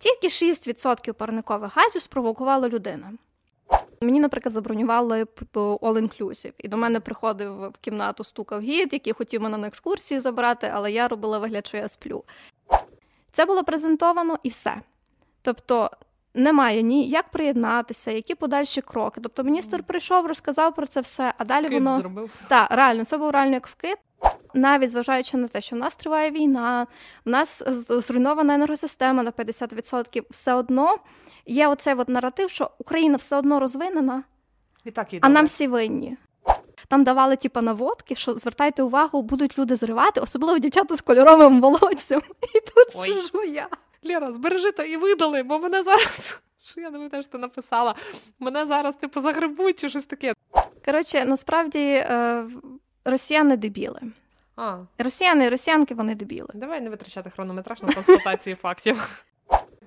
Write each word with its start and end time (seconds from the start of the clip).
Тільки 0.00 0.28
6% 0.28 1.12
парникових 1.12 1.76
газів 1.76 2.02
спровокувала 2.02 2.68
людина. 2.68 3.12
Мені, 4.00 4.20
наприклад, 4.20 4.52
забронювали 4.52 5.24
all-inclusive. 5.54 6.52
і 6.58 6.68
до 6.68 6.76
мене 6.76 7.00
приходив 7.00 7.68
в 7.68 7.78
кімнату, 7.80 8.24
стукав 8.24 8.60
гід, 8.60 8.92
який 8.92 9.12
хотів 9.12 9.42
мене 9.42 9.58
на 9.58 9.66
екскурсії 9.66 10.20
забрати, 10.20 10.70
але 10.74 10.92
я 10.92 11.08
робила 11.08 11.38
вигляд, 11.38 11.66
що 11.66 11.76
я 11.76 11.88
сплю. 11.88 12.24
Це 13.32 13.46
було 13.46 13.64
презентовано 13.64 14.38
і 14.42 14.48
все. 14.48 14.82
Тобто 15.42 15.90
немає 16.34 16.82
ні 16.82 17.08
як 17.08 17.30
приєднатися, 17.30 18.10
які 18.10 18.34
подальші 18.34 18.80
кроки. 18.80 19.20
Тобто 19.20 19.42
міністр 19.42 19.82
прийшов, 19.82 20.26
розказав 20.26 20.74
про 20.74 20.86
це 20.86 21.00
все, 21.00 21.34
а 21.38 21.44
далі 21.44 21.66
Вкид 21.66 21.82
воно 21.82 22.00
зробив. 22.00 22.30
Так, 22.48 22.70
реально, 22.70 23.04
це 23.04 23.18
був 23.18 23.30
реально 23.30 23.52
як 23.52 23.66
вкид. 23.66 23.98
Навіть 24.54 24.90
зважаючи 24.90 25.36
на 25.36 25.48
те, 25.48 25.60
що 25.60 25.76
в 25.76 25.78
нас 25.78 25.96
триває 25.96 26.30
війна, 26.30 26.86
в 27.24 27.30
нас 27.30 27.62
зруйнована 27.88 28.54
енергосистема 28.54 29.22
на 29.22 29.30
50%, 29.30 30.22
все 30.30 30.54
одно 30.54 30.96
є 31.46 31.68
оцей 31.68 31.94
от 31.94 32.08
наратив, 32.08 32.50
що 32.50 32.70
Україна 32.78 33.16
все 33.16 33.36
одно 33.36 33.60
розвинена, 33.60 34.22
І 34.84 34.90
так 34.90 35.14
і 35.14 35.18
а 35.22 35.28
нам 35.28 35.44
всі 35.46 35.66
винні. 35.66 36.16
Там 36.88 37.04
давали 37.04 37.36
типа 37.36 37.62
наводки, 37.62 38.14
що 38.14 38.32
звертайте 38.32 38.82
увагу, 38.82 39.22
будуть 39.22 39.58
люди 39.58 39.76
зривати, 39.76 40.20
особливо 40.20 40.58
дівчата 40.58 40.96
з 40.96 41.00
кольоровим 41.00 41.60
волоссям. 41.60 42.22
І 42.54 42.60
тут 42.60 42.94
Ой. 42.94 43.08
сижу 43.08 43.44
я. 43.44 43.68
Лєра, 44.04 44.32
збережи 44.32 44.72
то 44.72 44.82
і 44.82 44.96
видали, 44.96 45.42
бо 45.42 45.58
мене 45.58 45.82
зараз. 45.82 46.42
Що 46.64 46.80
я 46.80 46.90
не 46.90 46.96
пам'ятаю, 46.96 47.22
що 47.22 47.32
ти 47.32 47.38
написала? 47.38 47.94
Мене 48.38 48.66
зараз 48.66 48.96
типу 48.96 49.20
загребуть 49.20 49.80
чи 49.80 49.88
щось 49.88 50.06
таке. 50.06 50.34
Коротше, 50.84 51.24
насправді 51.24 51.78
е, 51.78 52.44
росіяни 53.04 53.56
дебіли. 53.56 54.00
А, 54.59 54.77
Росіяни 54.97 55.45
і 55.45 55.49
росіянки 55.49 55.95
вони 55.95 56.15
дебіли. 56.15 56.49
давай 56.53 56.81
не 56.81 56.89
витрачати 56.89 57.29
хронометраж 57.29 57.81
на 57.81 57.93
констатації 57.93 58.55
фактів. 58.55 59.25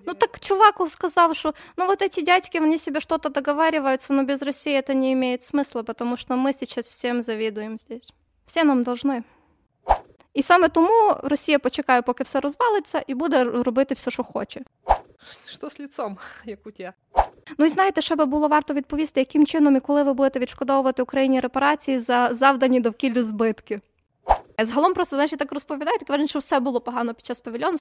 Ну 0.06 0.14
так 0.14 0.40
чувак 0.40 0.74
сказал, 0.88 1.34
что 1.34 1.54
ну 1.76 1.86
вот 1.86 2.02
эти 2.02 2.22
дядьки, 2.22 2.58
они 2.58 2.78
себе 2.78 3.00
что-то 3.00 3.28
договариваются, 3.28 4.12
но 4.14 4.22
без 4.22 4.42
России 4.42 4.72
это 4.72 4.94
не 4.94 5.12
имеет 5.12 5.42
смысла, 5.42 5.82
потому 5.82 6.16
что 6.16 6.34
мы 6.34 6.52
сейчас 6.52 6.88
всем 6.88 7.22
завидуем 7.22 7.78
здесь. 7.78 8.12
Всі 8.46 8.64
нам 8.64 8.84
должны. 8.84 9.22
І 10.34 10.42
саме 10.42 10.68
тому 10.68 11.16
Росія 11.22 11.58
почекає, 11.58 12.02
поки 12.02 12.24
все 12.24 12.40
розвалиться, 12.40 13.04
і 13.06 13.14
буде 13.14 13.44
робити 13.44 13.94
все, 13.94 14.10
що 14.10 14.22
хоче. 14.24 14.60
Що 15.48 15.70
з 15.70 15.80
ліцом, 15.80 16.18
як 16.44 16.66
у 16.66 16.70
тебе? 16.70 16.92
Ну 17.58 17.66
і 17.66 17.68
знаєте, 17.68 18.00
ще 18.00 18.16
би 18.16 18.26
було 18.26 18.48
варто 18.48 18.74
відповісти, 18.74 19.20
яким 19.20 19.46
чином 19.46 19.76
і 19.76 19.80
коли 19.80 20.02
ви 20.02 20.12
будете 20.12 20.38
відшкодовувати 20.38 21.02
Україні 21.02 21.40
репарації 21.40 21.98
за 21.98 22.34
завдані 22.34 22.80
довкіллю 22.80 23.22
збитки. 23.22 23.80
Загалом 24.65 24.93
просто 24.93 25.15
знаєш, 25.15 25.31
я 25.31 25.37
так 25.37 25.51
розповідають, 25.51 25.99
так 25.99 26.09
враження, 26.09 26.27
що 26.27 26.39
все 26.39 26.59
було 26.59 26.81
погано 26.81 27.13
під 27.13 27.25
час 27.25 27.41
павільйону. 27.41 27.77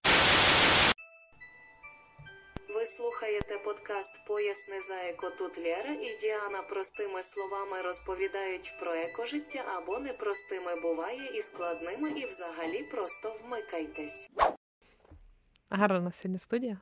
Ви 2.74 2.86
слухаєте 2.86 3.58
подкаст 3.64 4.26
Поясни 4.26 4.80
за 4.80 4.94
еко 4.94 5.30
тут 5.38 5.58
Лєра 5.58 5.90
і 5.90 6.20
Діана 6.20 6.62
простими 6.70 7.22
словами 7.22 7.82
розповідають 7.82 8.72
про 8.80 8.94
екожиття 8.94 9.64
або 9.76 9.98
непростими 9.98 10.80
буває 10.82 11.38
і 11.38 11.42
складними, 11.42 12.10
і 12.10 12.26
взагалі 12.26 12.82
просто 12.82 13.36
вмикайтесь. 13.44 14.30
Гарна 15.70 15.98
у 15.98 16.02
нас 16.02 16.16
сьогодні 16.16 16.38
студія. 16.38 16.78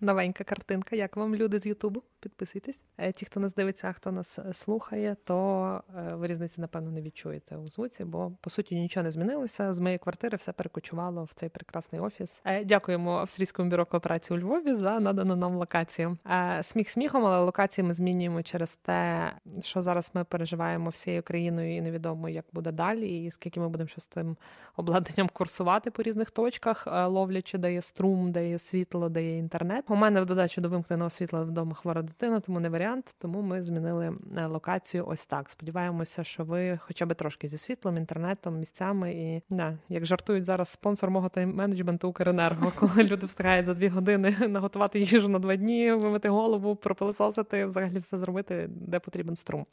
Новенька 0.00 0.44
картинка. 0.44 0.96
Як 0.96 1.16
вам 1.16 1.34
люди 1.34 1.58
з 1.58 1.66
Ютубу? 1.66 2.02
Підписуйтесь. 2.26 2.80
Е, 2.98 3.12
Ті, 3.12 3.26
хто 3.26 3.40
нас 3.40 3.54
дивиться, 3.54 3.88
а 3.88 3.92
хто 3.92 4.12
нас 4.12 4.38
е, 4.38 4.52
слухає, 4.52 5.16
то 5.24 5.80
е, 5.96 6.14
ви 6.14 6.26
різниці, 6.26 6.60
напевно, 6.60 6.90
не 6.90 7.02
відчуєте 7.02 7.56
у 7.56 7.68
звуці, 7.68 8.04
бо 8.04 8.32
по 8.40 8.50
суті 8.50 8.74
нічого 8.74 9.04
не 9.04 9.10
змінилося. 9.10 9.72
З 9.72 9.80
моєї 9.80 9.98
квартири 9.98 10.36
все 10.36 10.52
перекочувало 10.52 11.24
в 11.24 11.32
цей 11.32 11.48
прекрасний 11.48 12.00
офіс. 12.00 12.42
Дякуємо 12.64 13.18
австрійському 13.18 13.70
бюро 13.70 13.86
кооперації 13.86 14.38
у 14.38 14.42
Львові 14.42 14.74
за 14.74 15.00
надану 15.00 15.36
нам 15.36 15.54
локацію. 15.56 16.18
Сміх 16.62 16.88
сміхом, 16.88 17.26
але 17.26 17.38
локації 17.38 17.84
ми 17.84 17.94
змінюємо 17.94 18.42
через 18.42 18.76
те, 18.76 19.30
що 19.60 19.82
зараз 19.82 20.10
ми 20.14 20.24
переживаємо 20.24 20.90
всією 20.90 21.22
країною 21.22 21.76
і 21.76 21.80
невідомо, 21.80 22.28
як 22.28 22.44
буде 22.52 22.72
далі, 22.72 23.24
і 23.24 23.30
скільки 23.30 23.60
ми 23.60 23.68
будемо 23.68 23.88
ще 23.88 24.00
з 24.00 24.06
цим 24.06 24.36
обладнанням 24.76 25.28
курсувати 25.32 25.90
по 25.90 26.02
різних 26.02 26.30
точках, 26.30 26.86
ловлячи, 27.08 27.58
де 27.58 27.72
є 27.72 27.82
струм, 27.82 28.32
де 28.32 28.48
є 28.50 28.58
світло, 28.58 29.08
де 29.08 29.22
є 29.24 29.36
інтернет. 29.36 29.84
У 29.88 29.96
мене 29.96 30.20
в 30.20 30.26
додачу 30.26 30.60
до 30.60 30.68
вимкненого 30.68 31.10
світла 31.10 31.42
вдома 31.42 31.74
хвора 31.74 32.02
дитина, 32.20 32.40
тому 32.40 32.60
не 32.60 32.68
варіант. 32.68 33.14
Тому 33.18 33.42
ми 33.42 33.62
змінили 33.62 34.12
е, 34.36 34.46
локацію 34.46 35.06
ось 35.06 35.26
так. 35.26 35.50
Сподіваємося, 35.50 36.24
що 36.24 36.44
ви 36.44 36.78
хоча 36.82 37.06
б 37.06 37.14
трошки 37.14 37.48
зі 37.48 37.58
світлом, 37.58 37.96
інтернетом, 37.96 38.58
місцями 38.58 39.12
і 39.12 39.42
да, 39.50 39.78
як 39.88 40.06
жартують 40.06 40.44
зараз 40.44 40.68
спонсор 40.68 41.10
мого 41.10 41.28
тайм-менеджменту 41.28 42.06
Укренерго, 42.06 42.72
коли 42.78 43.04
люди 43.04 43.26
встигають 43.26 43.66
за 43.66 43.74
дві 43.74 43.88
години 43.88 44.34
наготувати 44.48 45.00
їжу 45.00 45.28
на 45.28 45.38
два 45.38 45.56
дні, 45.56 45.92
вимити 45.92 46.28
голову, 46.28 46.76
пропилисосити, 46.76 47.66
взагалі 47.66 47.98
все 47.98 48.16
зробити, 48.16 48.68
де 48.70 48.98
потрібен 48.98 49.36
струм. 49.36 49.66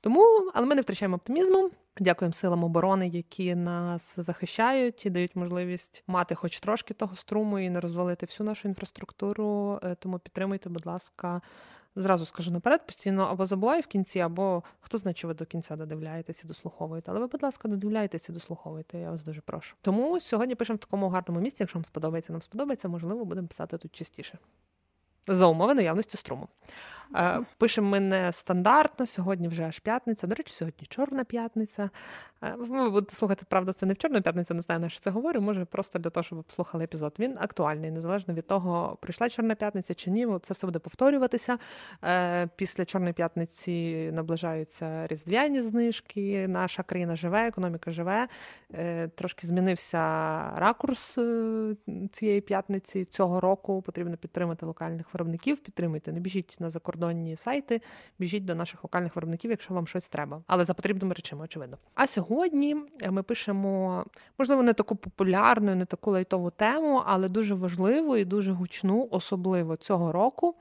Тому, 0.00 0.50
але 0.54 0.66
ми 0.66 0.74
не 0.74 0.80
втрачаємо 0.80 1.16
оптимізму. 1.16 1.70
Дякуємо 2.00 2.32
силам 2.32 2.64
оборони, 2.64 3.08
які 3.08 3.54
нас 3.54 4.14
захищають 4.16 5.06
і 5.06 5.10
дають 5.10 5.36
можливість 5.36 6.04
мати 6.06 6.34
хоч 6.34 6.60
трошки 6.60 6.94
того 6.94 7.16
струму 7.16 7.58
і 7.58 7.70
не 7.70 7.80
розвалити 7.80 8.26
всю 8.26 8.46
нашу 8.46 8.68
інфраструктуру. 8.68 9.80
Е, 9.82 9.94
Тому 9.94 10.18
підтримуйте, 10.18 10.68
будь 10.68 10.86
ласка. 10.86 11.40
Зразу 11.98 12.24
скажу 12.24 12.50
наперед, 12.50 12.86
постійно 12.86 13.22
або 13.22 13.46
забуваю 13.46 13.82
в 13.82 13.86
кінці, 13.86 14.20
або 14.20 14.62
хто 14.80 14.98
знає, 14.98 15.14
чи 15.14 15.26
ви 15.26 15.34
до 15.34 15.46
кінця 15.46 15.76
додивляєтесь 15.76 16.44
і 16.44 16.46
дослуховуєте. 16.46 17.10
Але 17.10 17.20
ви, 17.20 17.26
будь 17.26 17.42
ласка, 17.42 17.68
додивляєтесь 17.68 18.28
і 18.28 18.32
дослуховуєте. 18.32 18.98
Я 18.98 19.10
вас 19.10 19.24
дуже 19.24 19.40
прошу. 19.40 19.76
Тому 19.82 20.20
сьогодні 20.20 20.54
пишемо 20.54 20.76
в 20.76 20.80
такому 20.80 21.08
гарному 21.08 21.40
місці. 21.40 21.62
Якщо 21.62 21.78
вам 21.78 21.84
сподобається, 21.84 22.32
нам 22.32 22.42
сподобається, 22.42 22.88
можливо, 22.88 23.24
будемо 23.24 23.48
писати 23.48 23.78
тут 23.78 23.92
частіше. 23.92 24.38
За 25.28 25.46
умови 25.46 25.74
наявності 25.74 26.16
струму. 26.16 26.48
Е, 27.14 27.40
Пишемо 27.58 27.88
ми 27.90 28.00
не 28.00 28.32
стандартно, 28.32 29.06
сьогодні 29.06 29.48
вже 29.48 29.64
аж 29.64 29.78
п'ятниця. 29.78 30.26
До 30.26 30.34
речі, 30.34 30.52
сьогодні 30.52 30.86
чорна 30.86 31.24
п'ятниця. 31.24 31.90
Е, 32.42 32.54
Ви 32.58 32.90
будете 32.90 33.14
слухати, 33.14 33.44
правда, 33.48 33.72
це 33.72 33.86
не 33.86 33.92
в 33.92 33.98
чорну 33.98 34.22
п'ятницю, 34.22 34.54
не 34.54 34.60
знаю, 34.60 34.80
на 34.80 34.88
що 34.88 35.00
це 35.00 35.10
говорю. 35.10 35.40
Може, 35.40 35.64
просто 35.64 35.98
для 35.98 36.10
того, 36.10 36.24
щоб 36.24 36.42
послухали 36.42 36.84
епізод. 36.84 37.16
Він 37.18 37.36
актуальний, 37.40 37.90
незалежно 37.90 38.34
від 38.34 38.46
того, 38.46 38.98
прийшла 39.00 39.28
чорна 39.28 39.54
п'ятниця 39.54 39.94
чи 39.94 40.10
ні. 40.10 40.26
Це 40.42 40.54
все 40.54 40.66
буде 40.66 40.78
повторюватися. 40.78 41.58
Е, 42.04 42.48
Після 42.56 42.84
чорної 42.84 43.12
п'ятниці 43.12 44.10
наближаються 44.12 45.06
різдвяні 45.06 45.60
знижки. 45.60 46.48
Наша 46.48 46.82
країна 46.82 47.16
живе, 47.16 47.48
економіка 47.48 47.90
живе. 47.90 48.28
Трошки 49.14 49.46
змінився 49.46 49.98
ракурс 50.56 51.18
цієї 52.12 52.40
п'ятниці 52.40 53.04
цього 53.04 53.40
року. 53.40 53.82
Потрібно 53.82 54.16
підтримати 54.16 54.66
локальних 54.66 55.14
виробників. 55.14 55.60
Підтримуйте, 55.60 56.12
не 56.12 56.20
біжіть 56.20 56.56
на 56.60 56.70
закордонні 56.96 57.36
сайти, 57.36 57.80
біжіть 58.18 58.44
до 58.44 58.54
наших 58.54 58.84
локальних 58.84 59.16
виробників, 59.16 59.50
якщо 59.50 59.74
вам 59.74 59.86
щось 59.86 60.08
треба, 60.08 60.42
але 60.46 60.64
за 60.64 60.74
потрібними 60.74 61.14
речами, 61.14 61.44
очевидно. 61.44 61.78
А 61.94 62.06
сьогодні 62.06 62.76
е, 63.02 63.10
ми 63.10 63.22
пишемо, 63.22 64.04
можливо, 64.38 64.62
не 64.62 64.72
таку 64.72 64.96
популярну, 64.96 65.74
не 65.74 65.84
таку 65.84 66.10
лайтову 66.10 66.50
тему, 66.50 67.02
але 67.06 67.28
дуже 67.28 67.54
важливу 67.54 68.16
і 68.16 68.24
дуже 68.24 68.52
гучну, 68.52 69.08
особливо 69.10 69.76
цього 69.76 70.12
року. 70.12 70.54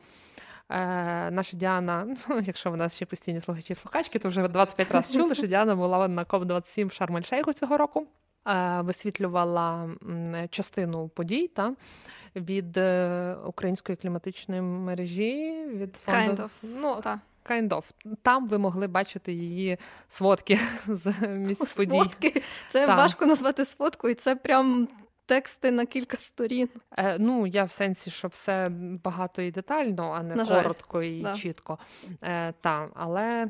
Е, 0.70 1.32
наша 1.32 1.58
Діана, 1.58 2.16
ну, 2.30 2.42
якщо 2.46 2.72
в 2.72 2.78
нас 2.78 2.96
ще 2.96 3.06
постійні 3.06 3.40
слухачі 3.40 3.74
і 3.74 3.76
слухачки, 3.76 4.20
то 4.20 4.30
вже 4.30 4.48
25 4.48 4.92
разів 4.92 5.22
чули, 5.22 5.36
що 5.36 5.48
Діана 5.48 5.76
була 5.76 6.08
на 6.08 6.26
КОП-27 6.26 6.86
в 6.86 7.02
Шарм-Ель-Шейху 7.02 7.54
цього 7.54 7.78
року. 7.78 8.08
Е, 8.48 8.82
Висвітлювала 8.82 9.90
частину 10.50 11.08
подій 11.08 11.48
та 11.48 11.74
від 12.36 12.78
е, 12.78 13.36
української 13.46 13.96
кліматичної 13.96 14.62
мережі, 14.62 15.66
від 15.74 15.96
фонду. 15.96 16.32
Kind 16.32 16.36
of. 16.44 16.50
Ну, 16.62 17.02
Та. 17.04 17.20
kind 17.50 17.70
of. 17.70 17.84
Там 18.22 18.48
ви 18.48 18.58
могли 18.58 18.88
бачити 18.88 19.34
її 19.34 19.78
сводки 20.10 20.60
з 20.88 21.14
місць 21.38 21.76
подій. 21.78 21.92
Сводки. 21.92 22.42
Це 22.72 22.88
Так. 22.88 22.98
важко 22.98 23.26
назвати 23.26 23.66
сводкою, 23.66 24.16
це 24.16 24.36
прям 24.36 24.88
тексти 25.26 25.72
на 25.72 25.86
кілька 25.86 26.18
сторін. 26.18 26.70
Е, 26.98 27.18
ну, 27.20 27.48
я 27.48 27.64
в 27.64 27.72
сенсі, 27.72 28.12
що 28.12 28.28
все 28.28 28.70
багато 29.04 29.42
і 29.42 29.52
детально, 29.52 30.12
а 30.12 30.24
не 30.24 30.36
На 30.36 30.46
жаль. 30.46 30.62
коротко 30.64 31.02
і 31.04 31.22
Да. 31.22 31.34
чітко. 31.34 31.78
Е, 32.24 32.54
та, 32.62 32.90
але. 32.94 33.48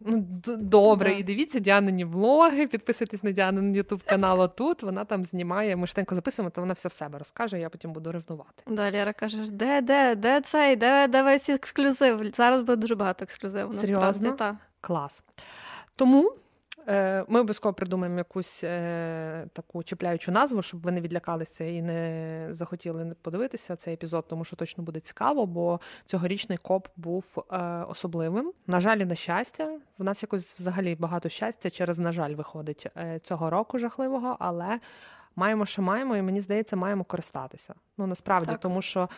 Ну, 0.00 0.24
добре, 0.58 1.10
Да. 1.10 1.16
і 1.16 1.22
дивіться 1.22 1.58
Діанині 1.58 2.04
влоги, 2.04 2.66
підписуйтесь 2.66 3.22
на 3.22 3.30
Діанин 3.30 3.74
Ютуб 3.74 4.02
канал 4.04 4.54
тут. 4.54 4.82
Вона 4.82 5.04
там 5.04 5.24
знімає. 5.24 5.76
Ми 5.76 5.86
штенько 5.86 6.14
записуємо, 6.14 6.50
то 6.50 6.60
вона 6.60 6.72
все 6.74 6.88
в 6.88 6.92
себе 6.92 7.18
розкаже, 7.18 7.58
я 7.60 7.68
потім 7.68 7.92
буду 7.92 8.12
ревнувати. 8.12 8.62
Да, 8.66 8.90
Лера 8.90 9.12
кажеш, 9.12 9.50
де, 9.50 9.80
де, 9.80 10.14
де 10.14 10.40
цей, 10.40 10.76
де, 10.76 11.08
де 11.08 11.22
весь 11.22 11.48
ексклюзив? 11.48 12.32
Зараз 12.36 12.60
буде 12.60 12.76
дуже 12.76 12.94
багато 12.94 13.22
ексклюзиву. 13.24 13.72
Серйозно? 13.72 14.00
Насправді, 14.00 14.38
та. 14.38 14.58
Клас. 14.80 15.24
Тому 15.96 16.32
ми 17.28 17.40
обов'язково 17.40 17.74
придумаємо 17.74 18.18
якусь 18.18 18.64
е, 18.64 19.46
таку 19.52 19.82
чіпляючу 19.82 20.32
назву, 20.32 20.62
щоб 20.62 20.80
ви 20.80 20.92
не 20.92 21.00
відлякалися 21.00 21.64
і 21.64 21.82
не 21.82 22.46
захотіли 22.50 23.14
подивитися 23.22 23.76
цей 23.76 23.94
епізод, 23.94 24.24
тому 24.28 24.44
що 24.44 24.56
точно 24.56 24.84
буде 24.84 25.00
цікаво, 25.00 25.46
бо 25.46 25.80
цьогорічний 26.06 26.58
коп 26.58 26.88
був 26.96 27.44
е, 27.52 27.56
особливим. 27.88 28.52
На 28.66 28.80
жаль, 28.80 28.98
і 28.98 29.04
на 29.04 29.14
щастя, 29.14 29.78
в 29.98 30.04
нас 30.04 30.22
якось 30.22 30.54
взагалі 30.54 30.94
багато 30.94 31.28
щастя 31.28 31.70
через 31.70 31.98
на 31.98 32.12
жаль 32.12 32.34
виходить 32.34 32.86
е, 32.96 33.20
цього 33.22 33.50
року 33.50 33.78
жахливого, 33.78 34.36
але. 34.38 34.80
Маємо, 35.40 35.66
що 35.66 35.82
маємо, 35.82 36.16
і 36.16 36.22
мені 36.22 36.40
здається, 36.40 36.76
маємо 36.76 37.04
користатися. 37.04 37.74
Ну 37.98 38.06
насправді, 38.06 38.50
Так. 38.50 38.60
тому 38.60 38.82
що 38.82 39.08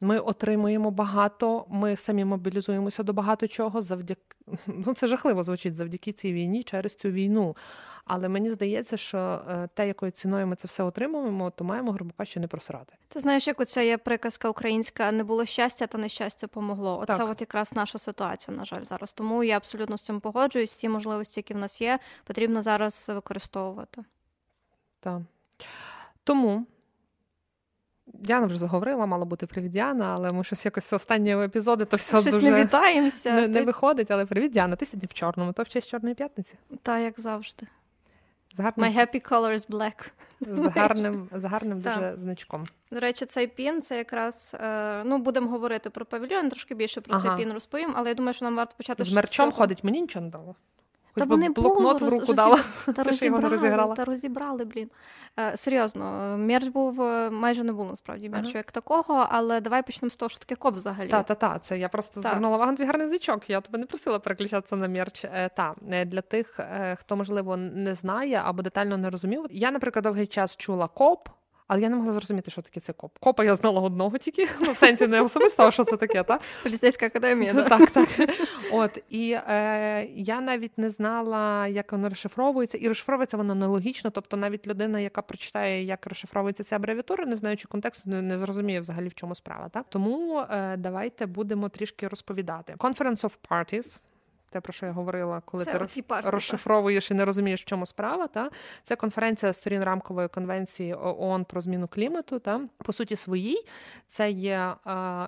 ми 0.00 0.18
отримуємо 0.18 0.90
багато, 0.90 1.64
ми 1.68 1.96
самі 1.96 2.24
мобілізуємося 2.24 3.02
до 3.02 3.12
багато 3.12 3.48
чого 3.48 3.82
завдяки 3.82 4.36
ну 4.66 4.94
це 4.94 5.06
жахливо 5.06 5.42
звучить 5.42 5.76
завдяки 5.76 6.12
цій 6.12 6.32
війні 6.32 6.62
через 6.62 6.94
цю 6.94 7.10
війну. 7.10 7.56
Але 8.04 8.28
мені 8.28 8.50
здається, 8.50 8.96
що 8.96 9.18
е, 9.18 9.68
те, 9.74 9.86
якою 9.86 10.12
ціною 10.12 10.46
ми 10.46 10.56
це 10.56 10.68
все 10.68 10.82
отримуємо, 10.82 11.50
то 11.50 11.64
маємо 11.64 11.92
грубо 11.92 12.12
кажучи, 12.16 12.40
не 12.40 12.46
просрати. 12.46 12.94
Ти 13.08 13.20
знаєш, 13.20 13.46
як 13.46 13.60
оця 13.60 13.82
є 13.82 13.98
приказка 13.98 14.48
українська 14.48 15.12
не 15.12 15.24
було 15.24 15.44
щастя, 15.44 15.86
та 15.86 15.98
нещастя 15.98 16.46
помогло. 16.46 16.98
Оце 16.98 17.18
Так. 17.18 17.30
от 17.30 17.40
якраз 17.40 17.72
наша 17.72 17.98
ситуація, 17.98 18.56
на 18.56 18.64
жаль, 18.64 18.82
зараз. 18.82 19.12
Тому 19.12 19.44
я 19.44 19.56
абсолютно 19.56 19.96
з 19.96 20.02
цим 20.02 20.20
погоджуюсь. 20.20 20.70
Всі 20.70 20.88
можливості, 20.88 21.40
які 21.40 21.54
в 21.54 21.58
нас 21.58 21.80
є, 21.80 21.98
потрібно 22.24 22.62
зараз 22.62 23.08
використовувати. 23.14 24.04
Так. 25.00 25.22
Тому. 26.24 26.66
Діана 28.06 28.46
вже 28.46 28.58
заговорила, 28.58 29.06
мала 29.06 29.24
бути 29.24 29.46
привіт 29.46 29.70
Діана, 29.72 30.14
але 30.18 30.32
ми 30.32 30.44
щось 30.44 30.64
якось 30.64 30.92
останні 30.92 31.42
епізоди, 31.44 31.84
то 31.84 31.96
все 31.96 32.20
Щось 32.20 32.34
дуже 32.34 32.50
не 32.50 32.64
вітаємося. 32.64 33.32
не, 33.32 33.48
не 33.48 33.62
виходить. 33.62 34.10
Але 34.10 34.26
привіт, 34.26 34.52
Діана, 34.52 34.76
ти 34.76 34.86
сьогодні 34.86 35.06
в 35.06 35.14
чорному, 35.14 35.52
то 35.52 35.62
в 35.62 35.68
честь 35.68 35.88
Чорної 35.88 36.14
п'ятниці. 36.14 36.54
Та 36.82 36.98
як 36.98 37.20
завжди. 37.20 37.66
З 38.54 38.60
гарним, 38.60 38.90
My 38.90 38.96
happy 38.96 39.30
color 39.30 39.52
is 39.52 39.68
black. 39.70 40.10
з 40.40 40.66
гарним, 40.76 41.28
з 41.34 41.44
гарним 41.44 41.82
Так. 41.82 41.94
дуже 41.94 42.16
значком. 42.16 42.66
До 42.90 43.00
речі, 43.00 43.26
цей 43.26 43.46
пін 43.46 43.82
це 43.82 43.96
якраз 43.98 44.56
е, 44.60 45.02
ну 45.04 45.18
будемо 45.18 45.50
говорити 45.50 45.90
про 45.90 46.04
павільйон, 46.06 46.48
трошки 46.48 46.74
більше 46.74 47.00
про 47.00 47.14
Ага. 47.14 47.22
цей 47.36 47.44
пін 47.44 47.52
розповім, 47.54 47.92
але 47.96 48.08
я 48.08 48.14
думаю, 48.14 48.34
що 48.34 48.44
нам 48.44 48.56
варто 48.56 48.74
почати 48.76 49.04
З 49.04 49.12
мерчом 49.12 49.46
цього. 49.46 49.56
ходить, 49.58 49.84
мені 49.84 50.00
нічого 50.00 50.24
не 50.24 50.30
дало. 50.30 50.54
Хоч 51.14 51.22
Та 51.22 51.26
би 51.26 51.36
блокнот 51.48 51.98
було, 51.98 52.10
в 52.10 52.12
руку 52.14 52.32
роз- 52.32 52.36
дала. 52.36 52.58
Та 52.86 52.92
Ти 52.92 53.02
розібрали, 53.02 53.48
розіграла. 53.48 53.94
та 53.94 54.04
розібрали, 54.04 54.64
блін. 54.64 54.90
Е, 55.40 55.56
серйозно, 55.56 56.36
мерч 56.38 56.68
був 56.68 57.02
е, 57.02 57.30
майже 57.30 57.64
не 57.64 57.72
було 57.72 57.90
насправді 57.90 58.28
мерчу 58.28 58.48
Ага. 58.48 58.58
як 58.58 58.72
такого, 58.72 59.26
але 59.30 59.60
давай 59.60 59.82
почнемо 59.82 60.10
з 60.10 60.16
того, 60.16 60.28
що 60.28 60.38
таке 60.38 60.54
коп 60.54 60.74
взагалі. 60.74 61.08
Та, 61.08 61.22
та, 61.22 61.34
та, 61.34 61.58
це 61.58 61.78
я 61.78 61.88
просто 61.88 62.14
та. 62.14 62.20
звернула 62.20 62.56
увагу 62.56 62.70
на 62.70 62.76
твій 62.76 62.84
гарний 62.84 63.06
значок. 63.06 63.50
Я 63.50 63.60
тебе 63.60 63.78
не 63.78 63.86
просила 63.86 64.18
переключатися 64.18 64.76
на 64.76 64.88
мерч. 64.88 65.24
Е, 65.24 65.50
та 65.56 65.74
е, 65.90 66.04
для 66.04 66.20
тих, 66.20 66.60
е, 66.60 66.96
хто 67.00 67.16
можливо 67.16 67.56
не 67.56 67.94
знає 67.94 68.42
або 68.44 68.62
детально 68.62 68.96
не 68.96 69.10
розумів. 69.10 69.46
Я, 69.50 69.70
наприклад, 69.70 70.02
довгий 70.02 70.26
час 70.26 70.56
чула 70.56 70.88
коп. 70.88 71.28
Але 71.72 71.82
я 71.82 71.88
не 71.88 71.96
могла 71.96 72.12
зрозуміти, 72.12 72.50
що 72.50 72.62
таке 72.62 72.80
це 72.80 72.92
коп. 72.92 73.18
Копа 73.18 73.44
я 73.44 73.54
знала 73.54 73.80
одного 73.80 74.18
тільки, 74.18 74.48
ну 74.60 74.72
в 74.72 74.76
сенсі 74.76 75.06
не 75.06 75.20
особисто, 75.20 75.62
а 75.62 75.70
що 75.70 75.84
це 75.84 75.96
таке, 75.96 76.22
так? 76.22 76.40
Поліцейська 76.62 77.06
академія. 77.06 77.52
да. 77.52 77.64
Так, 77.64 77.90
так. 77.90 78.08
От 78.72 78.98
і 79.08 79.30
е, 79.30 80.08
я 80.14 80.40
навіть 80.40 80.78
не 80.78 80.90
знала, 80.90 81.66
як 81.66 81.92
воно 81.92 82.08
розшифровується, 82.08 82.78
і 82.78 82.88
розшифровується 82.88 83.36
воно 83.36 83.54
нелогічно. 83.54 84.10
Тобто, 84.10 84.36
навіть 84.36 84.66
людина, 84.66 85.00
яка 85.00 85.22
прочитає, 85.22 85.84
як 85.84 86.06
розшифровується 86.06 86.64
ця 86.64 86.76
абревіатура, 86.76 87.26
не 87.26 87.36
знаючи 87.36 87.68
контексту, 87.68 88.10
не, 88.10 88.22
не 88.22 88.38
зрозуміє 88.38 88.80
взагалі 88.80 89.08
в 89.08 89.14
чому 89.14 89.34
справа. 89.34 89.68
Так? 89.68 89.86
Тому 89.88 90.38
е, 90.50 90.76
давайте 90.76 91.26
будемо 91.26 91.68
трішки 91.68 92.08
розповідати. 92.08 92.74
Conference 92.78 93.24
of 93.24 93.32
Parties. 93.50 94.00
Те, 94.52 94.60
про 94.60 94.72
що 94.72 94.86
я 94.86 94.92
говорила, 94.92 95.42
коли 95.44 95.64
Це 95.64 95.78
ти 95.78 96.02
парти, 96.02 96.30
розшифровуєш 96.30 97.10
і 97.10 97.14
не 97.14 97.24
розумієш, 97.24 97.62
в 97.62 97.64
чому 97.64 97.86
справа. 97.86 98.26
Та? 98.26 98.50
Це 98.84 98.96
конференція 98.96 99.52
сторін 99.52 99.84
рамкової 99.84 100.28
конвенції 100.28 100.94
ООН 100.94 101.44
про 101.44 101.60
зміну 101.60 101.88
клімату. 101.88 102.38
Та? 102.38 102.60
По 102.84 102.92
суті, 102.92 103.16
своїй 103.16 103.64
це 104.06 104.30
є 104.30 104.74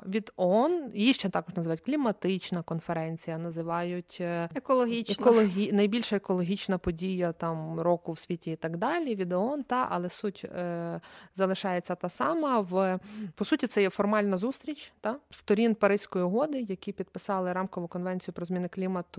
від 0.06 0.32
ООН, 0.37 0.91
її 0.94 1.12
ще 1.12 1.29
також 1.29 1.56
називають 1.56 1.81
кліматична 1.81 2.62
конференція, 2.62 3.38
називають 3.38 4.19
е, 4.21 4.49
Екологічно. 4.55 5.23
екологі... 5.23 5.73
найбільша 5.73 6.17
екологічна 6.17 6.79
подія 6.79 7.32
там 7.32 7.81
року 7.81 8.12
в 8.12 8.19
світі 8.19 8.50
і 8.50 8.56
так 8.56 8.76
далі. 8.76 9.15
Від 9.15 9.32
ООН, 9.32 9.62
та 9.62 9.87
але 9.91 10.11
суть 10.11 10.44
е, 10.44 11.00
залишається 11.35 11.94
та 11.94 12.09
сама. 12.09 12.61
В 12.61 12.99
по 13.35 13.44
суті, 13.44 13.67
це 13.67 13.82
є 13.82 13.91
формальна 13.91 14.37
зустріч 14.37 14.93
та 15.00 15.17
сторін 15.31 15.75
Паризької 15.75 16.25
угоди, 16.25 16.61
які 16.61 16.93
підписали 16.93 17.53
рамкову 17.53 17.88
конвенцію 17.88 18.35
про 18.35 18.44
зміни 18.44 18.69
клімату 18.69 19.13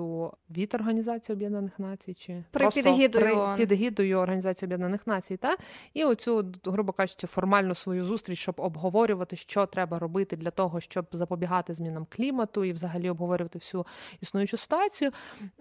від 0.50 0.76
Організації 0.76 1.36
Об'єднаних 1.36 1.80
Націй, 1.80 2.14
чи 2.14 2.44
При 2.52 2.64
просто 2.64 2.82
під 2.82 2.88
егідою 2.88 3.26
при 3.26 3.34
ООН. 3.34 3.58
під 3.58 3.72
егідою 3.72 4.18
Організації 4.18 4.68
Об'єднаних 4.68 5.08
Націй, 5.08 5.38
та 5.38 5.56
і 5.94 6.04
оцю, 6.04 6.46
грубо 6.66 6.92
кажучи, 6.92 7.28
формальну 7.28 7.76
свою 7.76 8.06
зустріч, 8.06 8.40
щоб 8.40 8.56
обговорювати, 8.58 9.36
що 9.36 9.66
треба 9.66 10.00
робити 10.00 10.36
для 10.36 10.52
того, 10.52 10.80
щоб 10.80 11.06
запобігати 11.12 11.74
змінам 11.74 12.08
клімату 12.10 12.64
і 12.64 12.72
взагалі 12.72 13.10
обговорювати 13.10 13.60
всю 13.60 13.86
існуючу 14.22 14.58
ситуацію. 14.58 15.12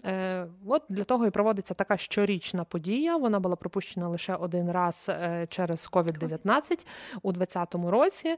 Е, 0.05 0.47
От 0.65 0.83
для 0.89 1.03
того 1.03 1.25
і 1.25 1.29
проводиться 1.29 1.73
така 1.73 1.97
щорічна 1.97 2.63
подія. 2.63 3.17
Вона 3.17 3.39
була 3.39 3.55
пропущена 3.55 4.07
лише 4.07 4.35
один 4.35 4.71
раз 4.71 5.05
е, 5.09 5.47
через 5.49 5.89
COVID-19 5.91 6.85
у 7.21 7.31
2020 7.31 7.75
році. 7.91 8.35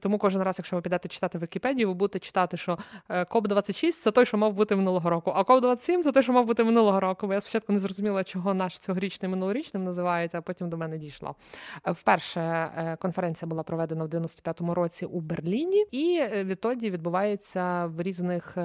Тому 0.00 0.18
кожен 0.18 0.42
раз, 0.42 0.58
якщо 0.58 0.76
ви 0.76 0.82
підете 0.82 1.08
читати 1.08 1.38
Вікіпедію, 1.38 1.88
ви 1.88 1.94
будете 1.94 2.18
читати, 2.18 2.56
що 2.56 2.78
е, 3.08 3.24
КОП-26 3.24 3.92
це 3.92 4.10
той, 4.10 4.26
що 4.26 4.36
мав 4.36 4.52
бути 4.52 4.76
минулого 4.76 5.10
року, 5.10 5.21
а 5.30 5.42
COP27 5.42 6.02
це 6.02 6.12
те, 6.12 6.22
що 6.22 6.32
мав 6.32 6.46
бути 6.46 6.64
минулого 6.64 7.00
року. 7.00 7.26
Бо 7.26 7.34
я 7.34 7.40
спочатку 7.40 7.72
не 7.72 7.78
зрозуміла, 7.78 8.24
чого 8.24 8.54
наш 8.54 8.78
цьогорічний 8.78 9.30
минулорічним 9.30 9.84
називається, 9.84 10.38
а 10.38 10.40
потім 10.40 10.68
до 10.68 10.76
мене 10.76 10.98
дійшло. 10.98 11.34
Е, 11.86 11.92
Вперше 11.92 12.40
е, 12.40 12.96
конференція 13.00 13.48
була 13.48 13.62
проведена 13.62 14.04
в 14.04 14.08
95-му 14.08 14.74
році 14.74 15.06
у 15.06 15.20
Берліні, 15.20 15.86
і 15.90 16.18
е, 16.20 16.44
відтоді 16.44 16.90
відбувається 16.90 17.86
в 17.86 18.02
різних 18.02 18.56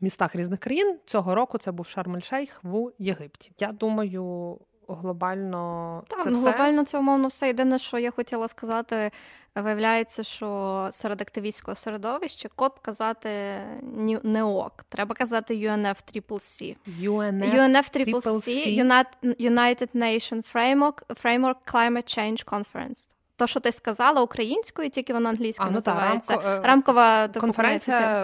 містах 0.00 0.36
різних 0.36 0.60
країн. 0.60 0.98
Цього 1.06 1.34
року 1.34 1.58
це 1.58 1.72
був 1.72 1.86
Шарм-ель-Шейх 1.86 2.48
в 2.62 2.92
Єгипті. 2.98 3.52
Я 3.58 3.72
думаю, 3.72 4.58
глобально 4.94 6.02
Так, 6.08 6.24
це 6.24 6.30
ну, 6.30 6.40
все. 6.40 6.50
глобально 6.50 6.84
це 6.84 6.98
умовно 6.98 7.28
все. 7.28 7.46
Єдине, 7.46 7.78
що 7.78 7.98
я 7.98 8.10
хотіла 8.10 8.48
сказати, 8.48 9.10
виявляється, 9.54 10.22
що 10.22 10.88
серед 10.92 11.20
активістського 11.20 11.74
середовища 11.74 12.48
КОП 12.56 12.78
казати 12.78 13.30
не 14.22 14.42
ок. 14.42 14.84
Треба 14.88 15.14
казати 15.14 15.54
UNFCCC. 15.54 16.76
UNF. 17.02 17.54
UNFCCC 17.54 18.76
United 19.40 19.88
Nation 19.94 20.52
Framework, 20.54 21.02
Framework 21.22 21.56
Climate 21.72 22.18
Change 22.18 22.44
Conference. 22.44 23.08
То, 23.40 23.46
що 23.46 23.60
ти 23.60 23.72
сказала 23.72 24.22
українською, 24.22 24.90
тільки 24.90 25.12
вона 25.12 25.28
англійською 25.30 25.68
А, 25.70 25.72
ну 25.74 25.80
та, 25.80 25.94
називається. 25.94 26.34
рамко- 26.36 26.48
е, 26.48 26.62
Рамкова 26.66 27.28
Конференція 27.28 28.22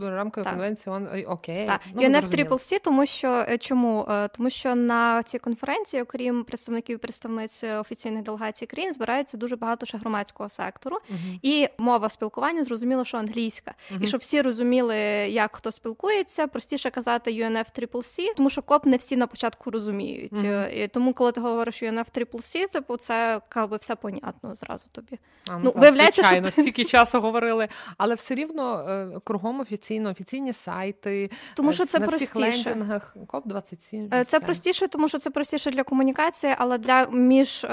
рамкової 0.00 0.44
Так. 0.44 0.52
конвенції 0.52 0.94
он 0.96 1.08
окей. 1.26 1.66
Так, 1.66 1.80
Ну. 1.94 2.02
UNFCCC, 2.02 2.78
тому 2.84 3.06
що 3.06 3.28
е, 3.48 3.58
чому? 3.58 4.06
Е, 4.10 4.28
Тому 4.28 4.50
що 4.50 4.74
на 4.74 5.22
цій 5.22 5.38
конференції, 5.38 6.02
окрім 6.02 6.44
представників 6.44 6.94
і 6.94 6.98
представниць 6.98 7.64
офіційних 7.64 8.22
делегацій 8.22 8.66
країн, 8.66 8.92
збирається 8.92 9.36
дуже 9.36 9.56
багато 9.56 9.86
ще 9.86 9.98
громадського 9.98 10.48
сектору, 10.48 10.96
Мгм. 11.08 11.38
і 11.42 11.68
мова 11.78 12.08
спілкування 12.08 12.64
зрозуміло, 12.64 13.04
що 13.04 13.18
англійська. 13.18 13.74
Мгм. 13.90 14.02
І 14.02 14.06
щоб 14.06 14.20
всі 14.20 14.42
розуміли, 14.42 14.96
як 15.28 15.56
хто 15.56 15.72
спілкується, 15.72 16.46
простіше 16.46 16.90
казати 16.90 17.30
UNFCCC, 17.30 18.34
тому 18.36 18.50
що 18.50 18.62
коп 18.62 18.86
не 18.86 18.96
всі 18.96 19.16
на 19.16 19.26
початку 19.26 19.70
розуміють. 19.70 20.32
Е, 20.44 20.70
І 20.84 20.88
тому, 20.88 21.12
коли 21.14 21.32
ти 21.32 21.40
говориш 21.40 21.82
UNFCCC, 21.82 22.68
типу, 22.72 22.96
це 22.96 23.40
якби 23.56 23.76
все 23.76 23.94
понятно 23.94 24.23
зразу 24.42 24.86
тобі. 24.92 25.18
А, 25.48 25.58
Ну, 25.58 25.70
так, 25.70 25.82
виявляється, 25.82 26.22
що- 26.22 26.28
звичайно, 26.28 26.50
стільки 26.50 26.84
часу 26.94 27.20
говорили, 27.20 27.68
але 27.98 28.14
все 28.14 28.34
рівно 28.34 28.78
е, 28.88 29.20
кругом 29.24 29.60
офіційно, 29.60 30.10
офіційні 30.10 30.52
сайти. 30.52 31.30
Тому 31.54 31.70
е, 31.70 31.72
що 31.72 31.84
це 31.84 31.98
на 31.98 32.06
всіх 32.06 32.32
простіше. 32.32 32.68
лендінгах 32.70 33.16
КОП-27. 33.26 34.04
Е, 34.14 34.24
Це 34.24 34.38
все. 34.38 34.40
простіше, 34.40 34.88
тому 34.88 35.08
що 35.08 35.18
це 35.18 35.30
простіше 35.30 35.70
для 35.70 35.82
комунікації, 35.82 36.54
але 36.58 36.78
для 36.78 37.06
між 37.06 37.66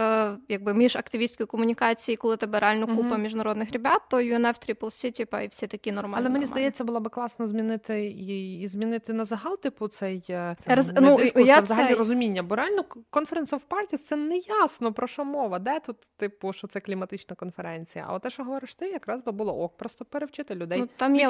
якби 0.50 0.74
між 0.74 0.96
активістської 0.96 1.48
комунікації, 1.48 2.18
коли 2.18 2.38
тебе 2.38 2.60
реально 2.60 2.96
купа 2.96 3.18
міжнародних 3.18 3.72
ребят, 3.72 4.02
то 4.10 4.18
UNFCCC, 4.18 5.12
типа, 5.12 5.42
і 5.42 5.48
всі 5.48 5.68
такі 5.68 5.92
нормальні. 5.92 6.16
Але 6.18 6.24
мені 6.24 6.34
нормальні. 6.34 6.46
здається, 6.46 6.84
було 6.84 7.00
би 7.00 7.10
класно 7.10 7.48
змінити 7.48 8.06
і, 8.06 8.60
і 8.62 8.68
змінити 8.68 9.14
на 9.14 9.26
загал, 9.26 9.60
типу, 9.60 9.88
цей 9.88 10.22
це 10.22 10.56
не 10.76 11.02
ну, 11.02 11.18
дискурс, 11.18 11.48
я 11.48 11.60
взагалі 11.60 11.88
цей- 11.88 11.96
розуміння. 11.96 12.44
Бо 12.44 12.56
реально 12.56 12.84
Conference 13.12 13.50
of 13.50 13.62
Parties 13.70 13.98
це 13.98 14.16
не 14.16 14.38
ясно 14.38 14.94
про 14.94 15.08
що 15.08 15.26
мова. 15.26 15.60
Де 15.60 15.80
тут, 15.80 15.98
типу, 16.18 16.41
що 16.54 16.68
це 16.68 16.80
кліматична 16.80 17.36
конференція? 17.36 18.06
А 18.08 18.14
от 18.14 18.22
те, 18.22 18.30
що 18.30 18.44
говориш 18.44 18.76
ти, 18.76 18.86
якраз 18.86 19.22
би 19.22 19.32
було 19.32 19.58
ок, 19.60 19.78
просто 19.78 20.06
перевчити 20.06 20.56
людей. 20.56 20.80
Ну, 20.80 20.90
там 20.98 21.16
є. 21.16 21.28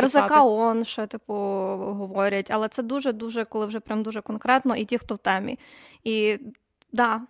РЗК 0.00 0.30
ООН 0.30 0.84
ще, 0.84 1.06
типу, 1.06 1.34
говорять, 1.34 2.50
але 2.50 2.68
це 2.68 2.82
дуже-дуже, 2.82 3.44
коли 3.44 3.66
вже 3.66 3.80
прям 3.80 4.02
дуже 4.02 4.20
конкретно, 4.20 4.76
і 4.76 4.84
ті, 4.84 4.98
хто 4.98 5.14
в 5.14 5.18
темі. 5.18 5.58
І 6.04 6.38
да, 6.92 7.20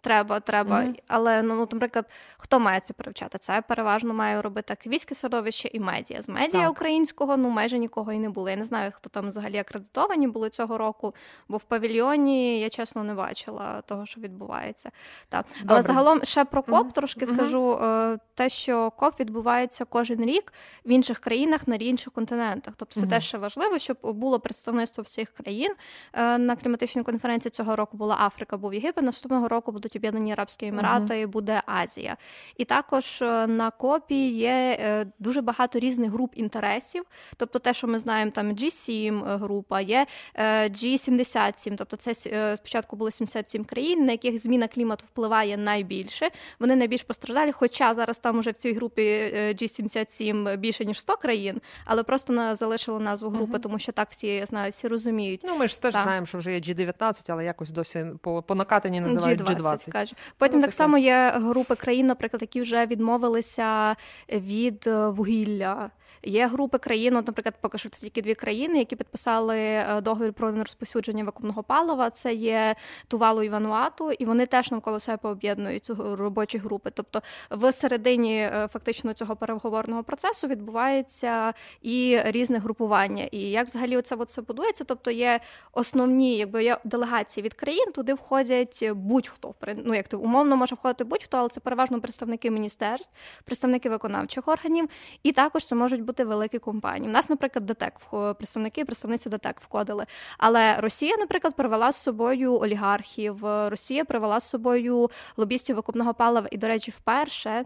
треба, 0.00 0.40
треба. 0.40 0.80
Мгм. 0.80 0.96
Але, 1.08 1.42
ну, 1.42 1.56
наприклад, 1.72 2.06
хто 2.38 2.60
має 2.60 2.80
це 2.80 2.92
привчати? 2.94 3.38
Це 3.38 3.62
переважно 3.68 4.14
має 4.14 4.42
робити 4.42 4.72
активістське 4.72 5.14
середовище 5.14 5.70
і 5.72 5.80
медіа. 5.80 6.22
З 6.22 6.28
медіа 6.28 6.60
Так. 6.60 6.70
українського 6.70 7.36
ну 7.36 7.48
майже 7.48 7.78
нікого 7.78 8.12
і 8.12 8.18
не 8.18 8.28
було. 8.28 8.50
Я 8.50 8.56
не 8.56 8.64
знаю, 8.64 8.92
хто 8.94 9.08
там 9.10 9.28
взагалі 9.28 9.58
акредитовані 9.58 10.28
були 10.28 10.50
цього 10.50 10.78
року, 10.78 11.14
бо 11.48 11.56
в 11.56 11.62
павільйоні 11.64 12.60
я 12.60 12.68
чесно 12.70 13.04
не 13.04 13.14
бачила 13.14 13.80
того, 13.80 14.06
що 14.06 14.20
відбувається. 14.20 14.90
Так. 15.28 15.46
Але 15.66 15.82
загалом 15.82 16.24
ще 16.24 16.44
про 16.44 16.62
КОП 16.62 16.80
Мгм. 16.84 16.90
трошки 16.90 17.26
Мгм. 17.26 17.34
скажу. 17.34 17.72
Е, 17.82 18.18
Те, 18.34 18.48
що 18.48 18.90
КОП 18.90 19.20
відбувається 19.20 19.84
кожен 19.84 20.24
рік 20.24 20.52
в 20.84 20.90
інших 20.90 21.18
країнах 21.18 21.68
на 21.68 21.74
інших 21.74 22.12
континентах. 22.12 22.74
Тобто 22.76 23.00
це 23.00 23.06
теж 23.06 23.24
ще 23.24 23.38
важливо, 23.38 23.78
щоб 23.78 23.96
було 24.02 24.40
представництво 24.40 25.02
всіх 25.02 25.30
країн. 25.30 25.74
Е, 26.12 26.38
На 26.38 26.56
кліматичній 26.56 27.02
конференції 27.02 27.50
цього 27.50 27.76
року 27.76 27.96
була 27.96 28.16
Африка, 28.20 28.56
був 28.56 28.74
Єгипет. 28.74 29.04
Наступного 29.04 29.48
року 29.48 29.72
будуть 29.72 29.89
будуть 29.90 29.96
Об'єднані 29.96 30.32
Арабські 30.32 30.66
Емірати, 30.66 31.14
uh-huh. 31.14 31.28
буде 31.28 31.62
Азія. 31.66 32.16
І 32.56 32.64
також 32.64 33.22
е, 33.22 33.46
на 33.46 33.70
копі 33.70 34.28
є 34.28 34.78
е, 34.80 35.06
дуже 35.18 35.40
багато 35.40 35.78
різних 35.78 36.10
груп 36.10 36.32
інтересів. 36.34 37.04
Тобто, 37.36 37.58
те, 37.58 37.74
що 37.74 37.86
ми 37.86 37.98
знаємо, 37.98 38.30
там 38.30 38.52
G7 38.52 39.38
група, 39.38 39.80
є 39.80 40.06
G77, 40.38 41.76
тобто 41.76 41.96
це 41.96 42.14
спочатку 42.56 42.96
були 42.96 43.10
77 43.10 43.64
країн, 43.64 44.06
на 44.06 44.12
яких 44.12 44.38
зміна 44.38 44.68
клімату 44.68 45.04
впливає 45.08 45.56
найбільше. 45.56 46.30
Вони 46.60 46.76
найбільш 46.76 47.02
постраждалі, 47.02 47.52
хоча 47.52 47.94
зараз 47.94 48.18
там 48.18 48.38
уже 48.38 48.50
в 48.50 48.56
цій 48.56 48.72
групі 48.72 49.02
G77 49.34 50.56
більше 50.56 50.84
ніж 50.84 51.00
100 51.00 51.16
країн, 51.16 51.60
але 51.84 52.02
просто 52.02 52.54
залишили 52.54 53.00
назву 53.00 53.30
групи, 53.30 53.58
uh-huh. 53.58 53.60
тому 53.60 53.78
що 53.78 53.92
так 53.92 54.08
всі 54.10 54.26
я 54.26 54.46
знаю, 54.46 54.70
всі 54.70 54.88
розуміють. 54.88 55.40
Ну 55.44 55.56
ми 55.56 55.68
ж 55.68 55.80
теж 55.80 55.92
так. 55.92 56.02
знаємо, 56.02 56.26
що 56.26 56.38
вже 56.38 56.52
є 56.52 56.60
G19, 56.60 57.24
але 57.28 57.44
якось 57.44 57.70
досі 57.70 58.06
по 58.22 58.42
по 58.42 58.54
накатанні 58.54 59.00
називають 59.00 59.40
G20. 59.40 59.62
G20. 59.62 59.79
Кажу. 59.88 60.14
Потім 60.38 60.56
ну, 60.56 60.62
так 60.62 60.70
таке. 60.70 60.76
само 60.76 60.98
є 60.98 61.32
групи 61.34 61.74
країн, 61.74 62.06
наприклад, 62.06 62.42
які 62.42 62.60
вже 62.60 62.86
відмовилися 62.86 63.96
від 64.32 64.86
е, 64.86 65.08
вугілля. 65.08 65.90
Є 66.22 66.46
групи 66.46 66.78
країн, 66.78 67.16
от, 67.16 67.26
наприклад, 67.26 67.54
поки 67.60 67.78
що 67.78 67.88
це 67.88 68.00
тільки 68.00 68.22
дві 68.22 68.34
країни, 68.34 68.78
які 68.78 68.96
підписали 68.96 69.58
е, 69.58 70.00
договір 70.00 70.32
про 70.32 70.52
нерозпосюдження 70.52 71.24
викопного 71.24 71.62
палива. 71.62 72.10
Це 72.10 72.34
є 72.34 72.74
Тувалу 73.08 73.42
і 73.42 73.48
Вануату, 73.48 74.12
і 74.12 74.24
вони 74.24 74.46
теж 74.46 74.70
навколо 74.70 75.00
себе 75.00 75.30
об'єднують 75.30 75.90
робочі 75.98 76.58
групи. 76.58 76.90
Тобто, 76.94 77.22
в 77.50 77.72
середині 77.72 78.36
е, 78.36 78.68
фактично 78.72 79.12
цього 79.12 79.36
переговорного 79.36 80.02
процесу 80.02 80.46
відбувається 80.46 81.54
і 81.82 82.20
різне 82.24 82.58
групування. 82.58 83.24
І 83.30 83.50
як 83.50 83.66
взагалі 83.66 84.02
це 84.02 84.16
все 84.16 84.42
будується? 84.42 84.84
Тобто 84.84 85.10
є 85.10 85.40
основні, 85.72 86.36
якби 86.36 86.64
є 86.64 86.78
делегації 86.84 87.44
від 87.44 87.54
країн, 87.54 87.92
туди 87.92 88.14
входять 88.14 88.84
будь-хто 88.94 89.54
ну 89.84 89.94
як 89.94 90.08
ти 90.08 90.16
умовно 90.16 90.56
може 90.56 90.74
входити 90.74 91.04
будь-хто, 91.04 91.36
але 91.36 91.48
це 91.48 91.60
переважно 91.60 92.00
представники 92.00 92.50
міністерств, 92.50 93.14
представники 93.44 93.90
виконавчих 93.90 94.48
органів, 94.48 94.88
і 95.22 95.32
також 95.32 95.66
це 95.66 95.74
можуть 95.74 96.02
бути 96.02 96.09
великі 96.18 96.58
компанії. 96.58 97.10
У 97.10 97.12
нас, 97.12 97.30
наприклад, 97.30 97.66
ДТЕК 97.66 98.00
представники, 98.38 98.84
представниці 98.84 99.28
ДТЕК 99.28 99.60
входили. 99.60 100.06
Але 100.38 100.76
Росія, 100.76 101.16
наприклад, 101.16 101.56
привела 101.56 101.92
з 101.92 102.02
собою 102.02 102.60
олігархів. 102.60 103.38
Росія 103.42 104.04
привела 104.04 104.40
з 104.40 104.48
собою 104.48 105.10
лобістів 105.36 105.76
викупного 105.76 106.14
палива. 106.14 106.48
І, 106.50 106.58
до 106.58 106.66
речі, 106.66 106.90
вперше 106.90 107.64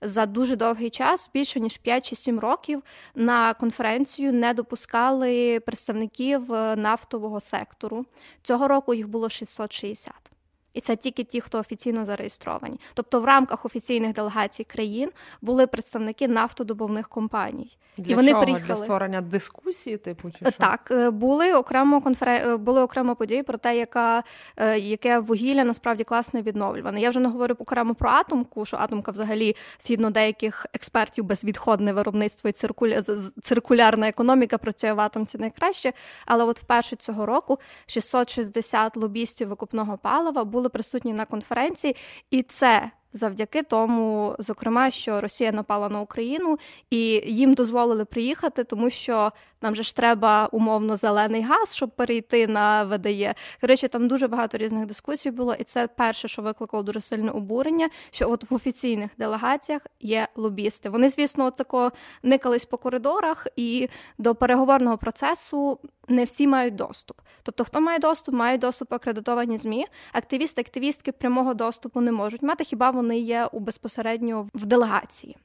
за 0.00 0.26
дуже 0.26 0.56
довгий 0.56 0.90
час, 0.90 1.30
більше 1.34 1.60
ніж 1.60 1.76
5 1.76 2.06
чи 2.06 2.16
7 2.16 2.40
років, 2.40 2.82
на 3.14 3.54
конференцію 3.54 4.32
не 4.32 4.54
допускали 4.54 5.60
представників 5.60 6.50
нафтового 6.76 7.40
сектору. 7.40 8.06
Цього 8.42 8.68
року 8.68 8.94
їх 8.94 9.08
було 9.08 9.28
660 9.28 10.33
і 10.74 10.80
це 10.80 10.96
тільки 10.96 11.24
ті, 11.24 11.40
хто 11.40 11.58
офіційно 11.58 12.04
зареєстровані. 12.04 12.80
Тобто, 12.94 13.20
в 13.20 13.24
рамках 13.24 13.64
офіційних 13.64 14.12
делегацій 14.12 14.64
країн 14.64 15.10
були 15.42 15.66
представники 15.66 16.28
нафтодобувних 16.28 17.08
компаній. 17.08 17.76
Для 17.98 18.12
і 18.12 18.14
вони 18.14 18.30
чого? 18.30 18.42
приїхали 18.42 18.66
для 18.66 18.76
створення 18.76 19.20
дискусії, 19.20 19.96
типу 19.96 20.30
чи 20.30 20.36
що? 20.38 20.50
так 20.50 20.88
е, 20.90 21.10
були 21.10 21.54
окремо 21.54 22.00
конферен... 22.00 22.50
Е, 22.50 22.56
були 22.56 22.82
окремо 22.82 23.16
події 23.16 23.42
про 23.42 23.58
те, 23.58 23.76
яка 23.76 24.22
е, 24.56 24.78
яке 24.78 25.18
вугілля 25.18 25.64
насправді 25.64 26.04
класне 26.04 26.42
відновлюване. 26.42 27.00
Я 27.00 27.10
вже 27.10 27.20
не 27.20 27.28
говорю 27.28 27.56
окремо 27.58 27.94
про 27.94 28.10
атомку, 28.10 28.64
що 28.64 28.76
атомка, 28.76 29.10
взагалі, 29.10 29.56
згідно 29.80 30.10
деяких 30.10 30.66
експертів, 30.72 31.24
безвідходне 31.24 31.92
виробництво 31.92 32.50
і 32.50 32.52
циркуля... 32.52 33.02
циркулярна 33.42 34.08
економіка 34.08 34.58
працює 34.58 34.92
в 34.92 35.00
атомці 35.00 35.38
найкраще. 35.38 35.92
Але 36.26 36.44
от 36.44 36.60
вперше 36.60 36.96
цього 36.96 37.26
року 37.26 37.58
660 37.86 38.96
лобістів 38.96 39.48
викупного 39.48 39.98
палива 39.98 40.44
були 40.44 40.63
присутні 40.70 41.12
на 41.12 41.26
конференції, 41.26 41.96
і 42.30 42.42
це 42.42 42.90
завдяки 43.12 43.62
тому, 43.62 44.36
зокрема, 44.38 44.90
що 44.90 45.20
Росія 45.20 45.52
напала 45.52 45.88
на 45.88 46.00
Україну 46.00 46.58
і 46.90 47.22
їм 47.26 47.54
дозволили 47.54 48.04
приїхати, 48.04 48.64
тому 48.64 48.90
що 48.90 49.32
нам 49.64 49.74
же 49.74 49.82
ж 49.82 49.96
треба 49.96 50.48
умовно 50.52 50.96
зелений 50.96 51.42
газ, 51.42 51.76
щоб 51.76 51.90
перейти 51.90 52.46
на 52.46 52.84
ВДЄ. 52.84 53.34
Коротше, 53.60 53.88
там 53.88 54.08
дуже 54.08 54.28
багато 54.28 54.58
різних 54.58 54.86
дискусій 54.86 55.30
було, 55.30 55.54
і 55.54 55.64
це 55.64 55.86
перше, 55.86 56.28
що 56.28 56.42
викликало 56.42 56.82
дуже 56.82 57.00
сильне 57.00 57.30
обурення. 57.30 57.88
Що 58.10 58.30
от 58.30 58.50
в 58.50 58.54
офіційних 58.54 59.10
делегаціях 59.18 59.82
є 60.00 60.28
лобісти. 60.36 60.88
Вони, 60.88 61.08
звісно, 61.08 61.50
тако 61.50 61.92
никались 62.22 62.64
по 62.64 62.78
коридорах, 62.78 63.46
і 63.56 63.88
до 64.18 64.34
переговорного 64.34 64.98
процесу 64.98 65.78
не 66.08 66.24
всі 66.24 66.46
мають 66.46 66.74
доступ. 66.74 67.20
Тобто, 67.42 67.64
хто 67.64 67.80
має 67.80 67.98
доступ, 67.98 68.34
мають 68.34 68.60
доступ 68.60 68.92
акредитовані 68.92 69.58
змі. 69.58 69.86
Активісти, 70.12 70.60
активістки 70.60 71.12
прямого 71.12 71.54
доступу 71.54 72.00
не 72.00 72.12
можуть 72.12 72.42
мати. 72.42 72.64
Хіба 72.64 72.90
вони 72.90 73.18
є 73.18 73.48
у 73.52 73.60
безпосередньо 73.60 74.48
в 74.54 74.66
делегації? 74.66 75.36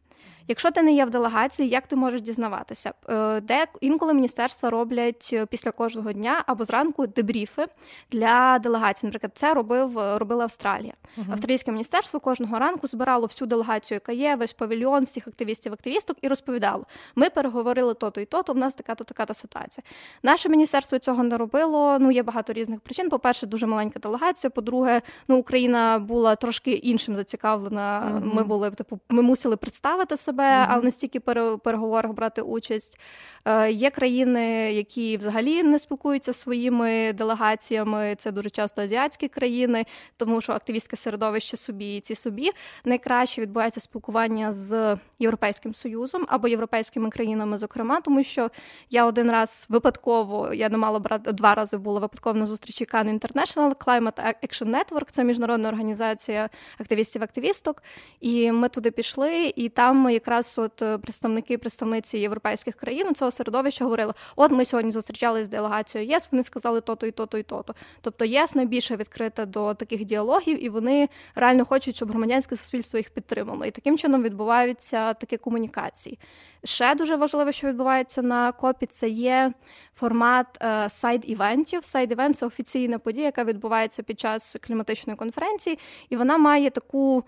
Якщо 0.49 0.71
ти 0.71 0.81
не 0.81 0.93
є 0.93 1.05
в 1.05 1.09
делегації, 1.09 1.69
як 1.69 1.87
ти 1.87 1.95
можеш 1.95 2.21
дізнаватися? 2.21 2.93
Е, 3.09 3.41
де 3.41 3.67
інколи 3.81 4.13
міністерства 4.13 4.69
роблять 4.69 5.29
е, 5.33 5.45
після 5.45 5.71
кожного 5.71 6.13
дня 6.13 6.43
або 6.47 6.65
зранку 6.65 7.07
дебріфи 7.07 7.65
для 8.11 8.59
делегації. 8.59 9.07
Наприклад, 9.07 9.31
це 9.35 9.53
робив 9.53 10.17
робила 10.17 10.43
Австралія. 10.43 10.93
Uh-huh. 11.17 11.31
Австралійське 11.31 11.71
міністерство 11.71 12.19
кожного 12.19 12.59
ранку 12.59 12.87
збирало 12.87 13.25
всю 13.25 13.47
делегацію, 13.47 13.95
яка 13.95 14.11
є, 14.11 14.35
весь 14.35 14.53
павільйон, 14.53 15.03
всіх 15.03 15.27
активістів, 15.27 15.73
активісток, 15.73 16.17
і 16.21 16.27
розповідало: 16.27 16.85
ми 17.15 17.29
переговорили 17.29 17.93
то-то 17.93 18.21
і 18.21 18.25
то-то, 18.25 18.53
в 18.53 18.57
нас 18.57 18.75
така-то 18.75 19.03
така-то 19.03 19.33
ситуація. 19.33 19.83
Наше 20.23 20.49
міністерство 20.49 20.99
цього 20.99 21.23
не 21.23 21.37
робило. 21.37 21.97
Ну 21.99 22.11
є 22.11 22.23
багато 22.23 22.53
різних 22.53 22.79
причин. 22.79 23.09
По 23.09 23.19
перше, 23.19 23.45
дуже 23.47 23.67
маленька 23.67 23.99
делегація. 23.99 24.51
По-друге, 24.51 25.01
ну 25.27 25.37
Україна 25.37 25.99
була 25.99 26.35
трошки 26.35 26.71
іншим 26.71 27.15
зацікавлена. 27.15 28.01
Uh-huh. 28.15 28.35
Ми 28.35 28.43
були 28.43 28.71
типу, 28.71 28.99
ми 29.09 29.21
мусили 29.21 29.57
представити 29.57 30.17
себе 30.17 30.38
себе, 30.39 30.43
mm-hmm. 30.43 30.67
але 30.69 30.83
не 30.83 30.91
стільки 30.91 31.19
переговорах 31.63 32.11
брати 32.13 32.41
участь. 32.41 32.99
Е, 33.45 33.71
Є 33.71 33.89
країни, 33.89 34.73
які 34.73 35.17
взагалі 35.17 35.63
не 35.63 35.79
спілкуються 35.79 36.33
своїми 36.33 37.13
делегаціями. 37.13 38.15
Це 38.17 38.31
дуже 38.31 38.49
часто 38.49 38.81
азіатські 38.81 39.27
країни, 39.27 39.85
тому 40.17 40.41
що 40.41 40.53
активістське 40.53 40.97
середовище 40.97 41.57
собі 41.57 41.97
і 41.97 42.01
ці 42.01 42.15
собі 42.15 42.51
найкраще 42.85 43.41
відбувається 43.41 43.79
спілкування 43.79 44.51
з 44.51 44.97
Європейським 45.19 45.73
Союзом 45.73 46.25
або 46.27 46.47
європейськими 46.47 47.09
країнами, 47.09 47.57
зокрема, 47.57 48.01
тому 48.01 48.23
що 48.23 48.49
я 48.89 49.05
один 49.05 49.31
раз 49.31 49.65
випадково 49.69 50.53
я 50.53 50.69
не 50.69 50.77
мала 50.77 50.99
брати 50.99 51.31
два 51.31 51.55
рази 51.55 51.77
була 51.77 51.99
випадково 51.99 52.39
на 52.39 52.45
зустрічі 52.45 52.85
Cannes 52.85 53.19
International 53.19 53.75
Climate 53.75 54.33
Action 54.43 54.75
Network, 54.75 55.07
це 55.11 55.23
міжнародна 55.23 55.69
організація 55.69 56.49
активістів-активісток. 56.77 57.83
І 58.19 58.51
ми 58.51 58.69
туди 58.69 58.91
пішли, 58.91 59.53
і 59.55 59.69
там 59.69 60.09
якраз 60.09 60.28
якраз 60.29 60.59
от 60.59 60.81
е, 60.81 60.97
представники 60.97 61.57
представниці 61.57 62.17
європейських 62.17 62.75
країн 62.75 63.15
цього 63.15 63.31
середовища 63.31 63.83
говорили: 63.83 64.13
от 64.35 64.51
ми 64.51 64.65
сьогодні 64.65 64.91
зустрічалися 64.91 65.43
з 65.43 65.49
делегацією 65.49 66.11
ЄС. 66.11 66.29
Вони 66.31 66.43
сказали 66.43 66.81
то-то 66.81 67.07
і 67.07 67.11
то-то 67.11 67.37
і 67.37 67.43
то-то. 67.43 67.75
Тобто 68.01 68.25
ЄС 68.25 68.55
найбільше 68.55 68.95
відкрита 68.95 69.45
до 69.45 69.73
таких 69.73 70.05
діалогів, 70.05 70.63
і 70.63 70.69
вони 70.69 71.09
реально 71.35 71.65
хочуть, 71.65 71.95
щоб 71.95 72.09
громадянське 72.09 72.55
суспільство 72.55 72.97
їх 72.97 73.09
підтримало. 73.09 73.65
І 73.65 73.71
таким 73.71 73.97
чином 73.97 74.23
відбуваються 74.23 75.13
такі 75.13 75.37
комунікації. 75.37 76.19
Ще 76.63 76.95
дуже 76.95 77.15
важливо, 77.15 77.51
що 77.51 77.67
відбувається 77.67 78.21
на 78.21 78.51
копі, 78.51 78.85
це 78.85 79.09
є 79.09 79.53
формат 79.95 80.47
side-event 80.87 81.61
ів. 81.61 81.83
Side-event 81.83 82.33
це 82.33 82.45
офіційна 82.45 82.99
подія, 82.99 83.25
яка 83.25 83.43
відбувається 83.43 84.03
під 84.03 84.19
час 84.19 84.57
кліматичної 84.61 85.17
конференції, 85.17 85.79
і 86.09 86.17
вона 86.17 86.37
має 86.37 86.69
таку 86.69 87.23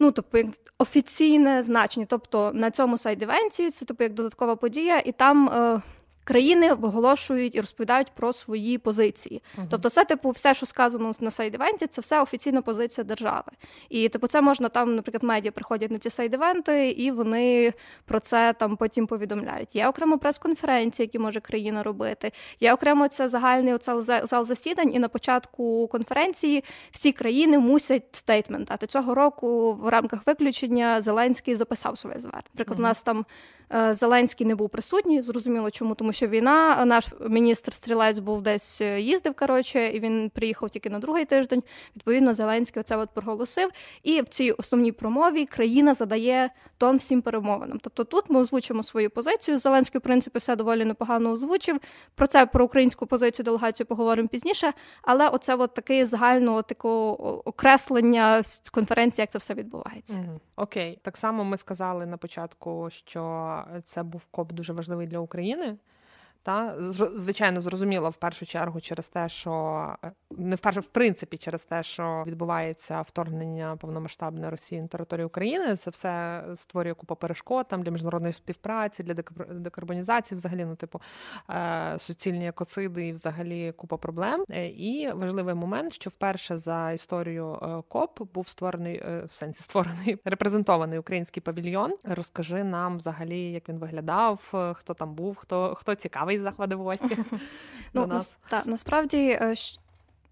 ну, 0.00 0.10
тобто, 0.10 0.38
як 0.38 0.46
офіційне 0.78 1.62
значення. 1.62 2.06
Тобто 2.08 2.50
на 2.54 2.70
цьому 2.70 2.98
side-event 2.98 3.63
і 3.63 3.70
це 3.70 3.84
типу 3.84 4.04
як 4.04 4.14
додаткова 4.14 4.56
подія, 4.56 4.98
і 4.98 5.12
там. 5.12 5.48
Е, 5.48 5.82
країни 6.28 6.72
оголошують 6.72 7.54
і 7.54 7.60
розповідають 7.60 8.12
про 8.14 8.32
свої 8.32 8.78
позиції. 8.78 9.42
Uh-huh. 9.58 9.66
Тобто, 9.70 9.88
це 9.90 10.04
типу, 10.04 10.30
все, 10.30 10.54
що 10.54 10.66
сказано 10.66 11.12
на 11.20 11.30
side-event 11.30 11.77
і, 11.77 11.86
це 11.86 12.00
все 12.00 12.22
офіційна 12.22 12.62
позиція 12.62 13.04
держави. 13.04 13.52
І 13.88 14.08
типу, 14.08 14.26
це 14.26 14.40
можна 14.40 14.68
там, 14.68 14.94
наприклад, 14.94 15.22
медіа 15.22 15.52
приходять 15.52 15.90
на 15.90 15.98
ці 15.98 16.10
side-event 16.10 16.77
и, 16.77 16.90
і 16.90 17.10
вони 17.10 17.72
про 18.04 18.20
це 18.20 18.52
там 18.52 18.76
потім 18.76 19.06
повідомляють. 19.06 19.76
Є 19.76 19.88
окремо 19.88 20.18
прес-конференції, 20.18 21.04
які 21.04 21.18
може 21.18 21.40
країна 21.40 21.82
робити. 21.82 22.32
Є 22.60 22.74
окремо 22.74 23.08
це 23.08 23.28
загальний 23.28 23.74
оцей 23.74 24.00
зал 24.02 24.44
засідань, 24.44 24.94
і 24.94 24.98
на 24.98 25.08
початку 25.08 25.88
конференції 25.88 26.64
всі 26.90 27.12
країни 27.12 27.58
мусять 27.58 28.04
statement 28.12 28.68
дати. 28.68 28.86
Цього 28.86 29.14
року 29.14 29.74
в 29.74 29.88
рамках 29.88 30.26
виключення 30.26 31.00
Зеленський 31.00 31.56
записав 31.56 31.98
своє 31.98 32.18
звернення. 32.18 32.48
Наприклад, 32.54 32.78
uh-huh. 32.78 32.82
у 32.82 32.84
нас 32.84 33.02
там. 33.02 33.26
Е, 33.74 33.94
Зеленський 33.94 34.46
не 34.46 34.54
був 34.54 34.70
присутній, 34.70 35.22
зрозуміло, 35.22 35.70
чому 35.70 35.94
тому, 35.94 36.12
що 36.18 36.26
війна, 36.26 36.84
наш 36.84 37.08
міністр 37.28 37.72
стрілець 37.72 38.18
був 38.18 38.42
десь 38.42 38.80
е, 38.80 39.00
їздив. 39.00 39.34
Коротше, 39.34 39.86
і 39.86 40.00
він 40.00 40.30
приїхав 40.30 40.70
тільки 40.70 40.90
на 40.90 40.98
другий 40.98 41.24
тиждень. 41.24 41.62
Відповідно, 41.96 42.34
Зеленський 42.34 42.80
оце 42.80 42.96
от 42.96 43.10
проголосив. 43.10 43.70
І 44.02 44.22
в 44.22 44.28
цій 44.28 44.50
основній 44.50 44.92
промові 44.92 45.46
країна 45.46 45.94
задає 45.94 46.50
тон 46.78 46.96
всім 46.96 47.22
перемовинам. 47.22 47.78
Тобто 47.82 48.04
тут 48.04 48.30
ми 48.30 48.40
озвучимо 48.40 48.82
свою 48.82 49.10
позицію. 49.10 49.56
Зеленський, 49.56 49.98
в 49.98 50.02
принципі, 50.02 50.38
все 50.38 50.56
доволі 50.56 50.84
непогано 50.84 51.30
озвучив. 51.30 51.80
Про 52.14 52.26
це 52.26 52.46
про 52.46 52.64
українську 52.64 53.06
позицію 53.06 53.44
делегацію 53.44 53.86
поговоримо 53.86 54.28
пізніше. 54.28 54.72
Але 55.02 55.28
оце 55.28 55.54
от 55.54 55.74
таке 55.74 56.06
загального 56.06 56.62
такого 56.62 57.48
окреслення 57.48 58.42
з 58.42 58.68
конференції, 58.68 59.22
як 59.22 59.30
це 59.30 59.38
все 59.38 59.54
відбувається. 59.54 60.24
Угу. 60.28 60.40
Окей, 60.56 60.98
так 61.02 61.16
само 61.16 61.44
ми 61.44 61.56
сказали 61.56 62.06
на 62.06 62.16
початку, 62.16 62.88
що 62.90 63.64
це 63.84 64.02
був 64.02 64.22
коп 64.30 64.52
дуже 64.52 64.72
важливий 64.72 65.06
для 65.06 65.18
України. 65.18 65.76
Та 66.48 66.74
звичайно, 67.16 67.60
зрозуміло 67.60 68.10
в 68.10 68.16
першу 68.16 68.46
чергу 68.46 68.80
через 68.80 69.08
те, 69.08 69.28
що 69.28 69.86
е, 70.04 70.12
не 70.30 70.56
вперше 70.56 70.80
в 70.80 70.86
принципі 70.86 71.36
через 71.36 71.64
те, 71.64 71.82
що 71.82 72.24
відбувається 72.26 73.00
вторгнення 73.00 73.76
повномасштабне 73.76 74.50
Росії 74.50 74.82
на 74.82 74.88
територію 74.88 75.26
України. 75.26 75.76
Це 75.76 75.90
все 75.90 76.44
створює 76.56 76.94
купу 76.94 77.16
перешкод 77.16 77.68
там 77.68 77.82
для 77.82 77.90
міжнародної 77.90 78.32
співпраці, 78.32 79.02
для 79.02 79.14
декарбонізації, 79.50 80.36
взагалі, 80.38 80.64
ну 80.64 80.76
типу 80.76 81.00
е, 81.50 81.96
суцільні 81.98 82.48
екоциди 82.48 83.06
і 83.06 83.12
взагалі 83.12 83.72
купа 83.72 83.96
проблем. 83.96 84.44
Е, 84.50 84.68
і 84.68 85.12
важливий 85.12 85.54
момент, 85.54 85.92
що 85.92 86.10
вперше 86.10 86.58
за 86.58 86.90
історію 86.90 87.84
КОП 87.88 88.32
був 88.34 88.48
створений 88.48 89.02
в 89.24 89.32
сенсі 89.32 89.62
створений 89.62 90.18
репрезентований 90.24 90.98
український 90.98 91.42
павільйон. 91.42 91.94
Розкажи 92.04 92.64
нам 92.64 92.98
взагалі, 92.98 93.52
як 93.52 93.68
він 93.68 93.78
виглядав, 93.78 94.52
хто 94.74 94.94
там 94.94 95.14
був, 95.14 95.36
хто 95.36 95.74
хто 95.74 95.94
цікавий 95.94 96.37
цікавий 96.38 96.42
заходи 96.42 96.76
в 96.76 96.82
гості. 96.82 97.18
Ну, 97.94 98.06
нас. 98.06 98.36
Так, 98.48 98.66
насправді. 98.66 99.38
Е, 99.40 99.54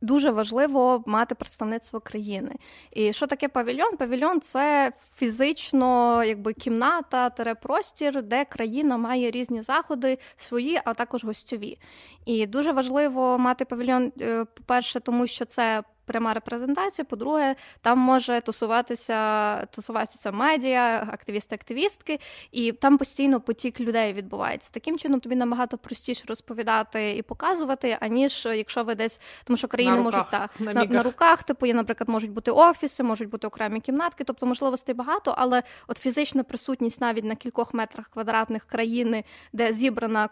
дуже 0.00 0.30
важливо 0.30 1.02
мати 1.06 1.34
представництво 1.34 2.00
країни. 2.00 2.52
І 2.92 3.12
що 3.12 3.26
таке 3.26 3.48
павільйон? 3.48 3.96
Павільйон 3.96 4.40
це 4.40 4.92
фізично 5.16 6.24
якби 6.24 6.52
кімната, 6.52 7.30
простір, 7.54 8.22
де 8.22 8.44
країна 8.44 8.96
має 8.96 9.30
різні 9.30 9.62
заходи, 9.62 10.18
свої, 10.36 10.80
а 10.84 10.94
також 10.94 11.24
гостьові. 11.24 11.78
І 12.26 12.46
дуже 12.46 12.72
важливо 12.72 13.38
мати 13.38 13.64
павільйон, 13.64 14.12
е, 14.20 14.44
по-перше, 14.44 15.00
тому 15.00 15.26
що 15.26 15.44
це 15.44 15.82
пряма 16.06 16.34
репрезентація. 16.34 17.04
По-друге, 17.04 17.54
там 17.80 17.98
може 17.98 18.40
тусуватися 18.40 19.66
тусуватися 19.66 20.32
медіа, 20.32 21.08
активісти-активістки, 21.12 22.20
і 22.52 22.72
там 22.72 22.98
постійно 22.98 23.40
потік 23.40 23.80
людей 23.80 24.12
відбувається. 24.12 24.70
Таким 24.72 24.98
чином 24.98 25.20
тобі 25.20 25.36
набагато 25.36 25.78
простіше 25.78 26.24
розповідати 26.28 27.16
і 27.16 27.22
показувати, 27.22 27.96
аніж 28.00 28.48
якщо 28.54 28.84
ви 28.84 28.94
десь, 28.94 29.20
тому 29.44 29.56
що 29.56 29.68
країни 29.68 29.96
на 29.96 30.02
можуть 30.02 30.30
та, 30.30 30.48
на, 30.58 30.72
на, 30.72 30.84
на 30.84 31.02
руках, 31.02 31.42
типу, 31.42 31.66
є, 31.66 31.74
наприклад, 31.74 32.08
можуть 32.08 32.30
бути 32.30 32.50
офіси, 32.50 33.02
можуть 33.02 33.28
бути 33.28 33.46
окремі 33.46 33.80
кімнатки, 33.80 34.24
тобто 34.24 34.46
можливостей 34.46 34.94
багато, 34.94 35.34
але 35.38 35.62
от 35.88 35.98
фізична 35.98 36.42
присутність 36.42 37.00
навіть 37.00 37.24
на 37.24 37.34
кількох 37.34 37.74
метрах 37.74 38.08
квадратних 38.08 38.64
країни, 38.64 39.24
де 39.52 39.72
зібрана 39.72 40.28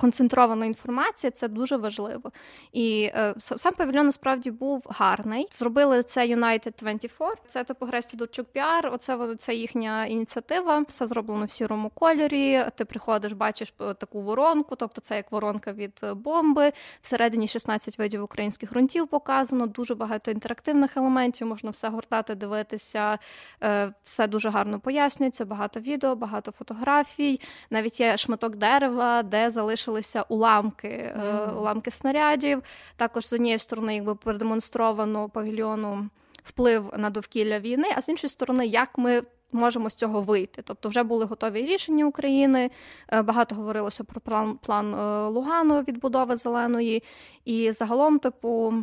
концентрована 0.00 0.66
інформація, 0.66 1.30
це 1.30 1.48
дуже 1.48 1.76
важливо. 1.76 2.32
І 2.72 3.10
е, 3.14 3.34
сам 3.38 3.74
павільйон 3.74 4.06
насправді 4.06 4.50
був 4.50 4.86
гарний. 4.88 5.48
Зробили 5.50 6.02
це 6.02 6.26
United 6.26 6.72
24, 6.80 7.30
Це 7.46 7.64
типу 7.64 7.86
Гресі 7.86 8.16
Дурчук 8.16 8.46
Піар. 8.46 8.90
Оце 8.92 9.36
це 9.38 9.54
їхня 9.54 10.06
ініціатива. 10.06 10.84
Все 10.88 11.06
зроблено 11.06 11.44
в 11.44 11.50
сірому 11.50 11.90
кольорі. 11.90 12.64
Ти 12.76 12.84
приходиш, 12.84 13.32
бачиш 13.32 13.72
е, 13.80 13.94
таку 13.94 14.20
воронку, 14.20 14.76
тобто 14.76 15.00
це 15.00 15.16
як 15.16 15.32
воронка 15.32 15.72
від 15.72 16.00
е, 16.02 16.14
бомби. 16.14 16.72
Всередині 17.02 17.48
16 17.48 17.98
видів 17.98 18.22
українських 18.22 18.70
ґрунтів 18.70 19.08
показано. 19.08 19.66
Дуже 19.66 19.94
багато 19.94 20.30
інтерактивних 20.30 20.96
елементів. 20.96 21.46
Можна 21.46 21.70
все 21.70 21.88
гортати, 21.88 22.34
дивитися. 22.34 23.18
Е, 23.62 23.92
все 24.04 24.26
дуже 24.26 24.50
гарно 24.50 24.80
пояснюється. 24.80 25.44
Багато 25.44 25.80
відео, 25.80 26.16
багато 26.16 26.52
фотографій. 26.52 27.40
Навіть 27.70 28.00
є 28.00 28.16
шматок 28.16 28.56
дерева, 28.56 29.22
де 29.22 29.50
залишили 29.50 29.89
залишилися 29.90 30.24
уламки, 30.28 30.88
mm. 30.88 31.58
уламки 31.58 31.90
снарядів. 31.90 32.62
Також 32.96 33.26
з 33.26 33.32
однієї 33.32 33.58
сторони, 33.58 33.94
якби 33.94 34.14
продемонстровано 34.14 35.28
павільйону 35.28 36.08
вплив 36.44 36.92
на 36.96 37.10
довкілля 37.10 37.58
війни, 37.58 37.88
а 37.96 38.02
з 38.02 38.08
іншої 38.08 38.28
сторони, 38.28 38.66
як 38.66 38.98
ми. 38.98 39.22
Можемо 39.52 39.90
з 39.90 39.94
цього 39.94 40.20
вийти, 40.20 40.62
тобто 40.62 40.88
вже 40.88 41.02
були 41.02 41.24
готові 41.24 41.62
рішення 41.62 42.06
України. 42.06 42.70
Е, 43.12 43.22
багато 43.22 43.54
говорилося 43.54 44.04
про 44.04 44.20
план 44.20 44.58
план 44.62 44.94
е, 44.94 45.28
Лугану 45.28 45.80
відбудови 45.80 46.36
зеленої, 46.36 47.02
і 47.44 47.72
загалом, 47.72 48.18
типу, 48.18 48.74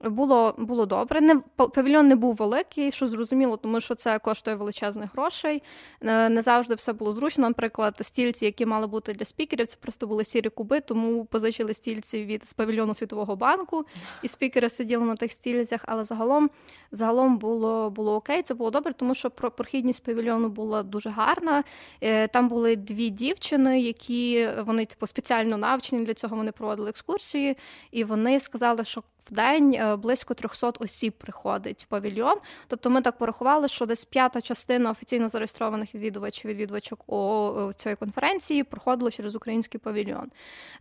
було 0.00 0.54
було 0.58 0.86
добре. 0.86 1.20
Не 1.20 1.36
павільйон 1.56 2.08
не 2.08 2.16
був 2.16 2.34
великий, 2.34 2.92
що 2.92 3.06
зрозуміло, 3.06 3.56
тому 3.56 3.80
що 3.80 3.94
це 3.94 4.18
коштує 4.18 4.56
величезних 4.56 5.12
грошей. 5.12 5.62
Не 6.00 6.42
завжди 6.42 6.74
все 6.74 6.92
було 6.92 7.12
зручно. 7.12 7.48
Наприклад, 7.48 7.96
стільці, 8.00 8.44
які 8.44 8.66
мали 8.66 8.86
бути 8.86 9.12
для 9.12 9.24
спікерів, 9.24 9.66
це 9.66 9.76
просто 9.80 10.06
були 10.06 10.24
сірі 10.24 10.48
куби, 10.48 10.80
тому 10.80 11.24
позичили 11.24 11.74
стільці 11.74 12.24
від 12.24 12.48
з 12.48 12.52
павільйону 12.52 12.94
Світового 12.94 13.36
банку, 13.36 13.86
і 14.22 14.28
спікери 14.28 14.70
сиділи 14.70 15.04
на 15.04 15.14
тих 15.14 15.32
стільцях. 15.32 15.80
Але 15.86 16.04
загалом 16.04 16.50
загалом 16.90 17.38
було 17.38 17.90
було 17.90 18.14
окей. 18.14 18.42
Це 18.42 18.54
було 18.54 18.70
добре, 18.70 18.92
тому 18.92 19.14
що 19.14 19.30
прохідність 19.30 20.04
павільйону 20.04 20.48
була 20.48 20.82
дуже 20.82 21.10
гарна. 21.10 21.64
Е, 22.00 22.28
там 22.28 22.48
були 22.48 22.76
дві 22.76 23.10
дівчини, 23.10 23.80
які 23.80 24.48
вони 24.66 24.86
типу 24.86 25.06
спеціально 25.06 25.56
навчені 25.56 26.04
для 26.04 26.14
цього. 26.14 26.36
Вони 26.36 26.52
проводили 26.52 26.90
екскурсії, 26.90 27.56
і 27.90 28.04
вони 28.04 28.40
сказали, 28.40 28.84
що 28.84 29.02
в 29.30 29.34
день 29.34 29.74
е, 29.74 29.96
близько 29.96 30.34
300 30.34 30.72
осіб 30.78 31.12
приходить 31.12 31.82
в 31.82 31.86
павільйон. 31.86 32.36
Тобто 32.68 32.90
ми 32.90 33.02
так 33.02 33.18
порахували, 33.18 33.68
що 33.68 33.86
десь 33.86 34.04
п'ята 34.04 34.40
частина 34.40 34.90
офіційно 34.90 35.28
зареєстрованих 35.28 35.94
відвідувачів 35.94 36.50
відвідувачок 36.50 37.12
у 37.12 37.72
цієї 37.76 37.96
конференції 37.96 38.64
проходило 38.64 39.10
через 39.10 39.34
український 39.34 39.80
павільйон. 39.80 40.30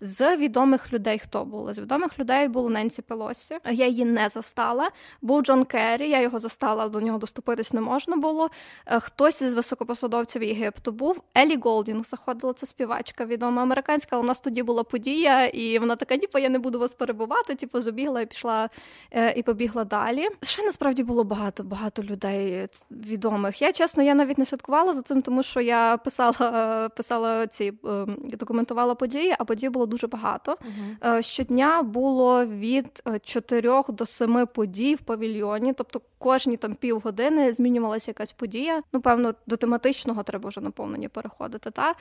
З 0.02 0.38
відомих 0.38 0.94
людей 0.94 1.20
хто 1.20 1.46
було? 1.46 1.74
З 1.74 1.80
відомих 1.80 2.20
людей 2.20 2.48
було 2.48 2.70
Ненсі 2.70 3.02
Пелосі. 3.02 3.58
Я 3.72 3.88
її 3.88 4.06
не 4.06 4.30
застала. 4.30 4.90
Був 5.22 5.42
Джон 5.42 5.64
Керрі, 5.64 6.10
я 6.10 6.22
його 6.22 6.40
застала, 6.40 6.88
до 6.88 7.02
нього 7.02 7.18
доступитись 7.18 7.74
не 7.74 7.82
можна 7.82 8.16
було. 8.16 8.50
Е, 8.86 9.00
хтось 9.00 9.42
із 9.42 9.54
високопосадовців 9.54 10.44
Єгипту 10.44 10.92
був. 10.92 11.24
Елі 11.38 11.58
Голдінг 11.58 12.06
заходила, 12.06 12.54
це 12.54 12.66
співачка 12.66 13.26
відома 13.26 13.62
американська. 13.62 14.16
але 14.16 14.24
У 14.24 14.28
нас 14.28 14.40
тоді 14.40 14.64
була 14.64 14.84
подія, 14.84 15.46
і 15.46 15.80
вона 15.80 15.96
така, 15.96 16.16
ніби 16.16 16.42
я 16.42 16.50
не 16.50 16.60
буду 16.60 16.80
вас 16.80 16.96
перебувати. 16.96 17.56
Типу, 17.56 17.82
забігла 17.82 18.22
і 18.22 18.26
пішла 18.36 18.70
е, 19.12 19.34
і 19.36 19.44
побігла 19.44 19.84
далі. 19.84 20.28
Ще 20.42 20.64
насправді 20.64 21.04
було 21.04 21.24
багато 21.24 21.64
багато 21.64 22.04
людей 22.04 22.68
відомих. 22.92 23.62
Я 23.62 23.72
чесно, 23.72 24.04
я 24.04 24.16
навіть 24.16 24.38
не 24.38 24.46
слідкувала 24.46 24.94
за 24.94 25.02
цим, 25.02 25.22
тому 25.22 25.44
що 25.44 25.62
я 25.62 25.98
писала 25.98 26.90
писала 26.90 27.48
ці 27.48 27.74
е, 27.86 28.06
документувала 28.38 28.96
події, 28.96 29.36
а 29.40 29.44
подій 29.44 29.70
було 29.70 29.86
дуже 29.86 30.08
багато. 30.08 30.58
uh 31.02 31.22
Щодня 31.22 31.84
було 31.84 32.46
від 32.46 33.04
4 33.24 33.82
до 33.90 34.06
7 34.06 34.48
подій 34.54 34.96
в 34.96 35.00
павільйоні, 35.00 35.74
тобто 35.74 36.02
кожні 36.18 36.58
там 36.58 36.76
півгодини 36.76 37.54
змінювалася 37.54 38.12
якась 38.12 38.32
подія. 38.32 38.82
Ну, 38.94 39.02
певно, 39.02 39.36
до 39.48 39.56
тематичного 39.56 40.24
треба 40.24 40.50
вже 40.50 40.62
наповнення 40.62 41.10
переходити. 41.10 41.72
Та 41.72 41.96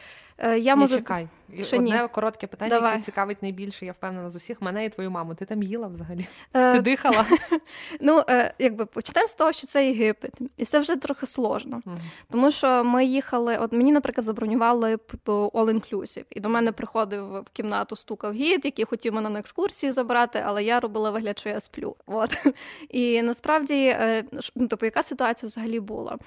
я 0.57 0.77
можу... 0.77 0.94
Ні, 0.94 1.01
чекай. 1.01 1.29
Ще 1.62 1.77
Одне 1.77 2.03
ні. 2.03 2.09
коротке 2.09 2.47
питання, 2.47 2.70
Давай. 2.70 2.92
яке 2.92 3.03
цікавить 3.03 3.42
найбільше, 3.42 3.87
я 3.87 3.92
впевнена 3.92 4.31
з 4.31 4.37
усіх 4.37 4.62
мене 4.62 4.85
і 4.85 4.88
твою 4.88 5.11
маму. 5.11 5.35
Ти 5.35 5.44
там 5.44 5.62
їла 5.62 5.87
взагалі? 5.88 6.23
Е, 6.54 6.72
Ти 6.72 6.80
дихала? 6.80 7.26
Ну, 8.00 8.22
е, 8.28 8.54
якби 8.58 8.87
почнемо 8.87 9.28
з 9.28 9.34
того, 9.34 9.52
що 9.52 9.66
це 9.66 9.87
Єгипет, 9.87 10.32
і 10.56 10.64
це 10.64 10.78
вже 10.78 10.96
трохи 10.96 11.26
сложно. 11.26 11.82
Тому 12.30 12.50
що 12.50 12.84
ми 12.84 13.04
їхали, 13.04 13.56
от 13.56 13.72
мені, 13.72 13.92
наприклад, 13.92 14.24
забронювали 14.24 14.96
all-inclusive, 15.26 16.24
і 16.30 16.40
до 16.40 16.48
мене 16.48 16.72
приходив 16.72 17.40
в 17.40 17.44
кімнату, 17.52 17.96
стукав 17.96 18.32
гід, 18.32 18.64
який 18.64 18.84
хотів 18.84 19.14
мене 19.14 19.28
на 19.28 19.38
екскурсії 19.38 19.92
забрати, 19.92 20.42
але 20.46 20.64
я 20.64 20.80
робила 20.80 21.10
вигляд, 21.10 21.38
що 21.38 21.48
я 21.48 21.60
сплю. 21.60 21.96
От. 22.06 22.46
І 22.88 23.22
насправді, 23.22 23.87
е, 23.87 24.24
ну, 24.54 24.68
тобто, 24.68 24.87
яка 24.87 25.02
ситуація 25.02 25.46
взагалі 25.46 25.80
була? 25.80 26.18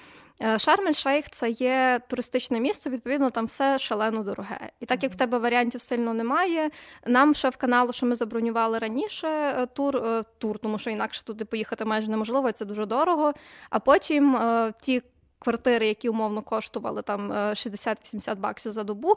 Е, 0.42 0.58
Шарм 0.58 0.92
шейх 0.92 1.30
це 1.30 1.50
є 1.50 2.00
туристичне 2.08 2.60
місто, 2.60 2.90
відповідно, 2.90 3.30
там 3.30 3.46
все 3.46 3.78
шалено 3.78 4.22
дороге. 4.22 4.70
І 4.80 4.86
так 4.86 5.02
як 5.02 5.12
в 5.12 5.16
тебе 5.16 5.38
варіантів 5.38 5.80
сильно 5.80 6.14
немає, 6.14 6.70
нам 7.06 7.34
ще 7.34 7.48
в 7.48 7.56
каналу, 7.56 7.92
що 7.92 8.06
ми 8.06 8.14
забронювали 8.14 8.78
раніше 8.78 9.28
е, 9.28 9.66
тур, 9.66 9.96
е, 9.96 10.24
тур, 10.38 10.58
тому 10.58 10.78
що 10.78 10.90
інакше 10.90 11.24
туди 11.24 11.44
поїхати 11.44 11.84
майже 11.84 12.10
неможливо, 12.10 12.48
і 12.48 12.52
це 12.52 12.64
дуже 12.64 12.86
дорого. 12.86 13.32
А 13.70 13.78
потім 13.78 14.38
ті 14.80 15.02
квартири, 15.38 15.86
які 15.86 16.08
умовно 16.08 16.42
коштували 16.42 17.02
там 17.02 17.32
60-80 17.32 18.36
баксів 18.36 18.72
за 18.72 18.84
добу, 18.84 19.14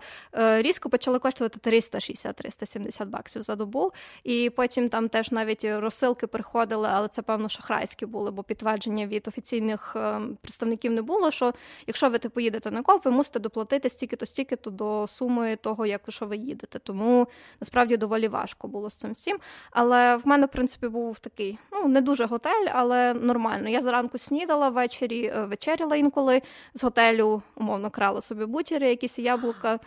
різко 0.58 0.90
почали 0.90 1.20
коштувати 1.20 1.72
360-370 1.72 3.06
баксів 3.06 3.42
за 3.42 3.56
добу. 3.56 3.92
І 4.24 4.50
потім 4.50 4.90
там 4.90 5.10
теж 5.10 5.32
навіть 5.32 5.66
розсилки 5.66 6.28
приходили, 6.28 6.90
але 6.92 7.08
це 7.08 7.22
певно 7.22 7.50
шахрайські 7.50 8.06
були, 8.06 8.32
бо 8.32 8.44
підтвердження 8.44 9.08
від 9.08 9.28
офіційних 9.28 9.96
представників 10.42 10.92
не 10.92 11.02
було. 11.02 11.32
Що 11.32 11.54
якщо 11.88 12.10
ви 12.10 12.18
типу 12.18 12.40
їдете 12.40 12.72
на 12.72 12.82
коп, 12.82 13.06
ви 13.06 13.12
мусите 13.12 13.40
доплатити 13.40 13.90
стільки-то, 13.90 14.26
стільки-то 14.26 14.70
до 14.70 15.08
суми 15.08 15.56
того, 15.56 15.86
як 15.86 16.02
що 16.10 16.26
ви 16.26 16.38
їдете. 16.38 16.80
Тому 16.80 17.28
насправді 17.60 17.98
доволі 17.98 18.28
важко 18.28 18.68
було 18.68 18.90
з 18.90 18.96
цим 18.96 19.12
всім. 19.12 19.40
Але 19.72 20.16
в 20.16 20.28
мене, 20.28 20.46
в 20.46 20.50
принципі, 20.50 20.88
був 20.88 21.20
такий, 21.20 21.58
ну 21.72 21.88
не 21.88 22.02
дуже 22.02 22.26
готель, 22.26 22.68
але 22.72 23.14
нормально. 23.14 23.70
Я 23.70 23.82
зранку 23.82 24.18
снідала 24.18 24.70
ввечері, 24.70 25.26
е, 25.26 25.46
вечеряла 25.46 25.96
інколи 25.96 26.11
з 26.74 26.84
готелю, 26.84 27.42
умовно 27.56 27.90
крала 27.90 28.22
собі 28.22 28.46
бутіри, 28.46 28.90
якісь 28.90 29.20
яблука. 29.20 29.80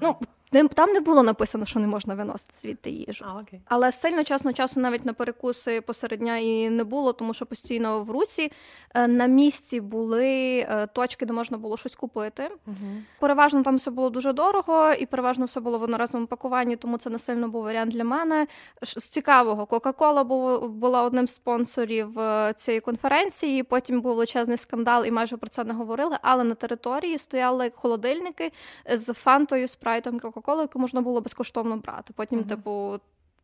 Ну, 0.00 0.16
там 0.52 0.92
не 0.92 1.00
було 1.00 1.22
написано, 1.22 1.64
що 1.64 1.80
не 1.80 1.86
можна 1.86 2.14
виносити 2.14 2.54
звідти 2.54 2.90
їжу. 2.90 3.24
А, 3.28 3.40
окей. 3.40 3.60
Але 3.64 3.92
сильно 3.92 4.24
часно 4.24 4.52
часу 4.52 4.80
навіть 4.80 5.04
на 5.04 5.12
перекуси 5.12 5.80
посеред 5.80 6.20
дня 6.20 6.36
і 6.36 6.70
не 6.70 6.84
було, 6.84 7.12
тому 7.12 7.34
що 7.34 7.46
постійно 7.46 8.04
в 8.04 8.10
русі 8.10 8.52
е, 8.94 9.08
на 9.08 9.26
місці 9.26 9.80
були 9.80 10.58
е, 10.58 10.86
точки, 10.86 11.26
де 11.26 11.32
можна 11.32 11.58
було 11.58 11.76
щось 11.76 11.94
купити. 11.94 12.50
Угу. 12.66 12.76
Переважно 13.20 13.62
там 13.62 13.76
все 13.76 13.90
було 13.90 14.10
дуже 14.10 14.32
дорого, 14.32 14.92
і 14.92 15.06
переважно 15.06 15.44
все 15.44 15.60
було 15.60 15.78
в 15.78 15.82
одноразовому 15.82 16.26
пакуванні, 16.26 16.76
тому 16.76 16.98
це 16.98 17.10
не 17.10 17.18
сильно 17.18 17.48
був 17.48 17.62
варіант 17.62 17.92
для 17.92 18.04
мене. 18.04 18.46
З 18.82 19.08
цікавого, 19.08 19.66
Кока-Кола 19.66 20.24
була 20.24 21.02
одним 21.02 21.26
з 21.26 21.34
спонсорів 21.34 22.18
е, 22.18 22.52
цієї 22.56 22.80
конференції. 22.80 23.62
Потім 23.62 24.00
був 24.00 24.12
величезний 24.12 24.56
скандал, 24.56 25.04
і 25.04 25.10
майже 25.10 25.36
про 25.36 25.48
це 25.48 25.64
не 25.64 25.74
говорили. 25.74 26.16
Але 26.22 26.44
на 26.44 26.54
території 26.54 27.18
стояли 27.18 27.72
холодильники 27.74 28.52
з 28.92 29.12
фантою, 29.12 29.68
спрайтом 29.68 30.20
Кока 30.20 30.41
кока 30.42 30.60
яку 30.60 30.78
можна 30.78 31.00
було 31.00 31.20
безкоштовно 31.20 31.76
брати. 31.76 32.12
Потім, 32.16 32.38
uh-huh. 32.38 32.48
типу, 32.48 33.00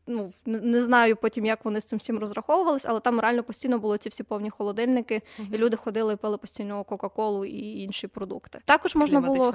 ну 0.06 0.32
не 0.46 0.82
знаю 0.82 1.16
потім, 1.16 1.46
як 1.46 1.64
вони 1.64 1.80
з 1.80 1.84
цим 1.84 1.98
всім 1.98 2.18
розраховувались, 2.18 2.86
але 2.86 3.00
там 3.00 3.20
реально 3.20 3.42
постійно 3.42 3.78
були 3.78 3.98
ці 3.98 4.08
всі 4.08 4.22
повні 4.22 4.50
холодильники, 4.50 5.14
uh-huh. 5.40 5.54
і 5.54 5.58
люди 5.58 5.76
ходили 5.76 6.12
і 6.12 6.16
пили 6.16 6.38
постійно 6.38 6.84
Кока-Колу 6.84 7.44
і 7.44 7.82
інші 7.82 8.06
продукти. 8.06 8.58
Також 8.64 8.94
можна 8.94 9.20
було 9.20 9.54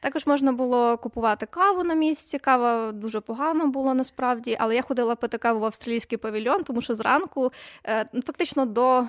також 0.00 0.26
можна 0.26 0.52
було 0.52 0.98
купувати 0.98 1.46
каву 1.46 1.84
на 1.84 1.94
місці. 1.94 2.38
Кава 2.38 2.92
дуже 2.92 3.20
погана 3.20 3.66
була 3.66 3.94
насправді, 3.94 4.56
але 4.60 4.74
я 4.74 4.82
ходила 4.82 5.14
пити 5.14 5.38
каву 5.38 5.60
в 5.60 5.64
австралійський 5.64 6.18
павільйон, 6.18 6.64
тому 6.64 6.80
що 6.80 6.94
зранку 6.94 7.52
е, 7.86 8.06
фактично 8.24 8.66
до. 8.66 9.06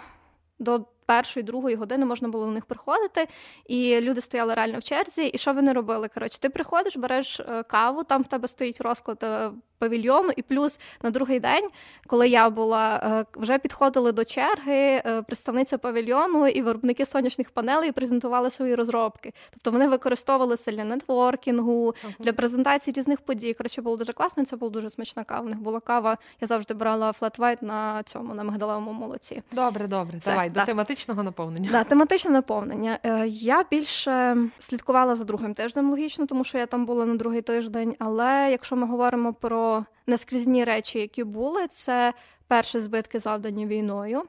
До 0.59 0.85
першої, 1.07 1.43
другої 1.43 1.75
години 1.75 2.05
можна 2.05 2.27
було 2.27 2.45
до 2.45 2.51
них 2.51 2.65
приходити, 2.65 3.27
і 3.67 4.01
люди 4.01 4.21
стояли 4.21 4.53
реально 4.53 4.79
в 4.79 4.83
черзі. 4.83 5.27
І 5.27 5.37
що 5.37 5.53
вони 5.53 5.73
робили? 5.73 6.07
Коротше, 6.13 6.39
ти 6.39 6.49
приходиш, 6.49 6.97
береш 6.97 7.39
е, 7.39 7.63
каву, 7.63 8.03
там 8.03 8.21
в 8.21 8.27
тебе 8.27 8.47
стоїть 8.47 8.81
розклад 8.81 9.23
е, 9.23 9.51
павільйону, 9.79 10.29
і 10.35 10.41
плюс 10.41 10.79
на 11.01 11.09
другий 11.09 11.39
день, 11.39 11.69
коли 12.07 12.29
я 12.29 12.49
була, 12.49 13.01
е, 13.35 13.39
вже 13.39 13.57
підходили 13.57 14.11
до 14.11 14.25
черги 14.25 15.03
представниця 15.27 15.77
павільйону 15.77 16.47
і 16.47 16.61
виробники 16.61 17.05
сонячних 17.05 17.51
панелей 17.51 17.91
презентували 17.91 18.49
свої 18.49 18.75
розробки. 18.75 19.33
Тобто 19.51 19.71
вони 19.71 19.87
використовували 19.87 20.57
це 20.57 20.71
для 20.71 20.83
нетворкінгу, 20.83 21.95
для 22.19 22.33
презентації 22.33 22.93
різних 22.97 23.21
подій. 23.21 23.53
Коротше, 23.53 23.81
було 23.81 23.97
дуже 23.97 24.13
класно. 24.13 24.45
Це 24.45 24.55
була 24.55 24.71
дуже 24.71 24.89
смачна 24.89 25.23
кава. 25.23 25.45
У 25.45 25.49
них 25.49 25.59
була 25.59 25.79
кава. 25.79 26.17
Я 26.41 26.47
завжди 26.47 26.73
брала 26.73 27.11
flat 27.12 27.32
white 27.32 27.57
на 27.61 28.03
цьому 28.03 28.33
на 28.33 28.43
мигдалевому 28.43 28.93
молоці. 28.93 29.43
Добре, 29.51 29.87
добре. 29.87 30.19
Це, 30.19 30.31
Давай 30.31 30.49
да. 30.49 30.59
до 30.59 30.65
тематичного 30.65 30.96
наповнення. 31.07 31.69
Да, 31.71 31.83
тематичне 31.83 32.31
наповнення. 32.31 32.99
Е, 33.03 33.27
я 33.27 33.63
більше 33.71 34.38
слідкувала 34.60 35.15
за 35.15 35.23
другим 35.23 35.53
тижнем, 35.53 35.89
логічно, 35.89 36.25
тому 36.25 36.43
що 36.43 36.57
я 36.57 36.65
там 36.65 36.86
була 36.86 37.05
на 37.05 37.15
другий 37.15 37.41
тиждень. 37.41 37.95
Але 37.99 38.47
якщо 38.51 38.75
ми 38.75 38.88
говоримо 38.88 39.33
про 39.33 39.86
наскрізні 40.07 40.63
речі, 40.63 40.99
які 40.99 41.23
були, 41.23 41.67
це. 41.67 42.13
Перше 42.49 42.79
збитки 42.79 43.19
завдані 43.19 43.65
війною, 43.65 44.21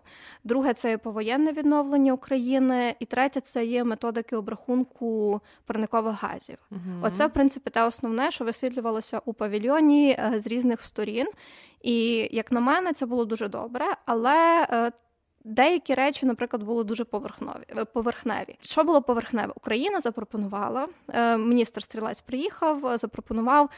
друге 0.44 0.74
це 0.74 0.90
є 0.90 0.98
повоєнне 0.98 1.52
відновлення 1.52 2.12
України, 2.12 2.94
і 3.00 3.04
третє 3.04 3.40
це 3.40 3.64
є 3.64 3.84
методики 3.84 4.36
обрахунку 4.36 5.40
парникових 5.66 6.22
газів. 6.22 6.58
uh 6.72 6.76
Оце, 7.02 7.26
в 7.26 7.32
принципі, 7.32 7.70
те 7.70 7.86
основне, 7.86 8.30
що 8.30 8.44
висвітлювалося 8.44 9.20
у 9.24 9.32
павільйоні 9.32 10.16
е, 10.18 10.40
з 10.40 10.46
різних 10.46 10.82
сторін. 10.82 11.26
І 11.82 12.28
як 12.32 12.52
на 12.52 12.60
мене, 12.60 12.92
це 12.92 13.06
було 13.06 13.24
дуже 13.24 13.48
добре, 13.48 13.86
але 14.04 14.66
е, 14.70 14.92
Деякі 15.48 15.94
речі, 15.94 16.26
наприклад, 16.26 16.62
були 16.62 16.84
дуже 16.84 17.04
поверхнові 17.04 17.64
е, 17.76 17.84
поверхневі. 17.84 18.56
Що 18.60 18.84
було 18.84 19.02
поверхневе? 19.02 19.52
Україна 19.56 20.00
запропонувала. 20.00 20.88
Е, 21.08 21.38
міністр 21.38 21.82
стрілець 21.82 22.20
приїхав, 22.20 22.98
запропонував 22.98 23.70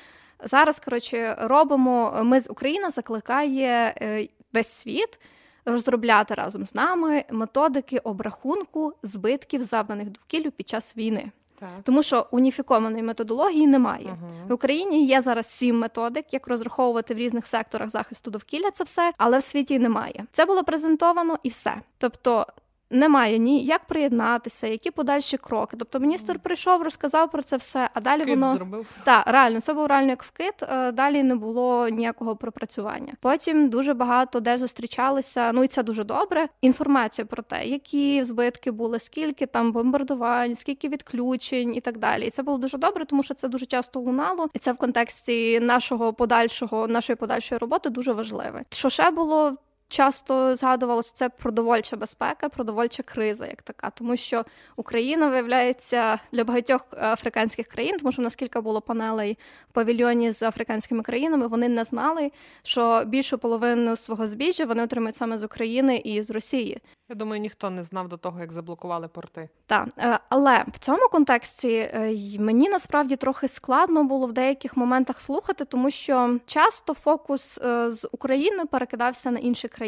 зараз. 0.44 0.80
Коротше, 0.80 1.36
робимо. 1.40 2.20
Ми 2.22 2.40
з 2.40 2.50
Україна 2.50 2.90
закликає 2.90 3.94
е, 4.02 4.28
весь 4.52 4.68
світ 4.68 5.20
розробляти 5.64 6.34
разом 6.34 6.66
з 6.66 6.74
нами 6.74 7.24
методики 7.30 7.98
обрахунку 7.98 8.94
збитків, 9.02 9.62
завданих 9.62 10.10
довкіллю 10.10 10.50
під 10.50 10.68
час 10.68 10.96
війни. 10.96 11.32
Так. 11.60 11.68
Тому 11.82 12.02
що 12.02 12.26
уніфікованої 12.30 13.02
методології 13.02 13.66
немає 13.66 14.06
uh-huh. 14.06 14.48
в 14.48 14.52
Україні. 14.52 15.06
Є 15.06 15.20
зараз 15.20 15.46
сім 15.46 15.78
методик, 15.78 16.32
як 16.32 16.46
розраховувати 16.46 17.14
в 17.14 17.18
різних 17.18 17.46
секторах 17.46 17.90
захисту 17.90 18.30
довкілля 18.30 18.70
це 18.70 18.84
все, 18.84 19.12
але 19.18 19.38
в 19.38 19.42
світі 19.42 19.78
немає. 19.78 20.24
Це 20.32 20.46
було 20.46 20.64
презентовано 20.64 21.38
і 21.42 21.48
все. 21.48 21.74
Тобто 21.98 22.46
немає 22.90 23.38
ні 23.38 23.64
як 23.64 23.84
приєднатися, 23.84 24.66
які 24.66 24.90
подальші 24.90 25.36
кроки. 25.36 25.76
Тобто 25.76 25.98
міністр 25.98 26.38
прийшов, 26.38 26.82
розказав 26.82 27.30
про 27.30 27.42
це 27.42 27.56
все, 27.56 27.90
а 27.94 28.00
далі 28.00 28.22
вкид 28.22 28.38
воно 28.38 28.56
зробив. 28.56 28.86
Так, 29.04 29.26
реально 29.26 29.60
це 29.60 29.74
був 29.74 29.86
реально 29.86 30.10
як 30.10 30.22
вкид. 30.22 30.54
Е, 30.62 30.92
далі 30.92 31.22
не 31.22 31.34
було 31.34 31.88
ніякого 31.88 32.36
пропрацювання. 32.36 33.12
Потім 33.20 33.68
дуже 33.68 33.94
багато 33.94 34.40
де 34.40 34.58
зустрічалися. 34.58 35.52
Ну 35.52 35.64
і 35.64 35.66
це 35.66 35.82
дуже 35.82 36.04
добре. 36.04 36.48
Інформація 36.60 37.26
про 37.26 37.42
те, 37.42 37.64
які 37.66 38.24
збитки 38.24 38.70
були, 38.70 38.98
скільки 38.98 39.46
там 39.46 39.72
бомбардувань, 39.72 40.54
скільки 40.54 40.88
відключень 40.88 41.74
і 41.74 41.80
так 41.80 41.98
далі. 41.98 42.26
І 42.26 42.30
це 42.30 42.42
було 42.42 42.58
дуже 42.58 42.78
добре, 42.78 43.04
тому 43.04 43.22
що 43.22 43.34
це 43.34 43.48
дуже 43.48 43.66
часто 43.66 44.00
лунало, 44.00 44.48
і 44.54 44.58
це 44.58 44.72
в 44.72 44.76
контексті 44.76 45.60
нашого 45.60 46.12
подальшого, 46.12 46.88
нашої 46.88 47.16
подальшої 47.16 47.58
роботи 47.58 47.90
дуже 47.90 48.12
важливе. 48.12 48.64
Що 48.70 48.88
ще 48.88 49.10
було? 49.10 49.56
Часто 49.90 50.56
згадувалося 50.56 51.14
це 51.14 51.28
продовольча 51.28 51.96
безпека, 51.96 52.48
продовольча 52.48 53.02
криза, 53.02 53.46
як 53.46 53.62
така, 53.62 53.90
тому 53.90 54.16
що 54.16 54.44
Україна 54.76 55.28
виявляється 55.28 56.18
для 56.32 56.44
багатьох 56.44 56.86
африканських 56.92 57.66
країн, 57.66 57.96
тому 57.98 58.12
що 58.12 58.22
наскільки 58.22 58.60
було 58.60 58.80
панелей 58.80 59.38
в 59.70 59.72
павільйоні 59.72 60.32
з 60.32 60.42
африканськими 60.42 61.02
країнами, 61.02 61.46
вони 61.46 61.68
не 61.68 61.84
знали, 61.84 62.32
що 62.62 63.02
більшу 63.06 63.38
половину 63.38 63.96
свого 63.96 64.28
збіжжя 64.28 64.64
вони 64.64 64.82
отримують 64.82 65.16
саме 65.16 65.38
з 65.38 65.44
України 65.44 65.96
і 65.96 66.22
з 66.22 66.30
Росії. 66.30 66.80
Я 67.08 67.16
думаю, 67.16 67.40
ніхто 67.40 67.70
не 67.70 67.84
знав 67.84 68.08
до 68.08 68.16
того, 68.16 68.40
як 68.40 68.52
заблокували 68.52 69.08
порти. 69.08 69.48
Так, 69.66 69.88
е, 69.98 70.18
але 70.28 70.64
в 70.74 70.78
цьому 70.78 71.08
контексті 71.08 71.72
е, 71.72 72.16
мені 72.38 72.68
насправді 72.68 73.16
трохи 73.16 73.48
складно 73.48 74.04
було 74.04 74.26
в 74.26 74.32
деяких 74.32 74.76
моментах 74.76 75.20
слухати, 75.20 75.64
тому 75.64 75.90
що 75.90 76.38
часто 76.46 76.94
фокус 76.94 77.58
е, 77.58 77.90
з 77.90 78.08
України 78.12 78.64
перекидався 78.64 79.30
на 79.30 79.38
інші 79.38 79.68
країни. 79.68 79.79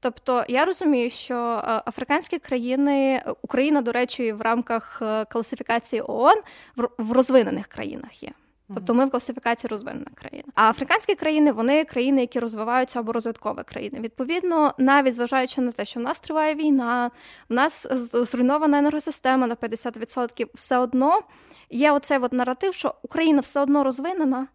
Тобто 0.00 0.44
я 0.48 0.64
розумію, 0.64 1.10
що 1.10 1.36
африканські 1.86 2.38
країни, 2.38 3.22
Україна, 3.42 3.82
до 3.82 3.92
речі, 3.92 4.32
в 4.32 4.40
рамках 4.40 5.02
класифікації 5.30 6.02
ООН 6.06 6.36
в 6.98 7.12
розвинених 7.12 7.66
країнах 7.66 8.22
є. 8.22 8.32
Тобто 8.74 8.94
ми 8.94 9.04
в 9.04 9.10
класифікації 9.10 9.68
розвинена 9.68 10.10
країна. 10.14 10.44
А 10.54 10.70
африканські 10.70 11.14
країни 11.14 11.52
вони 11.52 11.84
країни, 11.84 12.20
які 12.20 12.40
розвиваються 12.40 12.98
або 12.98 13.12
розвиткові 13.12 13.62
країни. 13.64 14.00
Відповідно, 14.00 14.74
навіть 14.78 15.14
зважаючи 15.14 15.60
на 15.60 15.72
те, 15.72 15.84
що 15.84 16.00
в 16.00 16.02
нас 16.02 16.20
триває 16.20 16.54
війна, 16.54 17.10
в 17.48 17.54
нас 17.54 17.86
зруйнована 18.12 18.78
енергосистема 18.78 19.46
на 19.46 19.54
50%, 19.54 20.46
все 20.54 20.78
одно 20.78 21.20
є 21.70 21.92
оцей 21.92 22.18
от 22.18 22.32
наратив, 22.32 22.74
що 22.74 22.94
Україна 23.02 23.40
все 23.40 23.60
одно 23.60 23.84
розвинена, 23.84 24.46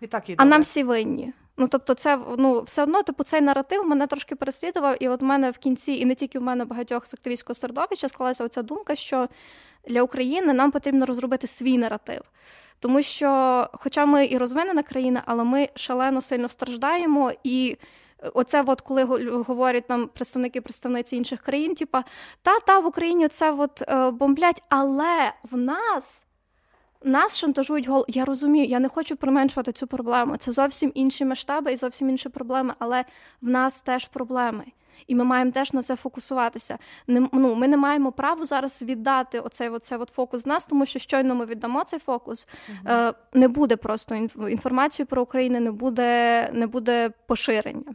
і 0.00 0.06
так 0.06 0.30
і 0.30 0.34
а 0.38 0.44
нам 0.44 0.60
всі 0.62 0.82
винні. 0.82 1.32
Ну, 1.60 1.68
тобто, 1.68 1.94
це 1.94 2.18
ну 2.38 2.62
все 2.62 2.82
одно, 2.82 3.02
типу, 3.02 3.24
цей 3.24 3.40
наратив 3.40 3.88
мене 3.88 4.06
трошки 4.06 4.36
переслідував, 4.36 4.96
і 5.00 5.08
от 5.08 5.22
мене 5.22 5.50
в 5.50 5.58
кінці, 5.58 5.92
і 5.92 6.04
не 6.04 6.14
тільки 6.14 6.38
в 6.38 6.42
мене 6.42 6.64
багатьох 6.64 7.06
з 7.06 7.14
активістського 7.14 7.54
середовища 7.54 8.08
склалася 8.08 8.44
оця 8.44 8.62
думка, 8.62 8.94
що 8.94 9.28
для 9.88 10.02
України 10.02 10.52
нам 10.52 10.70
потрібно 10.70 11.06
розробити 11.06 11.46
свій 11.46 11.78
наратив. 11.78 12.22
Тому 12.80 13.02
що, 13.02 13.68
хоча 13.72 14.06
ми 14.06 14.26
і 14.26 14.38
розвинена 14.38 14.82
країна, 14.82 15.22
але 15.26 15.44
ми 15.44 15.68
шалено 15.74 16.20
сильно 16.20 16.48
страждаємо 16.48 17.32
і. 17.44 17.76
Оце, 18.34 18.64
от 18.66 18.80
коли 18.80 19.04
говорять 19.42 19.90
нам 19.90 20.08
представники 20.08 20.60
представниці 20.60 21.16
інших 21.16 21.42
країн, 21.42 21.74
типа 21.74 22.04
та 22.42 22.60
та 22.60 22.78
в 22.78 22.86
Україні 22.86 23.28
це 23.28 23.52
от 23.52 23.82
е, 23.88 24.10
бомблять, 24.10 24.62
але 24.68 25.32
в 25.50 25.56
нас 25.56 26.26
нас 27.04 27.36
шантажують 27.36 27.88
гол. 27.88 28.04
Я 28.08 28.24
розумію, 28.24 28.64
я 28.64 28.78
не 28.78 28.88
хочу 28.88 29.16
применшувати 29.16 29.72
цю 29.72 29.86
проблему. 29.86 30.36
Це 30.36 30.52
зовсім 30.52 30.92
інші 30.94 31.24
масштаби 31.24 31.72
і 31.72 31.76
зовсім 31.76 32.10
інші 32.10 32.28
проблеми, 32.28 32.74
але 32.78 33.04
в 33.42 33.48
нас 33.48 33.82
теж 33.82 34.04
проблеми. 34.04 34.64
І 35.06 35.14
ми 35.14 35.24
маємо 35.24 35.50
теж 35.50 35.72
на 35.72 35.82
це 35.82 35.96
фокусуватися. 35.96 36.78
Не, 37.06 37.28
ну, 37.32 37.54
Ми 37.54 37.68
не 37.68 37.76
маємо 37.76 38.12
права 38.12 38.44
зараз 38.44 38.82
віддати 38.82 39.40
оцей, 39.40 39.68
оцей 39.68 39.98
от 39.98 40.08
фокус 40.08 40.42
з 40.42 40.46
нас, 40.46 40.66
тому 40.66 40.86
що 40.86 40.98
щойно 40.98 41.34
ми 41.34 41.46
віддамо 41.46 41.84
цей 41.84 41.98
фокус, 41.98 42.48
uh-huh. 42.84 43.14
не 43.34 43.48
буде 43.48 43.76
просто 43.76 44.14
інформації 44.48 45.06
про 45.06 45.22
Україну, 45.22 45.60
не 45.60 45.70
буде, 45.70 46.50
не 46.52 46.66
буде 46.66 47.10
поширення. 47.26 47.94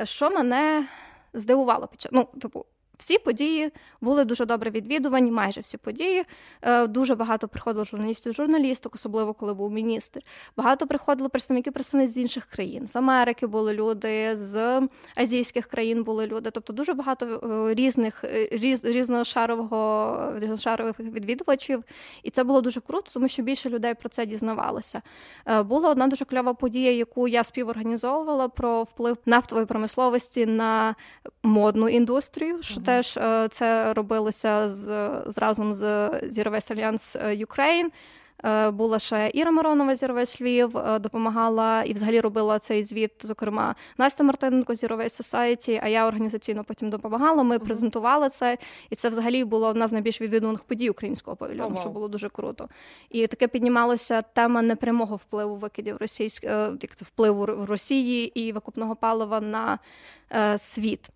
Е, 0.00 0.06
що 0.06 0.30
мене 0.30 0.86
здивувало 1.34 1.86
під 1.86 2.00
час 2.00 2.12
ну, 2.12 2.28
типу, 2.40 2.64
всі 2.98 3.18
події 3.18 3.70
були 4.00 4.24
дуже 4.24 4.46
добре 4.46 4.70
відвідувані, 4.70 5.30
майже 5.30 5.60
всі 5.60 5.76
події. 5.76 6.24
Е, 6.62 6.86
дуже 6.86 7.14
багато 7.14 7.48
приходило 7.48 7.84
журналістів, 7.84 8.32
журналісток, 8.32 8.94
особливо 8.94 9.34
коли 9.34 9.54
був 9.54 9.72
міністр. 9.72 10.20
Багато 10.56 10.86
приходило 10.86 11.28
представників 11.28 11.72
представниць 11.72 12.10
з 12.10 12.16
інших 12.16 12.46
країн. 12.46 12.86
З 12.86 12.96
Америки 12.96 13.46
були 13.46 13.74
люди, 13.74 14.36
з 14.36 14.82
азійських 15.16 15.66
країн 15.66 16.04
були 16.04 16.26
люди. 16.26 16.50
Тобто 16.50 16.72
дуже 16.72 16.94
багато 16.94 17.26
е, 17.26 17.74
різних 17.74 18.24
е, 18.24 18.48
різ, 18.52 18.84
різношарового 18.84 20.32
різношарових 20.38 21.00
відвідувачів. 21.00 21.84
І 22.22 22.30
це 22.30 22.44
було 22.44 22.60
дуже 22.60 22.80
круто, 22.80 23.10
тому 23.12 23.28
що 23.28 23.42
більше 23.42 23.70
людей 23.70 23.94
про 23.94 24.08
це 24.08 24.26
дізнавалося. 24.26 25.02
Була 25.64 25.90
одна 25.90 26.06
дуже 26.06 26.24
кльова 26.24 26.54
подія, 26.54 26.92
яку 26.92 27.28
я 27.28 27.44
співорганізовувала 27.44 28.48
про 28.48 28.82
вплив 28.82 29.16
нафтової 29.26 29.66
промисловості 29.66 30.46
на 30.46 30.94
модну 31.42 31.88
індустрію. 31.88 32.62
Теж 32.84 33.16
е, 33.16 33.48
це 33.50 33.92
робилося 33.94 34.68
з, 34.68 35.10
з 35.26 35.38
разом 35.38 35.74
з 35.74 35.84
Waste 35.84 36.78
Alliance 36.78 37.46
Ukraine. 37.46 37.90
Е, 38.44 38.70
була 38.70 38.98
ще 38.98 39.30
Іра 39.34 39.50
Миронова 39.50 39.94
Зіровець 39.94 40.40
Львів, 40.40 40.76
е, 40.76 40.98
допомагала 40.98 41.82
і 41.82 41.92
взагалі 41.92 42.20
робила 42.20 42.58
цей 42.58 42.84
звіт, 42.84 43.12
зокрема 43.20 43.74
Настя 43.98 44.24
Мартиненко 44.24 44.74
Зіровець 44.74 45.20
Society, 45.20 45.80
а 45.82 45.88
я 45.88 46.06
організаційно 46.06 46.64
потім 46.64 46.90
допомагала. 46.90 47.42
Ми 47.42 47.56
uh-huh. 47.56 47.64
презентували 47.64 48.28
це, 48.28 48.58
і 48.90 48.96
це 48.96 49.08
взагалі 49.08 49.44
було 49.44 49.66
одна 49.66 49.86
з 49.86 49.92
найбільш 49.92 50.20
відвідуваних 50.20 50.64
подій 50.64 50.90
українського 50.90 51.36
павільйону, 51.36 51.74
oh, 51.74 51.78
wow. 51.78 51.80
що 51.80 51.88
було 51.88 52.08
дуже 52.08 52.28
круто. 52.28 52.68
І 53.10 53.26
таке 53.26 53.48
піднімалося 53.48 54.22
тема 54.22 54.62
непрямого 54.62 55.16
впливу 55.16 55.56
викидів 55.56 55.96
російських 55.96 56.50
впливу 56.94 57.46
Росії 57.46 58.40
і 58.40 58.52
викупного 58.52 58.96
палива 58.96 59.40
на 59.40 59.78
світ. 60.58 61.10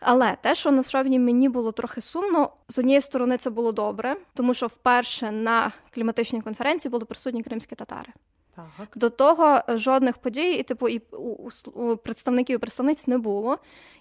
Але 0.00 0.36
те, 0.40 0.54
що 0.54 0.70
насправді 0.70 1.18
мені 1.18 1.48
було 1.48 1.72
трохи 1.72 2.00
сумно, 2.00 2.50
з 2.68 2.78
однієї 2.78 3.00
сторони 3.00 3.36
це 3.36 3.50
було 3.50 3.72
добре, 3.72 4.16
тому 4.34 4.54
що 4.54 4.66
вперше 4.66 5.30
на 5.30 5.72
кліматичній 5.94 6.40
конференції 6.40 6.90
були 6.90 7.04
присутні 7.04 7.42
кримські 7.42 7.74
татари. 7.74 8.12
Так. 8.56 8.88
До 8.94 9.10
того 9.10 9.60
жодних 9.68 10.18
подій, 10.18 10.52
і 10.52 10.62
типу 10.62 10.88
і 10.88 11.02
у, 11.12 11.48
у 11.74 11.96
представників 11.96 12.56
і 12.56 12.58
представниць 12.58 13.06
не 13.06 13.18
було. 13.18 13.58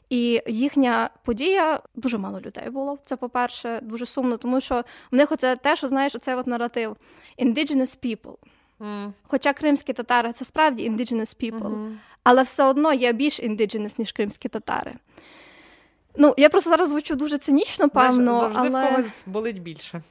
І 0.10 0.42
їхня 0.48 1.10
подія 1.26 1.82
дуже 1.96 2.18
мало 2.18 2.42
людей 2.42 2.70
було. 2.70 2.98
Це, 3.06 3.16
по-перше, 3.16 3.80
дуже 3.84 4.06
сумно, 4.06 4.38
тому 4.38 4.62
що 4.62 4.84
в 5.12 5.16
них 5.16 5.32
оце 5.32 5.56
те, 5.56 5.76
що 5.76 5.88
знаєш, 5.88 6.16
оцей 6.16 6.36
от 6.36 6.48
наратив 6.48 6.98
Indigenous 7.40 7.98
people. 8.06 8.36
Mm. 8.80 9.12
Хоча 9.24 9.54
кримські 9.54 9.94
татари 9.94 10.34
це 10.34 10.46
справді 10.46 10.90
indigenous 10.90 11.44
people, 11.44 11.60
mm-hmm. 11.60 11.96
але 12.24 12.44
все 12.44 12.64
одно 12.64 12.94
є 12.94 13.14
більш 13.14 13.40
indigenous, 13.40 13.96
ніж 14.00 14.12
кримські 14.12 14.50
татари. 14.50 14.94
Ну, 16.18 16.34
я 16.38 16.50
просто 16.50 16.70
зараз 16.70 16.90
звучу 16.90 17.16
дуже 17.16 17.38
цинічно, 17.38 17.90
певно. 17.90 18.40
Завжди 18.40 18.68
але... 18.68 18.86
в 18.86 18.90
когось 18.90 19.24
болить 19.28 19.62
більше. 19.62 20.02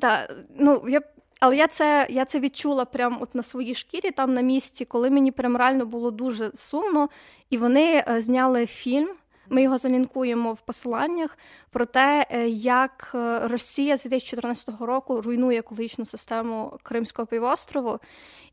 Так, 0.00 0.36
ну, 0.58 0.84
я... 0.88 1.00
Але 1.40 1.56
я 1.56 1.66
це 1.66 2.06
я 2.10 2.24
це 2.24 2.40
відчула 2.40 2.84
прямо 2.84 3.16
от 3.20 3.34
на 3.34 3.42
своїй 3.42 3.74
шкірі, 3.74 4.10
там 4.10 4.34
на 4.34 4.40
місці, 4.40 4.84
коли 4.84 5.10
мені 5.10 5.32
прям 5.32 5.56
реально 5.56 5.86
було 5.86 6.10
дуже 6.10 6.50
сумно, 6.54 7.08
і 7.50 7.58
вони 7.58 8.04
е, 8.08 8.20
зняли 8.20 8.66
фільм. 8.66 9.08
Ми 9.50 9.62
його 9.62 9.78
залінкуємо 9.78 10.52
в 10.52 10.60
посиланнях 10.60 11.38
про 11.70 11.86
те, 11.86 12.26
е, 12.30 12.48
як 12.48 13.10
е, 13.14 13.40
Росія 13.48 13.96
з 13.96 14.02
2014 14.02 14.80
року 14.80 15.20
руйнує 15.20 15.58
екологічну 15.58 16.06
систему 16.06 16.78
Кримського 16.82 17.26
півострову, 17.26 17.98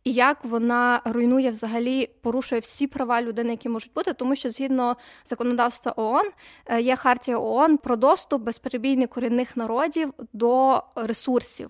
і 0.03 0.13
як 0.13 0.45
вона 0.45 1.01
руйнує 1.05 1.51
взагалі, 1.51 2.09
порушує 2.21 2.61
всі 2.61 2.87
права 2.87 3.21
людини, 3.21 3.49
які 3.49 3.69
можуть 3.69 3.93
бути, 3.93 4.13
тому 4.13 4.35
що 4.35 4.51
згідно 4.51 4.97
законодавства 5.25 5.93
ООН 5.95 6.25
е, 6.65 6.81
є 6.81 6.95
хартія 6.95 7.39
ООН 7.39 7.77
про 7.77 7.95
доступ 7.95 8.41
безперебійних 8.41 9.09
корінних 9.09 9.57
народів 9.57 10.13
до 10.33 10.83
ресурсів. 10.95 11.69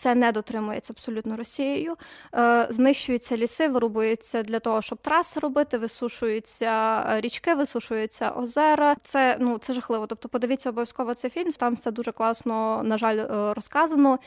Це 0.00 0.14
не 0.14 0.32
дотримується 0.32 0.92
абсолютно 0.92 1.36
Росією. 1.36 1.96
Е, 2.34 2.66
знищуються 2.70 3.36
ліси, 3.36 3.68
вирубуються 3.68 4.42
для 4.42 4.58
того, 4.60 4.82
щоб 4.82 4.98
траси 4.98 5.40
робити, 5.40 5.78
висушуються 5.78 7.04
річки, 7.20 7.54
висушуються 7.54 8.30
озера. 8.30 8.96
Це 9.02 9.36
ну 9.40 9.58
це 9.58 9.72
жахливо. 9.72 10.06
Тобто, 10.06 10.28
подивіться 10.28 10.68
обов'язково 10.70 11.14
цей 11.14 11.30
фільм. 11.30 11.50
Там 11.52 11.74
все 11.74 11.90
дуже 11.90 12.12
класно, 12.12 12.82
на 12.82 12.96
жаль, 12.96 13.16
е, 13.16 13.54
розказано. 13.54 14.18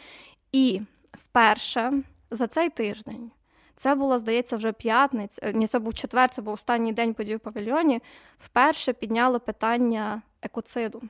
І 0.52 0.82
вперше 1.14 1.94
за 2.32 2.48
цей 2.48 2.70
тиждень. 2.70 3.32
Це 3.76 3.96
було, 3.96 4.20
здається, 4.20 4.56
вже 4.56 4.72
п'ятниця. 4.72 5.42
Е, 5.46 5.54
ні, 5.54 5.68
це 5.68 5.80
був 5.80 5.94
четвер, 5.94 6.30
це 6.30 6.42
був 6.42 6.54
останній 6.54 6.94
день 6.94 7.14
подій 7.14 7.36
в 7.36 7.40
павільйоні. 7.40 8.02
Вперше 8.40 8.94
підняли 8.94 9.40
питання 9.40 10.22
екоциду. 10.42 11.02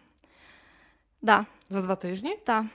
Да. 1.22 1.46
За 1.70 1.82
два 1.82 1.96
тижні? 1.96 2.38
Так. 2.46 2.66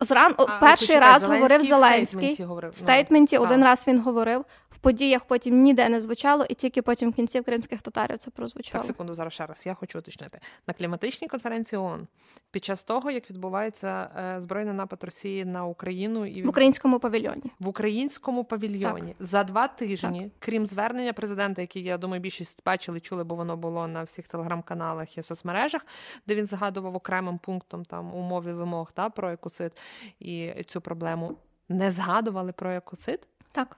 Зран 0.00 0.34
а, 0.38 0.60
перший 0.60 0.98
раз 0.98 1.22
Зеленський 1.22 1.40
говорив 1.40 1.62
Зеленський. 1.62 2.04
В 2.04 2.34
стейтменті, 2.34 2.44
говорив. 2.44 2.74
Стейтменті 2.74 3.38
один 3.38 3.64
раз 3.64 3.88
він 3.88 4.00
говорив 4.00 4.44
в 4.74 4.78
подіях 4.78 5.24
потім 5.24 5.62
ніде 5.62 5.88
не 5.88 6.00
звучало, 6.00 6.44
і 6.48 6.54
тільки 6.54 6.82
потім 6.82 7.10
в 7.10 7.14
кінці 7.14 7.42
кримських 7.42 7.82
татарів 7.82 8.18
це 8.18 8.30
прозвучало. 8.30 8.82
Так, 8.82 8.86
секунду, 8.86 9.14
зараз 9.14 9.32
ще 9.32 9.46
раз. 9.46 9.66
Я 9.66 9.74
хочу 9.74 9.98
уточнити 9.98 10.40
на 10.66 10.74
кліматичній 10.74 11.28
конференції 11.28 11.78
ООН 11.78 12.06
під 12.50 12.64
час 12.64 12.82
того, 12.82 13.10
як 13.10 13.30
відбувається 13.30 14.10
е, 14.16 14.40
збройний 14.40 14.74
напад 14.74 15.04
Росії 15.04 15.44
на 15.44 15.64
Україну 15.64 16.26
і 16.26 16.42
в 16.42 16.48
українському 16.48 16.98
павільйоні 16.98 17.52
в 17.60 17.68
українському 17.68 18.44
павільйоні 18.44 19.14
так. 19.18 19.26
за 19.26 19.44
два 19.44 19.68
тижні, 19.68 20.20
так. 20.20 20.30
крім 20.38 20.66
звернення 20.66 21.12
президента, 21.12 21.60
який 21.60 21.82
я 21.82 21.98
думаю, 21.98 22.20
більшість 22.20 22.62
бачили, 22.66 23.00
чули, 23.00 23.24
бо 23.24 23.34
воно 23.34 23.56
було 23.56 23.86
на 23.86 24.02
всіх 24.02 24.28
телеграм-каналах 24.28 25.18
і 25.18 25.22
соцмережах, 25.22 25.86
де 26.26 26.34
він 26.34 26.46
згадував 26.46 26.94
окремим 26.94 27.38
пунктом 27.38 27.84
там 27.94 28.14
умови 28.14 28.52
вимог 28.52 28.92
та 28.92 29.10
про 29.10 29.30
екоцид 29.30 29.72
і 30.18 30.64
цю 30.66 30.80
проблему. 30.80 31.36
Не 31.68 31.90
згадували 31.90 32.52
про 32.52 32.70
екоцид? 32.72 33.28
Так. 33.52 33.76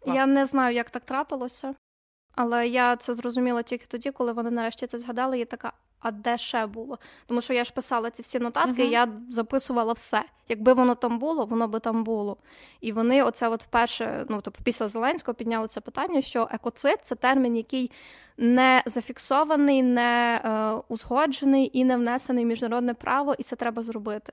Клас. 0.00 0.16
Я 0.16 0.26
не 0.26 0.46
знаю, 0.46 0.74
як 0.74 0.90
так 0.90 1.04
трапилося, 1.04 1.74
але 2.34 2.68
я 2.68 2.96
це 2.96 3.14
зрозуміла 3.14 3.62
тільки 3.62 3.86
тоді, 3.86 4.10
коли 4.10 4.32
вони 4.32 4.50
нарешті 4.50 4.86
це 4.86 4.98
згадали. 4.98 5.38
Я 5.38 5.44
така, 5.44 5.72
а 6.04 6.10
де 6.10 6.38
ще 6.38 6.66
було? 6.66 6.98
Тому 7.26 7.40
що 7.40 7.54
я 7.54 7.64
ж 7.64 7.72
писала 7.72 8.10
ці 8.10 8.22
всі 8.22 8.38
нотатки, 8.38 8.82
uh-huh. 8.82 8.90
я 8.90 9.08
записувала 9.28 9.92
все. 9.92 10.24
Якби 10.48 10.72
воно 10.72 10.94
там 10.94 11.18
було, 11.18 11.44
воно 11.44 11.68
би 11.68 11.80
там 11.80 12.04
було. 12.04 12.36
І 12.80 12.92
вони, 12.92 13.22
оце 13.22 13.48
от 13.48 13.62
вперше, 13.62 14.26
ну 14.28 14.40
тобто 14.42 14.60
після 14.64 14.88
Зеленського 14.88 15.34
підняли 15.34 15.68
це 15.68 15.80
питання, 15.80 16.20
що 16.20 16.48
екоцид 16.50 16.98
це 17.02 17.14
термін, 17.14 17.56
який 17.56 17.90
не 18.38 18.82
зафіксований, 18.86 19.82
не 19.82 20.40
е, 20.44 20.82
узгоджений 20.88 21.70
і 21.72 21.84
не 21.84 21.96
внесений 21.96 22.44
в 22.44 22.48
міжнародне 22.48 22.94
право, 22.94 23.34
і 23.38 23.42
це 23.42 23.56
треба 23.56 23.82
зробити. 23.82 24.32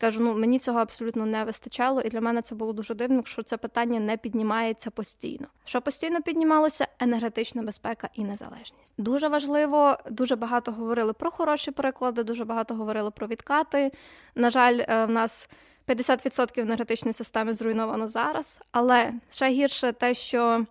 Кажу, 0.00 0.20
ну 0.20 0.34
мені 0.34 0.58
цього 0.58 0.78
абсолютно 0.78 1.26
не 1.26 1.44
вистачало, 1.44 2.00
і 2.00 2.08
для 2.08 2.20
мене 2.20 2.42
це 2.42 2.54
було 2.54 2.72
дуже 2.72 2.94
дивно, 2.94 3.22
що 3.24 3.42
це 3.42 3.56
питання 3.56 4.00
не 4.00 4.16
піднімається 4.16 4.90
постійно. 4.90 5.46
Що 5.64 5.80
постійно 5.80 6.22
піднімалося? 6.22 6.88
Енергетична 6.98 7.62
безпека 7.62 8.08
і 8.14 8.24
незалежність. 8.24 8.94
Дуже 8.98 9.28
важливо, 9.28 9.98
дуже 10.10 10.36
багато 10.36 10.72
говорили 10.72 11.12
про 11.12 11.30
хороші 11.30 11.70
приклади, 11.70 12.22
дуже 12.22 12.44
багато 12.44 12.74
говорили 12.74 13.10
про 13.10 13.26
відкати. 13.26 13.90
На 14.34 14.50
жаль, 14.50 14.80
е, 14.88 15.04
в 15.04 15.10
нас 15.10 15.48
50% 15.86 16.60
енергетичної 16.60 17.12
системи 17.12 17.54
зруйновано 17.54 18.08
зараз, 18.08 18.60
але 18.72 19.12
ще 19.30 19.48
гірше 19.48 19.92
те, 19.92 20.14
що 20.14 20.66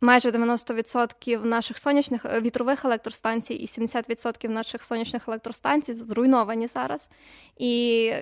майже 0.00 0.30
90% 0.30 1.44
наших 1.44 1.78
сонячних 1.78 2.24
е, 2.24 2.40
вітрових 2.40 2.84
електростанцій 2.84 3.54
і 3.54 3.66
70% 3.66 4.48
наших 4.48 4.84
сонячних 4.84 5.28
електростанцій 5.28 5.94
зруйновані 5.94 6.66
зараз. 6.66 7.10
І 7.56 8.12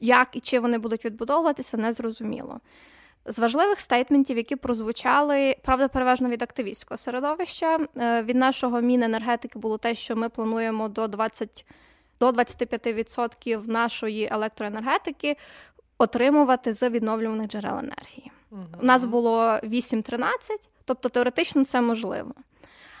як 0.00 0.28
і 0.32 0.40
чи 0.40 0.60
вони 0.60 0.78
будуть 0.78 1.04
відбудовуватися, 1.04 1.76
не 1.76 1.92
зрозуміло. 1.92 2.60
З 3.26 3.38
важливих 3.38 3.80
стейтментів, 3.80 4.36
які 4.36 4.56
прозвучали, 4.56 5.56
правда, 5.64 5.88
переважно 5.88 6.28
від 6.28 6.42
активістського 6.42 6.98
середовища, 6.98 7.78
е, 7.96 8.22
від 8.22 8.36
нашого 8.36 8.80
Міненергетики 8.80 9.58
було 9.58 9.78
те, 9.78 9.94
що 9.94 10.16
ми 10.16 10.28
плануємо 10.28 10.88
до 10.88 11.08
20 11.08 11.66
до 12.20 12.30
25% 12.30 13.68
нашої 13.68 14.28
електроенергетики 14.32 15.36
отримувати 15.98 16.72
з 16.72 16.90
відновлюваних 16.90 17.48
джерел 17.48 17.78
енергії. 17.78 18.32
Угу. 18.50 18.60
У 18.82 18.84
нас 18.84 19.04
було 19.04 19.58
8-13, 19.62 20.28
тобто 20.84 21.08
теоретично 21.08 21.64
це 21.64 21.80
можливо. 21.80 22.34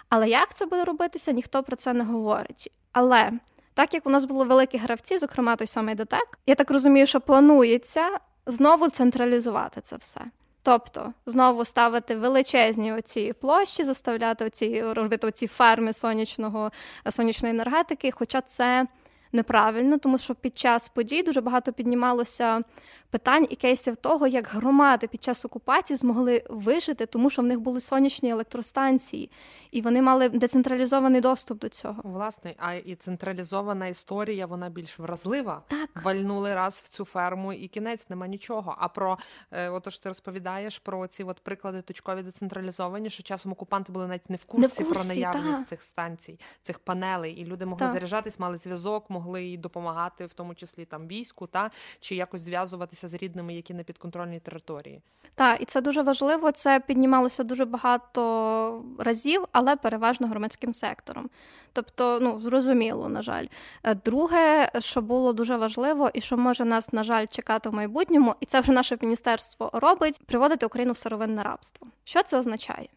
Але 0.08 0.28
як 0.28 0.54
це 0.54 0.66
буде 0.66 0.84
робитися, 0.84 1.32
ніхто 1.32 1.62
про 1.62 1.76
це 1.76 1.92
не 1.92 2.04
говорить. 2.04 2.72
Але 2.92 3.32
так 3.78 3.94
як 3.94 4.06
у 4.06 4.10
нас 4.10 4.24
були 4.24 4.44
великі 4.44 4.78
гравці, 4.78 5.18
зокрема 5.18 5.56
той 5.56 5.66
самий 5.66 5.94
ДТЕК, 5.94 6.38
я 6.46 6.54
так 6.54 6.70
розумію, 6.70 7.06
що 7.06 7.20
планується 7.20 8.08
знову 8.46 8.88
централізувати 8.88 9.80
це 9.80 9.96
все. 9.96 10.20
Тобто 10.62 11.12
знову 11.26 11.64
ставити 11.64 12.16
величезні 12.16 12.92
оці 12.92 13.32
площі, 13.40 13.84
заставляти 13.84 14.44
оці 14.44 14.82
робити 14.82 15.26
оці 15.26 15.46
ферми 15.46 15.92
сонячного 15.92 16.72
сонячної 17.10 17.54
енергетики, 17.54 18.10
хоча 18.10 18.40
це 18.40 18.86
неправильно, 19.32 19.98
тому 19.98 20.18
що 20.18 20.34
під 20.34 20.58
час 20.58 20.88
подій 20.88 21.22
дуже 21.22 21.40
багато 21.40 21.72
піднімалося 21.72 22.62
питань 23.10 23.46
і 23.50 23.56
кейсів 23.56 23.96
того, 23.96 24.26
як 24.26 24.46
громади 24.46 25.06
під 25.06 25.24
час 25.24 25.44
окупації 25.44 25.96
змогли 25.96 26.44
вижити, 26.48 27.06
тому 27.06 27.30
що 27.30 27.42
в 27.42 27.44
них 27.44 27.60
були 27.60 27.80
сонячні 27.80 28.30
електростанції, 28.30 29.30
і 29.70 29.82
вони 29.82 30.02
мали 30.02 30.28
децентралізований 30.28 31.20
доступ 31.20 31.58
до 31.58 31.68
цього. 31.68 32.02
Власне, 32.04 32.54
а 32.58 32.74
і 32.74 32.94
централізована 32.94 33.86
історія 33.86 34.46
вона 34.46 34.68
більш 34.68 34.98
вразлива. 34.98 35.62
Так 35.68 36.04
вальнули 36.04 36.54
раз 36.54 36.82
в 36.84 36.88
цю 36.88 37.04
ферму, 37.04 37.52
і 37.52 37.68
кінець 37.68 38.06
нема 38.08 38.26
нічого. 38.26 38.76
А 38.78 38.88
про 38.88 39.18
е, 39.50 39.68
отож 39.68 39.98
ти 39.98 40.08
розповідаєш 40.08 40.78
про 40.78 41.06
ці 41.06 41.24
от 41.24 41.40
приклади 41.40 41.82
точкові 41.82 42.22
децентралізовані, 42.22 43.10
що 43.10 43.22
часом 43.22 43.52
окупанти 43.52 43.92
були 43.92 44.06
навіть 44.06 44.30
не 44.30 44.36
в 44.36 44.44
курсі, 44.44 44.62
не 44.62 44.84
в 44.84 44.88
курсі 44.88 45.04
про 45.04 45.14
наявність 45.14 45.60
та. 45.60 45.64
цих 45.64 45.82
станцій, 45.82 46.40
цих 46.62 46.78
панелей, 46.78 47.32
і 47.32 47.44
люди 47.44 47.66
могли 47.66 47.86
та. 47.86 47.92
заряджатись, 47.92 48.38
мали 48.38 48.58
зв'язок, 48.58 49.10
могли 49.10 49.42
й 49.42 49.56
допомагати, 49.56 50.26
в 50.26 50.32
тому 50.32 50.54
числі 50.54 50.84
там 50.84 51.06
війську, 51.06 51.46
та 51.46 51.70
чи 52.00 52.14
якось 52.14 52.42
зв'язуватися 52.42 52.97
з 53.04 53.14
рідними, 53.14 53.54
які 53.54 53.74
на 53.74 53.82
підконтрольній 53.82 54.40
території. 54.40 55.00
Так, 55.34 55.62
і 55.62 55.64
це 55.64 55.80
дуже 55.80 56.02
важливо. 56.02 56.52
Це 56.52 56.80
піднімалося 56.80 57.44
дуже 57.44 57.64
багато 57.64 58.84
разів, 58.98 59.44
але 59.52 59.76
переважно 59.76 60.26
громадським 60.26 60.72
сектором. 60.72 61.30
Тобто, 61.72 62.18
ну 62.22 62.40
зрозуміло, 62.40 63.08
на 63.08 63.22
жаль. 63.22 63.46
Е, 63.82 63.94
друге, 63.94 64.70
що 64.78 65.02
було 65.02 65.32
дуже 65.32 65.56
важливо, 65.56 66.10
і 66.14 66.20
що 66.20 66.36
може 66.36 66.64
нас, 66.64 66.92
на 66.92 67.04
жаль, 67.04 67.26
чекати 67.26 67.68
в 67.68 67.74
майбутньому, 67.74 68.34
і 68.40 68.46
це 68.46 68.60
вже 68.60 68.72
наше 68.72 68.98
міністерство 69.00 69.70
робить, 69.72 70.20
приводити 70.26 70.66
Україну 70.66 70.92
в 70.92 70.96
сировинне 70.96 71.42
рабство. 71.42 71.86
Що 72.04 72.22
це 72.22 72.38
означає? 72.38 72.88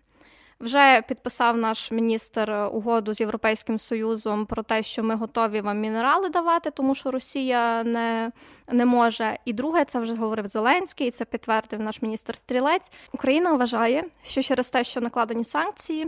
Вже 0.61 1.01
підписав 1.07 1.57
наш 1.57 1.91
міністр 1.91 2.51
угоду 2.71 3.13
з 3.13 3.19
Європейським 3.19 3.79
Союзом 3.79 4.45
про 4.45 4.63
те, 4.63 4.83
що 4.83 5.03
ми 5.03 5.15
готові 5.15 5.61
вам 5.61 5.79
мінерали 5.79 6.29
давати, 6.29 6.71
тому 6.71 6.95
що 6.95 7.11
Росія 7.11 7.83
не 7.83 8.31
не 8.71 8.85
може. 8.85 9.37
І 9.45 9.53
друге, 9.53 9.85
це 9.85 9.99
вже 9.99 10.15
говорив 10.15 10.47
Зеленський, 10.47 11.07
і 11.07 11.11
це 11.11 11.25
підтвердив 11.25 11.79
наш 11.79 12.01
міністр 12.01 12.35
Стрілець. 12.35 12.91
Україна 13.13 13.53
вважає, 13.53 14.03
що 14.23 14.41
через 14.41 14.69
те, 14.69 14.83
що 14.83 15.01
накладені 15.01 15.43
санкції, 15.43 16.07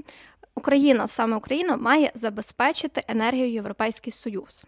Україна, 0.55 1.07
саме 1.07 1.37
Україна, 1.37 1.77
має 1.77 2.11
забезпечити 2.13 3.01
енергію 3.07 3.51
Європейський 3.51 4.13
Союз. 4.13 4.65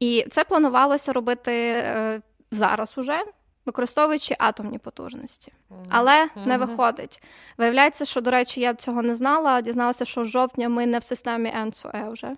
І 0.00 0.26
це 0.30 0.44
планувалося 0.44 1.12
робити 1.12 1.52
е, 1.52 2.22
зараз 2.50 2.98
уже 2.98 3.24
використовуючи 3.68 4.36
атомні 4.38 4.78
потужності, 4.78 5.52
але 5.88 6.28
не 6.46 6.58
виходить. 6.58 7.22
Виявляється, 7.58 8.04
що, 8.04 8.20
до 8.20 8.30
речі, 8.30 8.60
я 8.60 8.74
цього 8.74 9.02
не 9.02 9.14
знала. 9.14 9.60
Дізналася, 9.60 10.04
що 10.04 10.24
жовтня 10.24 10.68
ми 10.68 10.86
не 10.86 10.98
в 10.98 11.02
системі 11.02 11.52
ЕНСОЕ 11.54 12.08
вже. 12.10 12.36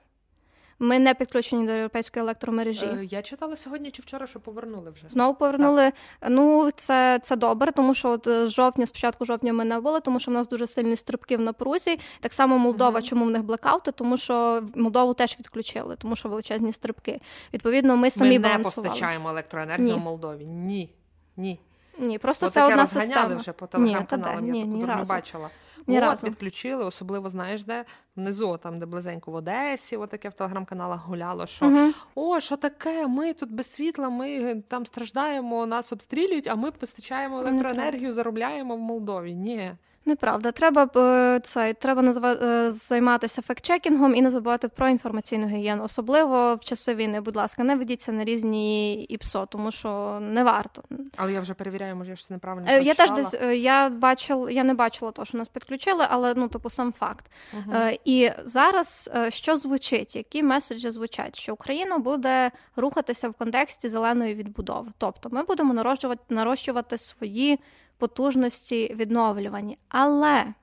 Ми 0.82 0.98
не 0.98 1.14
підключені 1.14 1.66
до 1.66 1.72
європейської 1.72 2.22
електромережі. 2.22 2.86
Е, 2.86 3.04
я 3.10 3.22
читала 3.22 3.56
сьогодні 3.56 3.90
чи 3.90 4.02
вчора, 4.02 4.26
що 4.26 4.40
повернули 4.40 4.90
вже 4.90 5.08
знову 5.08 5.34
повернули. 5.34 5.92
Так. 6.20 6.30
Ну 6.30 6.70
це 6.76 7.20
це 7.22 7.36
добре, 7.36 7.72
тому 7.72 7.94
що 7.94 8.10
от 8.10 8.28
з 8.28 8.48
жовтня, 8.48 8.86
спочатку 8.86 9.24
жовтня, 9.24 9.52
ми 9.52 9.64
не 9.64 9.80
були, 9.80 10.00
тому 10.00 10.20
що 10.20 10.30
в 10.30 10.34
нас 10.34 10.48
дуже 10.48 10.66
сильні 10.66 10.96
стрибки 10.96 11.36
в 11.36 11.40
напрузі. 11.40 11.98
Так 12.20 12.32
само 12.32 12.58
Молдова, 12.58 12.98
угу. 12.98 13.08
чому 13.08 13.24
в 13.24 13.30
них 13.30 13.42
блекаути? 13.42 13.92
Тому 13.92 14.16
що 14.16 14.62
Молдову 14.74 15.14
теж 15.14 15.36
відключили, 15.38 15.96
тому 15.96 16.16
що 16.16 16.28
величезні 16.28 16.72
стрибки. 16.72 17.20
Відповідно, 17.54 17.96
ми 17.96 18.10
самі 18.10 18.28
ми 18.28 18.38
не 18.38 18.48
балансували. 18.48 18.88
постачаємо 18.88 19.28
електроенергію 19.28 19.96
Ні. 19.96 20.02
Молдові. 20.02 20.44
Ні. 20.46 20.94
Ні. 21.40 21.58
Ні, 21.98 22.18
просто 22.18 22.46
Бо 22.46 22.50
це 22.50 22.64
одна 22.64 22.86
система. 22.86 23.34
вже 23.34 23.52
по 23.52 23.66
телеграм-каналам, 23.66 24.46
я 24.46 24.52
ні, 24.52 24.80
таку 24.80 24.98
не 24.98 25.04
бачила. 25.04 25.50
Ні 25.86 25.98
От, 25.98 26.02
разу. 26.02 26.26
відключили, 26.26 26.84
особливо 26.84 27.28
знаєш, 27.28 27.64
де 27.64 27.84
внизу, 28.16 28.58
там, 28.62 28.78
де 28.78 28.86
близенько 28.86 29.30
в 29.30 29.34
Одесі, 29.34 29.96
отаке 29.96 30.28
в 30.28 30.32
телеграм-каналах 30.32 31.06
гуляло, 31.06 31.46
що 31.46 31.66
угу. 31.66 31.92
о, 32.14 32.40
що 32.40 32.56
таке? 32.56 33.06
Ми 33.06 33.32
тут 33.32 33.50
без 33.50 33.72
світла, 33.72 34.10
ми 34.10 34.62
там 34.68 34.86
страждаємо, 34.86 35.66
нас 35.66 35.92
обстрілюють, 35.92 36.46
а 36.46 36.54
ми 36.54 36.70
постачаємо 36.70 37.38
електроенергію, 37.40 38.12
заробляємо 38.12 38.76
в 38.76 38.80
Молдові. 38.80 39.34
Ні. 39.34 39.72
Неправда, 40.06 40.52
треба 40.52 41.40
це 41.44 41.74
треба 41.74 42.02
назва 42.02 42.70
займатися 42.70 43.42
фактчекінгом 43.42 44.14
і 44.14 44.22
не 44.22 44.30
забувати 44.30 44.68
про 44.68 44.88
інформаційну 44.88 45.46
гігієну, 45.46 45.84
особливо 45.84 46.54
в 46.54 46.64
часи 46.64 46.94
війни. 46.94 47.20
Будь 47.20 47.36
ласка, 47.36 47.64
не 47.64 47.76
ведіться 47.76 48.12
на 48.12 48.24
різні 48.24 48.94
ІПСО, 49.04 49.46
тому 49.46 49.70
що 49.70 50.18
не 50.20 50.44
варто. 50.44 50.82
Але 51.16 51.32
я 51.32 51.40
вже 51.40 51.54
перевіряю, 51.54 51.96
може 51.96 52.10
я 52.10 52.16
щось 52.16 52.30
неправильно. 52.30 52.72
Я 52.72 52.94
теж 52.94 53.10
десь 53.10 53.34
я 53.54 53.88
бачила, 53.88 54.50
я 54.50 54.64
не 54.64 54.74
бачила 54.74 55.10
того, 55.10 55.26
що 55.26 55.38
нас 55.38 55.48
підключили, 55.48 56.06
але 56.08 56.34
ну 56.34 56.48
типу 56.48 56.70
сам 56.70 56.92
факт. 56.92 57.30
Угу. 57.52 57.74
І 58.04 58.30
зараз 58.44 59.10
що 59.28 59.56
звучить, 59.56 60.16
які 60.16 60.42
меседжі 60.42 60.90
звучать, 60.90 61.36
що 61.38 61.52
Україна 61.52 61.98
буде 61.98 62.50
рухатися 62.76 63.28
в 63.28 63.32
контексті 63.32 63.88
зеленої 63.88 64.34
відбудови, 64.34 64.90
тобто 64.98 65.28
ми 65.32 65.42
будемо 65.42 65.74
нарощувати 65.74 66.22
нарощувати 66.28 66.98
свої 66.98 67.60
потужності 68.00 68.94
відновлювані. 68.94 69.78
Але 69.88 70.54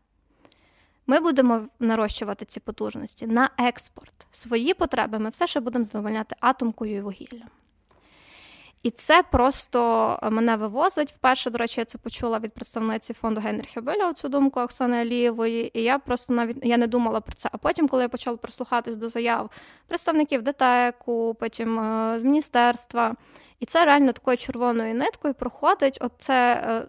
ми 1.07 1.19
будемо 1.19 1.67
нарощувати 1.79 2.45
ці 2.45 2.59
потужності 2.59 3.27
на 3.27 3.49
експорт. 3.57 4.27
Свої 4.31 4.73
потреби 4.73 5.19
ми 5.19 5.29
все 5.29 5.47
ще 5.47 5.59
будемо 5.59 5.85
задовольняти 5.85 6.35
атомкою 6.39 6.95
і 6.95 7.01
вугіллям. 7.01 7.49
І 8.83 8.91
це 8.91 9.23
просто 9.23 10.19
мене 10.31 10.55
вивозить. 10.55 11.11
Вперше, 11.11 11.49
до 11.49 11.57
речі, 11.57 11.81
я 11.81 11.85
це 11.85 11.97
почула 11.97 12.39
від 12.39 12.53
представниці 12.53 13.13
фонду 13.13 13.41
Генріха 13.41 13.81
Беля, 13.81 14.13
цю 14.13 14.29
думку 14.29 14.59
Оксани 14.59 14.97
Алієвої, 14.97 15.79
і 15.79 15.83
я 15.83 15.99
просто 15.99 16.33
навіть 16.33 16.57
я 16.63 16.77
не 16.77 16.87
думала 16.87 17.21
про 17.21 17.33
це. 17.33 17.49
А 17.51 17.57
потім, 17.57 17.87
коли 17.87 18.03
я 18.03 18.09
почала 18.09 18.37
прислухатись 18.37 18.97
до 18.97 19.09
заяв 19.09 19.49
представників 19.87 20.41
ДТЕКу, 20.41 21.37
потім 21.39 21.79
е, 21.79 22.19
з 22.19 22.23
міністерства, 22.23 23.15
і 23.59 23.65
це 23.65 23.85
реально 23.85 24.11
такою 24.11 24.37
червоною 24.37 24.95
ниткою 24.95 25.33
проходить. 25.33 25.97
Оце 26.01 26.63
е, 26.65 26.87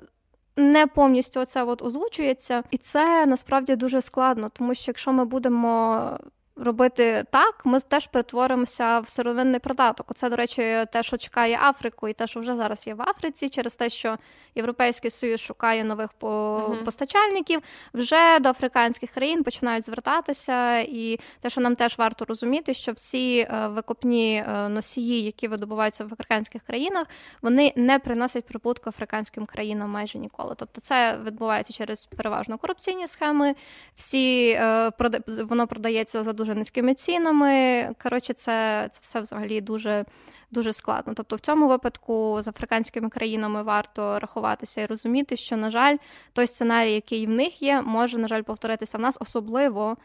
не 0.58 0.86
повністю 0.86 1.44
це 1.44 1.64
от 1.64 1.82
озвучується, 1.82 2.62
і 2.70 2.76
це 2.76 3.26
насправді 3.26 3.76
дуже 3.76 4.02
складно, 4.02 4.48
тому 4.48 4.74
що 4.74 4.84
якщо 4.90 5.12
ми 5.12 5.24
будемо 5.24 6.18
робити 6.60 7.24
так, 7.30 7.60
ми 7.64 7.80
теж 7.80 8.06
перетворимося 8.06 9.00
в 9.00 9.08
сировинний 9.08 9.60
придаток. 9.60 10.10
Оце, 10.10 10.30
до 10.30 10.36
речі, 10.36 10.84
те, 10.92 11.02
що 11.02 11.16
чекає 11.16 11.58
Африку, 11.62 12.08
і 12.08 12.12
те, 12.12 12.26
що 12.26 12.40
вже 12.40 12.56
зараз 12.56 12.86
є 12.86 12.94
в 12.94 13.02
Африці, 13.02 13.48
через 13.48 13.76
те, 13.76 13.90
що 13.90 14.18
Європейський 14.54 15.10
Союз 15.10 15.40
шукає 15.40 15.84
нових 15.84 16.12
постачальників, 16.84 17.60
вже 17.94 18.38
до 18.38 18.48
африканських 18.48 19.10
країн 19.10 19.44
починають 19.44 19.84
звертатися. 19.84 20.78
І 20.78 21.18
те, 21.40 21.50
що 21.50 21.60
нам 21.60 21.76
теж 21.76 21.98
варто 21.98 22.24
розуміти, 22.24 22.74
що 22.74 22.92
всі 22.92 23.38
е, 23.38 23.68
викопні 23.68 24.44
е, 24.48 24.68
носії, 24.68 25.22
які 25.22 25.48
видобуваються 25.48 26.04
в 26.04 26.12
африканських 26.12 26.62
країнах, 26.62 27.06
вони 27.42 27.72
не 27.76 27.98
приносять 27.98 28.46
прибутку 28.46 28.88
африканським 28.88 29.46
країнам 29.46 29.90
майже 29.90 30.18
ніколи. 30.18 30.54
Тобто, 30.58 30.80
це 30.80 31.18
відбувається 31.24 31.72
через 31.72 32.06
переважно 32.06 32.58
корупційні 32.58 33.06
схеми. 33.06 33.54
Всі 33.96 34.50
е, 34.50 34.90
воно 35.44 35.66
продається 35.66 36.24
за 36.24 36.32
дуже 36.32 36.47
дуже 36.48 36.58
низькими 36.58 36.94
цінами. 36.94 37.88
Коротше, 38.02 38.32
це 38.32 38.88
це 38.92 39.00
все 39.02 39.20
взагалі 39.20 39.60
дуже 39.60 40.04
дуже 40.50 40.72
складно. 40.72 41.14
Тобто, 41.16 41.36
в 41.36 41.40
цьому 41.40 41.68
випадку 41.68 42.38
з 42.42 42.48
африканськими 42.48 43.08
країнами 43.08 43.62
варто 43.62 44.18
рахуватися 44.18 44.80
і 44.80 44.86
розуміти, 44.86 45.36
що, 45.36 45.56
на 45.56 45.70
жаль, 45.70 45.96
той 46.32 46.46
сценарій, 46.46 46.92
який 46.92 47.26
в 47.26 47.30
них 47.30 47.62
є, 47.62 47.82
може, 47.82 48.18
на 48.18 48.28
жаль, 48.28 48.42
повторитися 48.42 48.98
в 48.98 49.00
нас, 49.00 49.18
особливо 49.20 49.96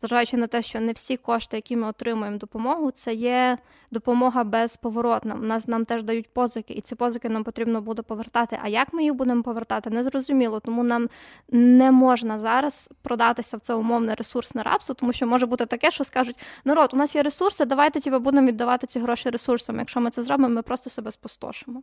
зважаючи 0.00 0.36
на 0.36 0.46
те, 0.46 0.62
що 0.62 0.80
не 0.80 0.92
всі 0.92 1.16
кошти, 1.16 1.56
які 1.56 1.76
ми 1.76 1.88
отримуємо 1.88 2.36
допомогу, 2.36 2.90
це 2.90 3.14
є 3.14 3.58
допомога 3.90 4.44
безповоротна. 4.44 5.34
Нас 5.34 5.68
нам 5.68 5.84
теж 5.84 6.02
дають 6.02 6.32
позики, 6.32 6.74
і 6.74 6.80
ці 6.80 6.94
позики 6.94 7.28
нам 7.28 7.44
потрібно 7.44 7.80
буде 7.80 8.02
повертати. 8.02 8.58
А 8.62 8.68
як 8.68 8.92
ми 8.92 9.02
їх 9.02 9.14
будемо 9.14 9.42
повертати, 9.42 9.90
незрозуміло. 9.90 10.60
Тому 10.60 10.82
нам 10.82 11.08
не 11.48 11.90
можна 11.90 12.38
зараз 12.38 12.90
продатися 13.02 13.56
в 13.56 13.60
це 13.60 13.74
умовне 13.74 14.14
ресурсне 14.14 14.62
рабство, 14.62 14.94
тому 14.94 15.12
що 15.12 15.26
може 15.26 15.46
бути 15.46 15.66
таке, 15.66 15.90
що 15.90 16.04
скажуть: 16.04 16.36
народ, 16.64 16.90
у 16.92 16.96
нас 16.96 17.14
є 17.14 17.22
ресурси, 17.22 17.64
давайте 17.64 18.00
ті 18.00 18.10
будемо 18.10 18.46
віддавати 18.48 18.86
ці 18.86 19.00
гроші 19.00 19.30
ресурсам. 19.30 19.78
Якщо 19.90 20.00
ми 20.00 20.10
це 20.10 20.22
зробимо, 20.22 20.54
ми 20.54 20.62
просто 20.62 20.90
себе 20.90 21.10
спустошимо. 21.10 21.82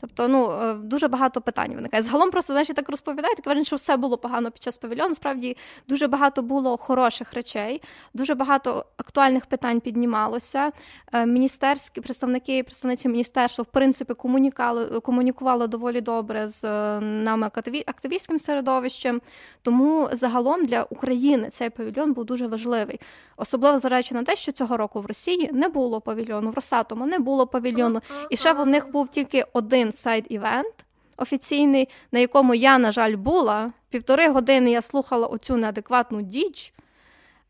Тобто, 0.00 0.28
ну 0.28 0.50
е, 0.50 0.74
дуже 0.74 1.08
багато 1.08 1.40
питань 1.40 1.74
виникає. 1.74 2.02
Загалом 2.02 2.30
просто 2.30 2.52
знаєш, 2.52 2.68
так 2.68 2.88
розповідають, 2.88 3.36
так 3.44 3.66
що 3.66 3.76
все 3.76 3.96
було 3.96 4.18
погано 4.18 4.50
під 4.50 4.62
час 4.62 4.78
павільйону. 4.78 5.14
Справді 5.14 5.56
дуже 5.88 6.06
багато 6.06 6.42
було 6.42 6.76
хороших 6.76 7.34
речей. 7.34 7.82
Дуже 8.14 8.34
багато 8.34 8.86
актуальних 8.96 9.46
питань 9.46 9.80
піднімалося. 9.80 10.72
Е, 11.12 11.26
міністерські 11.26 12.00
представники 12.00 12.58
і 12.58 12.62
представниці 12.62 13.08
міністерства 13.08 13.62
в 13.62 13.66
принципі 13.66 14.14
комунікували, 14.14 15.00
комунікували 15.00 15.66
доволі 15.66 16.00
добре 16.00 16.48
з 16.48 16.64
е, 16.64 17.00
нами 17.00 17.50
активістським 17.86 18.38
середовищем. 18.38 19.20
Тому 19.62 20.08
загалом 20.12 20.64
для 20.64 20.82
України 20.82 21.48
цей 21.50 21.70
павільйон 21.70 22.12
був 22.12 22.24
дуже 22.24 22.46
важливий, 22.46 23.00
особливо 23.36 23.78
зважаючи 23.78 24.14
на 24.14 24.22
те, 24.22 24.36
що 24.36 24.52
цього 24.52 24.76
року 24.76 25.00
в 25.00 25.06
Росії 25.06 25.50
не 25.52 25.68
було 25.68 26.00
павільйону, 26.00 26.50
в 26.50 26.54
Росатому 26.54 27.06
не 27.06 27.18
було 27.18 27.33
павільйону, 27.46 28.00
і 28.30 28.36
ще 28.36 28.52
в 28.52 28.66
них 28.66 28.90
був 28.90 29.08
тільки 29.08 29.44
один 29.52 29.92
сайт-івент 29.92 30.74
офіційний, 31.16 31.88
на 32.12 32.18
якому 32.18 32.54
я, 32.54 32.78
на 32.78 32.92
жаль, 32.92 33.16
була. 33.16 33.72
Півтори 33.90 34.28
години 34.28 34.70
я 34.70 34.82
слухала 34.82 35.26
оцю 35.26 35.56
неадекватну 35.56 36.22
діч. 36.22 36.72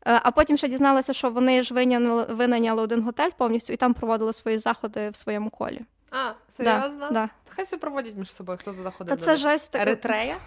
Е, 0.07 0.19
а 0.23 0.31
потім 0.31 0.57
ще 0.57 0.67
дізналася, 0.67 1.13
що 1.13 1.29
вони 1.29 1.63
ж 1.63 1.73
винайняли, 1.73 2.23
винайняли 2.23 2.81
один 2.81 3.01
готель 3.01 3.29
повністю 3.37 3.73
і 3.73 3.75
там 3.77 3.93
проводили 3.93 4.33
свої 4.33 4.57
заходи 4.57 5.09
в 5.09 5.15
своєму 5.15 5.49
колі. 5.49 5.81
А, 6.11 6.31
серйозно? 6.49 7.07
Да, 7.07 7.11
да. 7.11 7.29
Хай 7.49 7.65
себе 7.65 7.79
проводять 7.79 8.15
між 8.15 8.31
собою, 8.31 8.57
хто 8.61 8.73
туди 8.73 8.91
ходить. 8.97 9.19
Та 9.19 9.25
це 9.25 9.35
жесть. 9.35 9.75
Еритрея? 9.75 10.37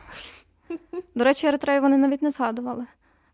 До 1.14 1.24
речі, 1.24 1.46
Еритрею 1.46 1.80
вони 1.80 1.96
навіть 1.96 2.22
не 2.22 2.30
згадували. 2.30 2.86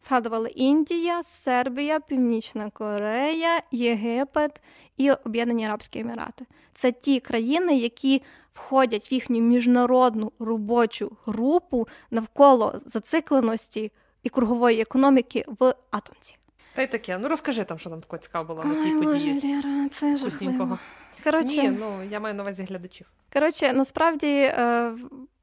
Згадували 0.09 0.49
Індія, 0.49 1.23
Сербія, 1.23 2.01
Північна 2.01 2.71
Корея, 2.71 3.63
Єгипет 3.73 4.63
і 4.97 5.11
Об'єднані 5.11 5.67
Арабські 5.67 5.99
Емірати. 5.99 6.47
Це 6.75 6.93
ті 6.93 7.21
країни, 7.21 7.77
які 7.77 8.23
входять 8.55 9.13
в 9.13 9.15
їхню 9.15 9.41
міжнародну 9.41 10.33
робочу 10.39 11.17
групу 11.27 11.89
навколо 12.11 12.81
зацикленості 12.87 13.93
і 14.23 14.29
кругової 14.29 14.81
економіки 14.81 15.45
в 15.61 15.75
атомці. 15.91 16.37
Та 16.75 16.83
й 16.83 16.87
таке. 16.87 17.19
Ну 17.19 17.29
розкажи 17.29 17.65
там, 17.65 17.79
що 17.79 17.91
там 17.91 18.01
такого 18.01 18.23
цікаво 18.23 18.45
було 18.45 18.65
на 18.65 18.85
тій 18.85 18.91
події. 19.07 19.41
Лєра, 19.45 19.89
це 19.89 20.17
жахливо. 20.17 20.79
Коротше, 21.25 21.63
Ні, 21.63 21.71
ну 21.71 22.03
я 22.03 22.21
маю 22.21 22.35
на 22.35 22.43
увазі 22.43 22.63
глядачів. 22.63 23.07
коротше, 23.33 23.73
насправді 23.73 24.27
е, 24.27 24.93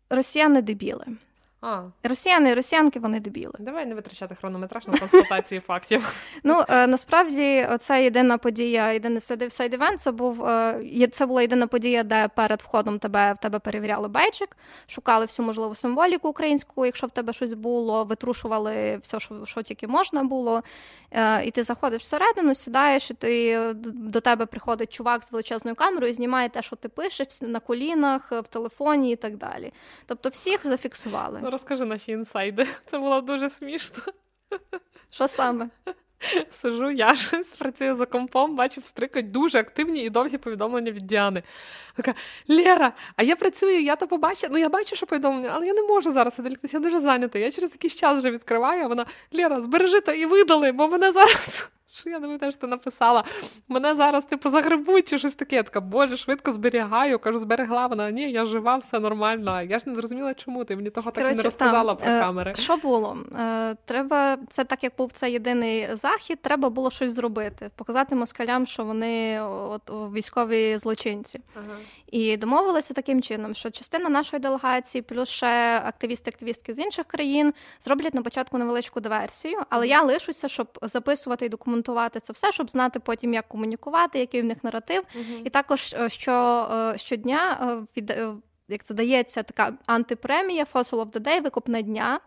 росіяни 0.09 0.62
дебіли. 0.62 1.05
А, 1.62 1.82
Росіяни 2.03 2.49
і 2.49 2.53
росіянки 2.53 2.99
вони 2.99 3.20
дебіли. 3.20 3.53
давай 3.59 3.86
не 3.86 3.95
витрачати 3.95 4.36
хронометраж 4.36 4.88
на 4.88 4.99
констатації 4.99 5.62
фактів. 5.68 6.16
Ну 6.43 6.64
е, 6.70 6.88
насправді 6.88 7.68
це 7.80 8.03
єдина 8.03 8.38
подія, 8.38 8.91
єдиний 8.91 9.22
сайд 9.49 9.74
івент. 9.74 10.01
Це 10.01 10.12
був 10.12 10.45
е, 10.45 11.07
це 11.12 11.26
була 11.26 11.41
єдина 11.41 11.68
подія, 11.68 12.03
де 12.03 12.28
перед 12.28 12.62
входом 12.62 12.99
тебе 12.99 13.34
в 13.34 13.38
тебе 13.38 13.59
перевіряли 13.59 14.07
бейджик, 14.07 14.57
шукали 14.88 15.26
всю 15.26 15.45
можливу 15.45 15.76
символіку 15.76 16.30
українську, 16.30 16.86
якщо 16.86 17.07
в 17.07 17.12
тебе 17.12 17.34
щось 17.34 17.53
було, 17.53 18.03
витрушували 18.03 18.97
все, 19.01 19.20
що, 19.20 19.45
що 19.45 19.62
тільки 19.62 19.88
можна 19.88 20.24
було. 20.24 20.64
Е, 21.12 21.45
І 21.45 21.51
ти 21.51 21.64
заходиш 21.64 22.01
всередину, 22.01 22.55
сідаєш, 22.55 23.12
і 23.12 23.14
ти 23.14 23.59
до 23.84 24.20
тебе 24.22 24.45
приходить 24.45 24.93
чувак 24.93 25.24
з 25.24 25.32
величезною 25.32 25.76
камерою, 25.76 26.12
і 26.12 26.14
знімає 26.14 26.49
те, 26.49 26.62
що 26.62 26.76
ти 26.76 26.89
пишеш 26.89 27.41
на 27.41 27.59
колінах, 27.59 28.32
в 28.32 28.43
телефоні 28.47 29.12
і 29.12 29.16
так 29.16 29.38
далі. 29.38 29.74
Тобто 30.05 30.30
всіх 30.30 30.68
зафіксували. 30.68 31.39
Розкажи 31.52 31.86
наші 31.86 32.12
інсайди. 32.12 32.68
Це 32.86 32.99
було 32.99 33.22
дуже 33.22 33.49
смішно. 33.49 34.04
Що 35.12 35.28
саме? 35.28 35.70
Сижу, 36.49 36.91
я 36.91 37.16
щось 37.16 37.54
працюю 37.54 37.95
за 37.95 38.06
компом, 38.06 38.56
бачу, 38.56 38.82
стрикають 38.82 39.32
дуже 39.32 39.60
активні 39.60 40.04
і 40.04 40.10
довгі 40.10 40.38
повідомлення 40.38 40.91
від 40.91 41.08
Діани. 41.08 41.43
Така 41.95 42.14
Лєра, 42.49 42.93
а 43.16 43.24
я 43.24 43.36
працюю, 43.36 43.82
я 43.82 43.95
то 43.95 44.08
побачила. 44.08 44.54
Ну 44.54 44.60
я 44.60 44.70
бачу, 44.70 44.95
що 44.95 45.06
повідомлення, 45.06 45.49
але 45.54 45.68
я 45.68 45.74
не 45.74 45.82
можу 45.82 46.12
зараз 46.12 46.39
відволіктися, 46.39 46.78
я 46.78 46.84
дуже 46.84 46.99
зайнята. 46.99 47.39
Я 47.39 47.52
через 47.52 47.72
якийсь 47.72 47.95
час 47.95 48.18
вже 48.18 48.32
відкриваю, 48.32 48.84
а 48.84 48.88
вона 48.88 49.06
Лєра, 49.34 49.62
збережи 49.62 50.02
то 50.02 50.12
і 50.12 50.26
видали, 50.26 50.72
бо 50.72 50.88
мене 50.88 51.12
зараз. 51.12 51.72
Що 51.93 52.09
я 52.09 52.19
не 52.19 52.21
пам'ятаю, 52.21 52.51
що 52.51 52.61
ти 52.61 52.67
написала? 52.67 53.23
Мене 53.67 53.95
зараз 53.95 54.25
типу 54.25 54.49
загребуть 54.49 55.07
чи 55.07 55.17
щось 55.17 55.35
таке. 55.35 55.55
Я 55.55 55.63
така, 55.63 55.81
боже, 55.81 56.17
швидко 56.17 56.51
зберігаю. 56.51 57.19
Кажу, 57.19 57.39
зберегла. 57.39 57.87
Вона 57.87 58.11
ні, 58.11 58.31
я 58.31 58.45
жива, 58.45 58.77
все 58.77 58.99
нормально. 58.99 59.61
Я 59.61 59.79
ж 59.79 59.89
не 59.89 59.95
зрозуміла, 59.95 60.33
чому 60.33 60.65
ти 60.65 60.75
мені 60.75 60.89
того 60.89 61.11
так 61.11 61.31
і 61.31 61.35
не 61.35 61.43
розказала 61.43 61.95
там, 61.95 61.97
про 61.97 62.13
е, 62.13 62.19
камери. 62.19 62.55
Що 62.55 62.77
було? 62.77 63.17
Е, 63.39 63.75
Треба, 63.85 64.37
це 64.49 64.63
так 64.63 64.83
як 64.83 64.93
був 64.97 65.11
це 65.13 65.31
єдиний 65.31 65.95
захід, 65.95 66.41
треба 66.41 66.69
було 66.69 66.91
щось 66.91 67.13
зробити, 67.13 67.69
показати 67.75 68.15
москалям, 68.15 68.65
що 68.65 68.83
вони 68.83 69.41
от, 69.41 69.81
військові 69.89 70.77
злочинці. 70.77 71.39
Ага. 71.55 71.77
І 72.11 72.37
домовилися 72.37 72.93
таким 72.93 73.21
чином, 73.21 73.53
що 73.53 73.69
частина 73.69 74.09
нашої 74.09 74.39
делегації, 74.39 75.01
плюс 75.01 75.29
ще 75.29 75.81
активісти-активістки 75.85 76.73
з 76.73 76.79
інших 76.79 77.05
країн 77.05 77.53
зроблять 77.81 78.13
на 78.13 78.21
початку 78.21 78.57
невеличку 78.57 78.99
диверсію, 78.99 79.59
але 79.69 79.87
я 79.87 80.01
лишуся, 80.01 80.47
щоб 80.47 80.67
записувати 80.81 81.45
і 81.45 81.49
документувати 81.49 81.80
це 82.19 82.34
все, 82.34 82.51
щоб 82.51 82.69
знати 82.69 82.99
потім, 82.99 83.34
як 83.34 83.47
комунікувати, 83.47 84.19
який 84.19 84.41
в 84.41 84.45
них 84.45 84.63
наратив. 84.63 85.03
І 85.43 85.49
також 85.49 85.93
е, 85.93 86.09
що 86.09 86.67
е, 86.73 86.97
щодня 86.97 87.57
е, 87.61 87.86
від. 87.97 88.15
Як 88.72 88.84
це 88.84 88.93
дається 88.93 89.43
така 89.43 89.74
антипремія 89.86 90.65
Fossil 90.74 91.05
of 91.05 91.11
the 91.11 91.19
Day, 91.19 91.43
викупне 91.43 91.82
дня 91.82 92.19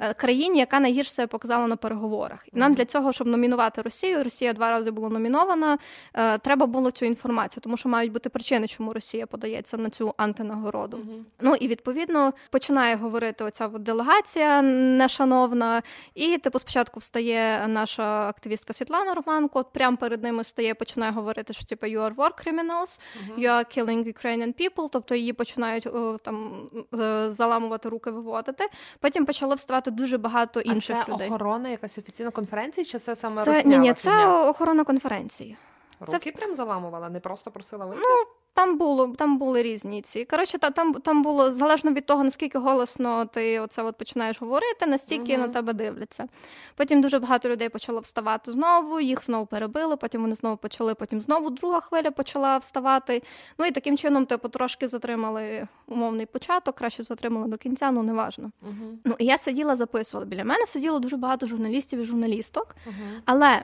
е, 0.00 0.14
країні, 0.14 0.58
яка 0.58 0.80
найгірше 0.80 1.10
себе 1.10 1.26
показала 1.26 1.66
на 1.66 1.76
переговорах. 1.76 2.48
І 2.52 2.58
нам 2.58 2.74
для 2.74 2.84
цього, 2.84 3.12
щоб 3.12 3.26
номінувати 3.26 3.82
Росію, 3.82 4.24
Росія 4.24 4.52
два 4.52 4.70
рази 4.70 4.90
була 4.90 5.08
номінована. 5.08 5.78
е, 6.14 6.38
Треба 6.38 6.66
було 6.66 6.90
цю 6.90 7.04
інформацію, 7.06 7.60
тому 7.62 7.76
що 7.76 7.88
мають 7.88 8.12
бути 8.12 8.28
причини, 8.28 8.68
чому 8.68 8.92
Росія 8.92 9.26
подається 9.26 9.76
на 9.76 9.90
цю 9.90 10.14
антинагороду. 10.16 10.96
Мгм. 10.96 11.26
Ну 11.40 11.54
і 11.54 11.68
відповідно 11.68 12.32
починає 12.50 12.96
говорити 12.96 13.44
оця 13.44 13.68
делегація 13.68 14.62
нешановна. 14.62 15.82
І 16.14 16.38
типу 16.38 16.58
спочатку 16.58 17.00
встає 17.00 17.68
наша 17.68 18.28
активістка 18.28 18.72
Світлана 18.72 19.14
Романко. 19.14 19.64
Прямо 19.64 19.96
перед 19.96 20.22
ними 20.22 20.44
стає, 20.44 20.74
починає 20.74 21.12
говорити, 21.12 21.52
що 21.52 21.64
типу 21.64 21.86
you 21.86 21.98
are 22.00 22.14
war 22.14 22.30
criminals, 22.30 23.00
you 23.38 23.48
are 23.48 23.78
killing 23.78 24.04
Ukrainian 24.14 24.54
people, 24.60 24.88
тобто 24.92 25.14
її 25.14 25.32
починають 25.32 25.79
о, 25.86 26.18
там 26.18 26.68
заламувати 27.28 27.88
руки, 27.88 28.10
виводити. 28.10 28.68
Потім 29.00 29.26
почало 29.26 29.54
вставати 29.54 29.90
дуже 29.90 30.18
багато 30.18 30.60
інших 30.60 30.96
а 31.00 31.04
це 31.04 31.12
людей. 31.12 31.28
охорона, 31.28 31.68
якась 31.68 31.98
офіційна 31.98 32.30
конференція, 32.30 32.84
чи 32.84 32.98
це 32.98 33.16
саме 33.16 33.42
Це 33.42 33.62
ні, 33.64 33.78
ні, 33.78 33.92
це 33.94 34.26
охорона 34.26 34.84
конференції. 34.84 35.56
Руки 36.00 36.32
прям 36.32 36.54
заламувала, 36.54 37.08
не 37.08 37.20
просто 37.20 37.50
просила 37.50 37.86
вийти. 37.86 38.02
Ну, 38.08 38.26
Там 38.54 38.78
було 38.78 39.08
там 39.18 39.38
були 39.38 39.62
різні 39.62 40.02
ці. 40.02 40.24
Коротше, 40.24 40.58
та 40.58 40.70
там 40.70 40.94
там 40.94 41.22
було 41.22 41.50
залежно 41.50 41.92
від 41.92 42.06
того, 42.06 42.24
наскільки 42.24 42.58
голосно 42.58 43.26
ти 43.26 43.60
оце 43.60 43.82
от 43.82 43.96
починаєш 43.98 44.40
говорити, 44.40 44.86
настільки 44.86 45.32
Мгм. 45.32 45.46
на 45.46 45.48
тебе 45.48 45.72
дивляться. 45.72 46.28
Потім 46.76 47.00
дуже 47.00 47.18
багато 47.18 47.48
людей 47.48 47.68
почало 47.68 48.00
вставати 48.00 48.52
знову, 48.52 49.00
їх 49.00 49.24
знову 49.24 49.46
перебили, 49.46 49.96
потім 49.96 50.20
вони 50.22 50.34
знову 50.34 50.56
почали, 50.56 50.94
потім 50.94 51.20
знову 51.20 51.50
друга 51.50 51.80
хвиля 51.80 52.10
почала 52.10 52.56
вставати. 52.56 53.22
Ну 53.58 53.66
і 53.66 53.70
таким 53.70 53.96
чином, 53.98 54.26
типу, 54.26 54.48
трошки 54.48 54.88
затримали 54.88 55.68
умовний 55.86 56.26
початок, 56.26 56.74
краще 56.74 57.02
б 57.02 57.06
затримали 57.06 57.48
до 57.48 57.56
кінця, 57.56 57.90
ну 57.90 58.02
неважно. 58.02 58.50
Угу. 58.62 58.98
Ну 59.04 59.14
і 59.18 59.24
я 59.24 59.38
сиділа, 59.38 59.76
записувала. 59.76 60.26
Біля 60.26 60.44
мене 60.44 60.66
сиділо 60.66 60.98
дуже 60.98 61.16
багато 61.16 61.46
журналістів 61.46 62.00
і 62.00 62.04
журналісток. 62.04 62.76
Угу. 62.86 62.94
Але 63.24 63.62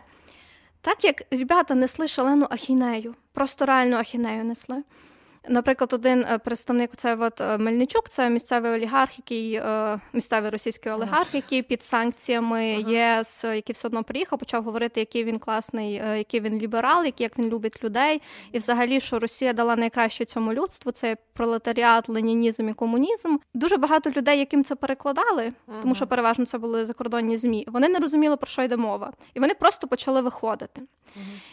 так 0.86 1.04
як 1.04 1.22
ребята 1.30 1.74
несли 1.74 2.08
шалену 2.08 2.46
ахінею, 2.50 3.14
просто 3.32 3.66
реальну 3.66 3.96
ахінею 3.96 4.44
несли. 4.44 4.82
Наприклад, 5.48 5.92
один 5.92 6.24
е, 6.30 6.38
представник 6.38 6.90
це 6.96 7.16
от 7.16 7.40
е, 7.40 7.58
Мельничук, 7.58 8.08
це 8.08 8.30
місцевий 8.30 8.72
олігарх, 8.72 9.18
який 9.18 9.54
е, 9.54 10.00
місцевий 10.12 10.50
російський 10.50 10.92
олігарх, 10.92 11.34
який 11.34 11.62
під 11.62 11.84
санкціями 11.84 12.76
Ага. 12.80 12.90
ЄС, 12.90 13.44
який 13.44 13.72
все 13.72 13.88
одно 13.88 14.04
приїхав, 14.04 14.38
почав 14.38 14.64
говорити, 14.64 15.00
який 15.00 15.24
він 15.24 15.38
класний, 15.38 15.92
який 15.94 16.40
він 16.40 16.58
ліберал, 16.58 17.04
який 17.04 17.24
як 17.24 17.38
він 17.38 17.48
любить 17.48 17.84
людей, 17.84 18.22
і 18.52 18.58
взагалі, 18.58 19.00
що 19.00 19.18
Росія 19.18 19.52
дала 19.52 19.76
найкраще 19.76 20.24
цьому 20.24 20.52
людству, 20.52 20.92
це 20.92 21.16
пролетаріат, 21.32 22.08
ленінізм 22.08 22.68
і 22.68 22.72
комунізм. 22.72 23.36
Дуже 23.54 23.76
багато 23.76 24.10
людей, 24.10 24.38
яким 24.38 24.64
це 24.64 24.74
перекладали, 24.74 25.52
тому 25.82 25.94
що 25.94 26.06
переважно 26.06 26.46
це 26.46 26.58
були 26.58 26.84
закордонні 26.84 27.36
змі. 27.36 27.64
Вони 27.68 27.88
не 27.88 27.98
розуміли 27.98 28.36
про 28.36 28.46
що 28.46 28.62
йде 28.62 28.76
мова, 28.76 29.12
і 29.34 29.40
вони 29.40 29.54
просто 29.54 29.88
почали 29.88 30.20
виходити. 30.20 30.82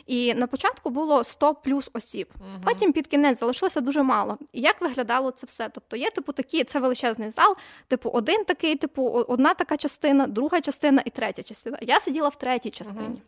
І 0.07 0.33
на 0.33 0.47
початку 0.47 0.89
було 0.89 1.23
100 1.23 1.53
плюс 1.53 1.89
осіб. 1.93 2.27
Потім 2.63 2.93
під 2.93 3.07
кінець 3.07 3.39
залишилося 3.39 3.81
дуже 3.83 4.03
мало. 4.03 4.37
І 4.53 4.61
як 4.61 4.81
виглядало 4.81 5.31
це 5.31 5.47
все? 5.47 5.69
Тобто 5.69 5.97
є 5.97 6.09
типу 6.09 6.33
такі, 6.33 6.63
це 6.63 6.79
величезний 6.79 7.29
зал, 7.29 7.55
типу, 7.87 8.09
один 8.09 8.45
такий, 8.45 8.75
типу, 8.75 9.03
одна 9.03 9.53
така 9.53 9.77
частина, 9.77 10.27
друга 10.27 10.61
частина 10.61 11.01
і 11.05 11.09
третя 11.09 11.43
частина. 11.43 11.77
Я 11.81 11.99
сиділа 11.99 12.29
в 12.29 12.35
третій 12.35 12.69
частині. 12.69 13.07
Мгм. 13.07 13.21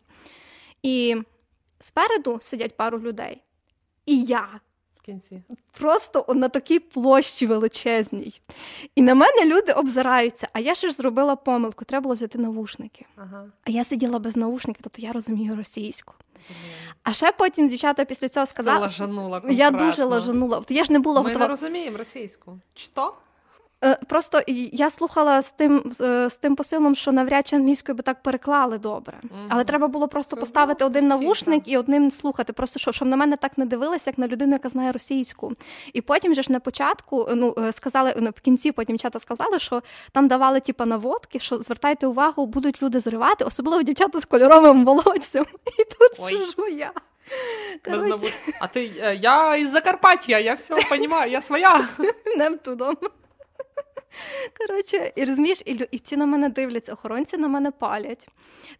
І 0.82 1.16
спереду 1.80 2.38
сидять 2.42 2.76
пару 2.76 3.00
людей. 3.00 3.42
І 4.06 4.22
я 4.22 4.46
кінці. 5.06 5.42
просто 5.78 6.24
на 6.34 6.48
такій 6.48 6.78
площі 6.78 7.46
величезній. 7.46 8.40
І 8.94 9.02
на 9.02 9.14
мене 9.14 9.44
люди 9.44 9.72
обзираються. 9.72 10.48
А 10.52 10.60
я 10.60 10.74
ще 10.74 10.88
ж 10.88 10.94
зробила 10.94 11.36
помилку, 11.36 11.84
треба 11.84 12.02
було 12.02 12.14
взяти 12.14 12.38
навушники. 12.38 13.06
Ага. 13.16 13.46
А 13.64 13.70
я 13.70 13.84
сиділа 13.84 14.18
без 14.18 14.36
навушників, 14.36 14.80
тобто 14.82 15.02
я 15.02 15.12
розумію 15.12 15.56
російську. 15.56 16.14
Блін. 16.48 16.85
А 17.08 17.12
ще 17.12 17.32
потім 17.32 17.68
дівчата 17.68 18.04
після 18.04 18.28
цього 18.28 18.46
Ти 18.46 18.50
сказали. 18.50 18.88
конкретно. 18.88 19.52
Я 19.52 19.70
дуже 19.70 20.04
лажанула. 20.04 20.62
Я 20.68 20.84
ж 20.84 20.92
не 20.92 20.98
була 20.98 21.22
Ми 21.22 21.28
готова. 21.28 21.44
не 21.44 21.48
розуміємо 21.48 21.98
російську. 21.98 22.58
Що? 22.74 23.14
Е, 23.84 23.98
Просто 24.08 24.42
я 24.72 24.90
слухала 24.90 25.42
з 25.42 25.52
тим 25.52 25.92
е, 26.00 26.30
з 26.30 26.36
тим 26.36 26.56
посилом, 26.56 26.94
що 26.94 27.12
навряд 27.12 27.46
чи 27.46 27.56
англійською 27.56 27.96
би 27.96 28.02
так 28.02 28.22
переклали 28.22 28.78
добре. 28.78 29.18
Мгм. 29.22 29.46
Але 29.48 29.64
треба 29.64 29.88
було 29.88 30.08
просто 30.08 30.36
Це 30.36 30.40
поставити 30.40 30.84
було 30.84 30.90
один 30.90 31.08
навушник 31.08 31.62
і 31.66 31.78
одним 31.78 32.10
слухати. 32.10 32.52
Просто 32.52 32.78
щоб, 32.78 32.94
щоб 32.94 33.08
на 33.08 33.16
мене 33.16 33.36
так 33.36 33.58
не 33.58 33.66
дивилися, 33.66 34.10
як 34.10 34.18
на 34.18 34.26
людину, 34.26 34.52
яка 34.52 34.68
знає 34.68 34.92
російську. 34.92 35.52
І 35.92 36.00
потім 36.00 36.34
же 36.34 36.42
ж 36.42 36.52
на 36.52 36.60
початку, 36.60 37.28
ну 37.34 37.54
е, 37.58 37.72
сказали 37.72 38.14
ну, 38.20 38.30
в 38.30 38.40
кінці, 38.40 38.72
потім 38.72 38.98
чата 38.98 39.18
сказали, 39.18 39.58
що 39.58 39.82
там 40.12 40.28
давали 40.28 40.60
типа 40.60 40.86
наводки, 40.86 41.38
що 41.38 41.56
звертайте 41.56 42.06
увагу, 42.06 42.46
будуть 42.46 42.82
люди 42.82 43.00
зривати, 43.00 43.44
особливо 43.44 43.82
дівчата 43.82 44.20
з 44.20 44.24
кольоровим 44.24 44.84
волоссям. 44.84 45.46
І 45.78 45.84
тут 45.84 46.10
Ой. 46.18 46.32
сижу 46.32 46.68
я. 46.68 46.92
Короче... 47.84 48.32
А 48.60 48.66
ти 48.66 48.84
я 49.20 49.56
із 49.56 49.70
Закарпаття, 49.70 50.38
я 50.38 50.54
все 50.54 50.74
розумію, 50.74 51.26
я 51.28 51.42
своя. 51.42 51.88
Нем 52.36 52.58
тудом. 52.58 52.96
Коротше, 54.58 55.12
і 55.16 55.24
розумієш, 55.24 55.62
і, 55.66 55.88
і 55.90 55.98
ці 55.98 56.16
на 56.16 56.26
мене 56.26 56.48
дивляться, 56.48 56.92
охоронці 56.92 57.36
на 57.36 57.48
мене 57.48 57.70
палять. 57.70 58.28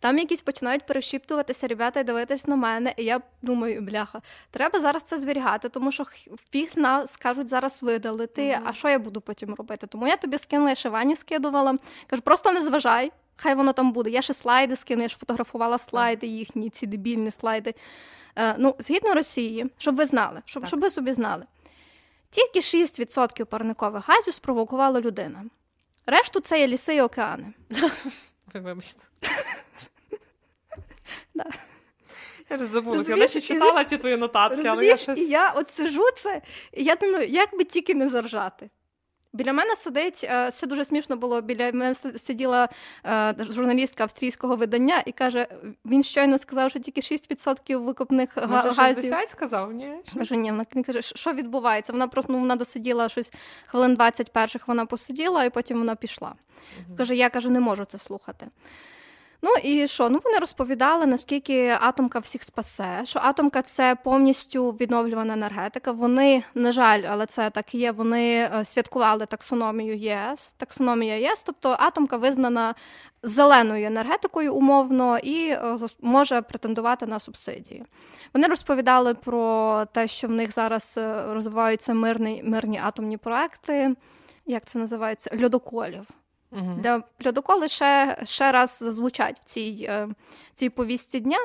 Там 0.00 0.18
якісь 0.18 0.40
починають 0.40 0.86
перешіптуватися 0.86 1.66
ребята 1.66 2.00
і 2.00 2.04
дивитись 2.04 2.46
на 2.46 2.56
мене. 2.56 2.94
І 2.96 3.04
я 3.04 3.20
думаю, 3.42 3.80
бляха, 3.80 4.22
треба 4.50 4.80
зараз 4.80 5.02
це 5.02 5.18
зберігати, 5.18 5.68
тому 5.68 5.92
що 5.92 6.04
фіг 6.50 6.70
нас 6.76 7.12
скажуть 7.12 7.48
зараз 7.48 7.82
видалити. 7.82 8.42
Mm-hmm. 8.42 8.62
А 8.64 8.72
що 8.72 8.88
я 8.88 8.98
буду 8.98 9.20
потім 9.20 9.54
робити? 9.54 9.86
Тому 9.86 10.06
я 10.06 10.16
тобі 10.16 10.38
скинула, 10.38 10.68
я 10.68 10.74
ще 10.74 10.88
Вані 10.88 11.16
скидувала. 11.16 11.78
Кажу, 12.06 12.22
просто 12.22 12.52
не 12.52 12.62
зважай. 12.62 13.12
Хай 13.36 13.54
воно 13.54 13.72
там 13.72 13.92
буде. 13.92 14.10
Я 14.10 14.22
ще 14.22 14.34
слайди 14.34 14.76
скину, 14.76 15.02
я 15.02 15.08
ж 15.08 15.16
фотографувала 15.16 15.78
слайди 15.78 16.26
їхні, 16.26 16.70
ці 16.70 16.86
дебільні 16.86 17.30
слайди. 17.30 17.74
Е, 18.36 18.54
ну, 18.58 18.74
Згідно 18.78 19.14
Росії, 19.14 19.66
щоб 19.78 19.96
ви 19.96 20.06
знали, 20.06 20.42
щоб, 20.44 20.66
щоб 20.66 20.80
ви 20.80 20.90
собі 20.90 21.12
знали. 21.12 21.44
Тільки 22.36 22.60
6% 22.60 23.44
парникових 23.44 24.08
газів 24.08 24.34
спровокувала 24.34 25.00
людина. 25.00 25.44
Решту 26.06 26.40
це 26.40 26.60
є 26.60 26.66
ліси 26.66 26.94
і 26.94 27.00
океани. 27.00 27.52
Ви 28.54 28.60
Вибачте. 28.60 29.00
Я 32.50 32.58
ж 32.58 32.66
забулася, 32.66 33.16
я 33.16 33.28
ще 33.28 33.40
читала 33.40 33.84
ті 33.84 33.98
твої 33.98 34.16
нотатки, 34.16 34.68
але 34.68 34.86
я 34.86 34.96
щось... 34.96 35.18
І 35.18 35.26
я 35.26 35.50
от 35.50 35.70
сижу 35.70 36.02
це, 36.16 36.42
і 36.72 36.84
я 36.84 36.96
думаю, 36.96 37.28
як 37.28 37.58
би 37.58 37.64
тільки 37.64 37.94
не 37.94 38.08
заржати. 38.08 38.70
Біля 39.36 39.52
мене 39.52 39.76
сидить 39.76 40.18
ще 40.50 40.66
дуже 40.66 40.84
смішно 40.84 41.16
було. 41.16 41.40
Біля 41.40 41.72
мене 41.72 41.94
сиділа 41.94 42.68
журналістка 43.38 44.02
австрійського 44.02 44.56
видання 44.56 45.02
і 45.06 45.12
каже: 45.12 45.46
він 45.84 46.02
щойно 46.02 46.38
сказав, 46.38 46.70
що 46.70 46.78
тільки 46.78 47.00
6% 47.00 47.84
викопних 47.84 48.36
Може, 48.36 48.70
газів. 48.70 49.04
60 49.04 49.30
сказав? 49.30 49.72
Ні, 49.72 49.92
Кажу, 50.14 50.34
ні, 50.34 50.52
він 50.76 50.82
каже, 50.82 51.02
що 51.02 51.32
відбувається? 51.32 51.92
Вона 51.92 52.08
просто 52.08 52.32
ну, 52.32 52.38
вона 52.38 52.56
досиділа 52.56 53.08
щось 53.08 53.32
хвилин 53.66 53.94
20 53.94 54.32
перших. 54.32 54.68
Вона 54.68 54.86
посиділа, 54.86 55.44
і 55.44 55.50
потім 55.50 55.78
вона 55.78 55.94
пішла. 55.94 56.34
Угу. 56.78 56.96
Каже, 56.96 57.16
я 57.16 57.30
каже, 57.30 57.50
не 57.50 57.60
можу 57.60 57.84
це 57.84 57.98
слухати. 57.98 58.46
Ну 59.42 59.50
і 59.62 59.88
що? 59.88 60.08
Ну 60.08 60.20
вони 60.24 60.38
розповідали, 60.38 61.06
наскільки 61.06 61.76
атомка 61.80 62.18
всіх 62.18 62.44
спасе, 62.44 63.00
що 63.04 63.20
атомка 63.22 63.62
це 63.62 63.96
повністю 64.04 64.70
відновлювана 64.70 65.34
енергетика. 65.34 65.92
Вони, 65.92 66.42
на 66.54 66.72
жаль, 66.72 67.02
але 67.08 67.26
це 67.26 67.50
так 67.50 67.74
і 67.74 67.78
є. 67.78 67.92
Вони 67.92 68.50
е, 68.54 68.64
святкували 68.64 69.26
таксономію 69.26 69.96
ЄС. 69.96 70.52
Таксономія 70.52 71.16
ЄС, 71.16 71.42
тобто 71.42 71.76
атомка 71.78 72.16
визнана 72.16 72.74
зеленою 73.22 73.86
енергетикою 73.86 74.54
умовно 74.54 75.18
і 75.18 75.48
е, 75.48 75.76
може 76.02 76.42
претендувати 76.42 77.06
на 77.06 77.18
субсидії. 77.18 77.84
Вони 78.34 78.46
розповідали 78.46 79.14
про 79.14 79.84
те, 79.92 80.08
що 80.08 80.28
в 80.28 80.30
них 80.30 80.52
зараз 80.52 80.94
е, 80.98 81.24
розвиваються 81.34 81.94
мирні, 81.94 82.42
мирні 82.44 82.80
атомні 82.84 83.16
проекти. 83.16 83.94
Як 84.46 84.64
це 84.64 84.78
називається? 84.78 85.38
Льодоколів. 85.42 86.06
Угу. 86.56 86.74
Для 86.78 87.02
льодоколи 87.26 87.68
ще 87.68 88.18
ще 88.24 88.52
раз 88.52 88.78
зазвучать 88.78 89.40
в 89.40 89.44
цій 89.44 89.86
е, 89.88 90.08
цій 90.54 90.70
повісті 90.70 91.20
дня. 91.20 91.38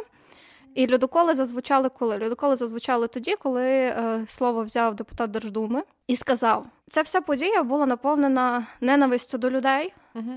І 0.75 0.93
льодоколи 0.93 1.35
зазвучали 1.35 1.89
коли? 1.89 2.19
Льодоколи 2.23 2.55
зазвучали 2.55 3.07
тоді, 3.07 3.35
коли 3.35 3.63
е, 3.63 4.25
слово 4.27 4.63
взяв 4.63 4.95
депутат 4.95 5.31
Держдуми 5.31 5.83
і 6.07 6.15
сказав: 6.15 6.65
ця 6.89 7.01
вся 7.01 7.21
подія 7.21 7.63
була 7.63 7.85
наповнена 7.85 8.67
ненавистю 8.81 9.37
до 9.37 9.49
людей 9.49 9.93
угу. 10.15 10.31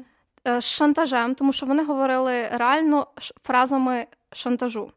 е, 0.46 0.60
шантажем, 0.60 1.34
тому 1.34 1.52
що 1.52 1.66
вони 1.66 1.84
говорили 1.84 2.48
реально 2.48 3.06
фразами 3.42 4.06
шантажу. 4.32 4.92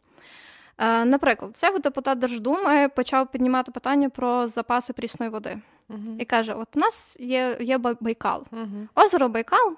Е, 0.78 1.05
наприклад, 1.05 1.57
цей 1.57 1.80
депутат 1.80 2.19
Держдуми 2.19 2.89
почав 2.89 3.32
піднімати 3.32 3.71
питання 3.71 4.09
про 4.09 4.47
запаси 4.47 4.93
прісної 4.93 5.32
води. 5.32 5.59
Uh-huh. 5.89 6.19
І 6.19 6.25
каже: 6.25 6.53
От 6.53 6.67
у 6.75 6.80
нас 6.80 7.17
є 7.19 7.57
є 7.59 7.78
Байкал. 7.78 8.45
Uh-huh. 8.51 8.88
Озеро 8.95 9.30
Байкал 9.30 9.75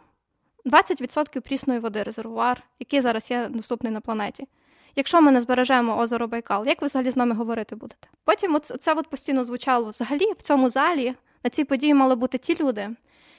20% 0.65 1.39
прісної 1.39 1.79
води, 1.79 2.03
резервуар, 2.03 2.63
який 2.79 3.01
зараз 3.01 3.31
є 3.31 3.47
доступний 3.49 3.93
на 3.93 4.01
планеті. 4.01 4.47
Якщо 4.95 5.21
ми 5.21 5.31
не 5.31 5.41
збережемо 5.41 5.97
озеро 5.97 6.27
Байкал, 6.27 6.67
як 6.67 6.81
ви 6.81 6.87
взагалі 6.87 7.11
з 7.11 7.17
нами 7.17 7.35
говорити 7.35 7.75
будете? 7.75 8.07
Потім 8.23 8.55
от, 8.55 8.65
це 8.65 8.93
от 8.93 9.07
постійно 9.07 9.43
звучало 9.43 9.89
взагалі 9.89 10.31
в 10.37 10.41
цьому 10.41 10.69
залі. 10.69 11.15
На 11.43 11.49
цій 11.49 11.63
події 11.63 11.93
мали 11.93 12.15
бути 12.15 12.37
ті 12.37 12.55
люди, 12.59 12.89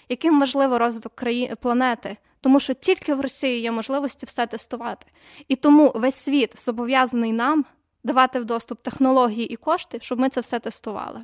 яким 0.09 0.41
важливо 0.41 0.79
розвиток 0.79 1.15
країни 1.15 1.55
планети, 1.57 2.17
тому 2.41 2.61
що 2.61 2.74
тільки 2.74 3.14
в 3.14 3.20
Росії 3.20 3.61
є 3.61 3.72
можливості 3.72 4.26
все 4.26 4.47
тестувати. 4.47 5.07
І 5.49 5.57
тому 5.57 5.93
весь 5.95 6.14
світ 6.14 6.62
зобов'язаний 6.64 7.32
нам 7.32 7.64
давати 8.05 8.41
в 8.41 8.45
доступ 8.45 8.82
технології 8.82 9.47
і 9.47 9.57
кошти, 9.57 9.99
щоб 10.01 10.18
ми 10.18 10.28
це 10.28 10.41
все 10.41 10.59
тестували. 10.59 11.20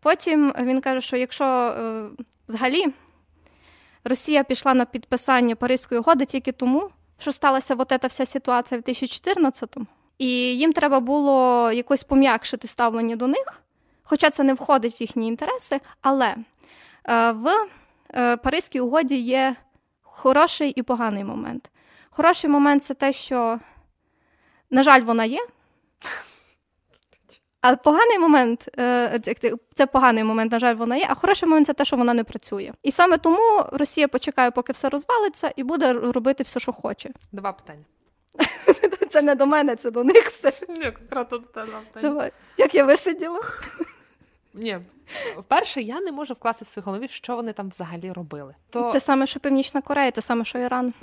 Потім 0.00 0.54
він 0.60 0.80
каже, 0.80 1.00
що 1.00 1.16
якщо 1.16 1.44
е, 1.44 2.04
взагалі 2.48 2.86
Росія 4.04 4.44
пішла 4.44 4.74
на 4.74 4.84
підписання 4.84 5.56
Паризької 5.56 6.00
угоди 6.00 6.24
тільки 6.24 6.52
тому, 6.52 6.90
що 7.18 7.32
сталася 7.32 7.74
от 7.78 7.92
ця 8.00 8.06
вся 8.06 8.26
ситуація 8.26 8.80
в 8.80 8.82
2014-му, 8.88 9.86
і 10.18 10.28
їм 10.34 10.72
треба 10.72 11.00
було 11.00 11.70
якось 11.72 12.04
пом'якшити 12.04 12.68
ставлення 12.68 13.16
до 13.16 13.26
них, 13.26 13.62
хоча 14.02 14.30
це 14.30 14.42
не 14.42 14.54
входить 14.54 15.00
в 15.00 15.02
їхні 15.02 15.28
інтереси, 15.28 15.80
але 16.00 16.34
е, 17.04 17.32
в 17.32 17.66
е, 18.14 18.36
Паризькій 18.36 18.80
угоді 18.80 19.16
є 19.16 19.56
хороший 20.14 20.70
і 20.70 20.82
поганий 20.82 21.24
момент. 21.24 21.70
Хороший 22.10 22.50
момент 22.50 22.84
це 22.84 22.94
те, 22.94 23.12
що, 23.12 23.58
на 24.70 24.82
жаль, 24.82 25.00
вона 25.00 25.24
є. 25.24 25.46
А 27.60 27.76
поганий 27.76 28.18
момент 28.18 28.68
е, 28.78 29.20
це 29.74 29.86
поганий 29.86 30.24
момент, 30.24 30.52
на 30.52 30.58
жаль, 30.58 30.74
вона 30.74 30.96
є. 30.96 31.06
А 31.08 31.14
хороший 31.14 31.48
момент 31.48 31.66
це 31.66 31.72
те, 31.72 31.84
що 31.84 31.96
вона 31.96 32.14
не 32.14 32.24
працює. 32.24 32.72
І 32.82 32.92
саме 32.92 33.18
тому 33.18 33.64
Росія 33.72 34.08
почекає, 34.08 34.50
поки 34.50 34.72
все 34.72 34.88
розвалиться, 34.88 35.52
і 35.56 35.62
буде 35.62 35.92
робити 35.92 36.42
все, 36.42 36.60
що 36.60 36.72
хоче. 36.72 37.10
Два 37.32 37.52
питання. 37.52 37.84
Це 39.10 39.22
не 39.22 39.34
до 39.34 39.46
мене, 39.46 39.76
це 39.76 39.90
до 39.90 40.04
них 40.04 40.24
все. 40.28 40.52
Ні, 40.68 40.90
конкретно 40.90 41.38
до 41.38 41.46
тебе 41.46 41.72
Давай. 42.02 42.32
Як 42.56 42.74
я 42.74 42.84
висиділа? 42.84 43.40
Ні, 44.54 44.78
перше, 45.48 45.82
я 45.82 46.00
не 46.00 46.12
можу 46.12 46.34
вкласти 46.34 46.64
в 46.64 46.68
свою 46.68 46.84
голові, 46.86 47.08
що 47.08 47.36
вони 47.36 47.52
там 47.52 47.68
взагалі 47.68 48.12
робили. 48.12 48.54
То... 48.70 48.92
Те 48.92 49.00
саме, 49.00 49.26
що 49.26 49.40
Північна 49.40 49.80
Корея, 49.80 50.10
те 50.10 50.22
саме, 50.22 50.44
що 50.44 50.58
Іран. 50.58 50.94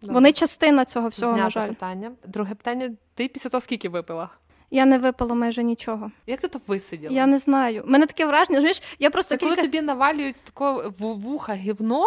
Добре. 0.00 0.14
Вони 0.14 0.32
частина 0.32 0.84
цього 0.84 1.08
всього, 1.08 1.32
Знято 1.32 1.44
на 1.44 1.50
жаль. 1.50 1.68
питання. 1.68 2.12
Друге 2.26 2.54
питання: 2.54 2.90
ти 3.14 3.28
після 3.28 3.50
того 3.50 3.60
скільки 3.60 3.88
випила? 3.88 4.28
Я 4.70 4.84
не 4.84 4.98
випила 4.98 5.34
майже 5.34 5.62
нічого. 5.62 6.10
Як 6.26 6.40
ти 6.40 6.48
то 6.48 6.60
висиділа? 6.66 7.14
Я 7.14 7.26
не 7.26 7.38
знаю. 7.38 7.82
Мене 7.86 8.06
таке 8.06 8.26
враження, 8.26 8.60
знаєш, 8.60 8.82
я 8.98 9.10
просто 9.10 9.28
Це 9.28 9.36
кілька... 9.36 9.54
коли 9.54 9.66
тобі 9.66 9.80
навалюють 9.80 10.36
тако 10.44 10.92
вуха 10.98 11.54
гівно, 11.54 12.04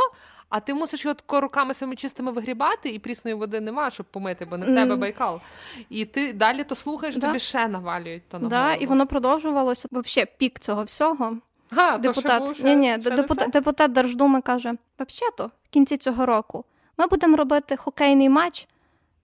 а 0.49 0.59
ти 0.59 0.73
мусиш 0.73 1.05
його 1.05 1.13
тако 1.13 1.41
руками 1.41 1.73
своїми 1.73 1.95
чистими 1.95 2.31
вигрібати, 2.31 2.89
і 2.89 2.99
прісної 2.99 3.35
води 3.35 3.59
нема, 3.59 3.89
щоб 3.89 4.05
помити, 4.05 4.45
бо 4.45 4.57
не 4.57 4.65
в 4.65 4.75
тебе 4.75 4.95
байкал. 4.95 5.41
І 5.89 6.05
ти 6.05 6.33
далі 6.33 6.63
то 6.63 6.75
слухаєш, 6.75 7.15
да. 7.15 7.27
тобі 7.27 7.39
ще 7.39 7.67
навалюють 7.67 8.29
то 8.29 8.39
на 8.39 8.49
да, 8.49 8.73
І 8.73 8.85
воно 8.85 9.07
продовжувалося. 9.07 9.87
Взагалі, 9.91 10.29
пік 10.37 10.59
цього 10.59 10.83
всього. 10.83 11.37
А, 11.75 11.97
депутат 11.97 12.45
то 12.45 12.53
ще 12.53 12.63
ні, 12.63 12.75
ні, 12.75 13.01
ще 13.01 13.11
депутат, 13.11 13.49
депутат 13.49 13.91
Держдуми 13.91 14.41
каже: 14.41 14.75
взагалі-то, 14.99 15.47
в 15.47 15.69
кінці 15.69 15.97
цього 15.97 16.25
року 16.25 16.65
ми 16.97 17.07
будемо 17.07 17.37
робити 17.37 17.77
хокейний 17.77 18.29
матч 18.29 18.67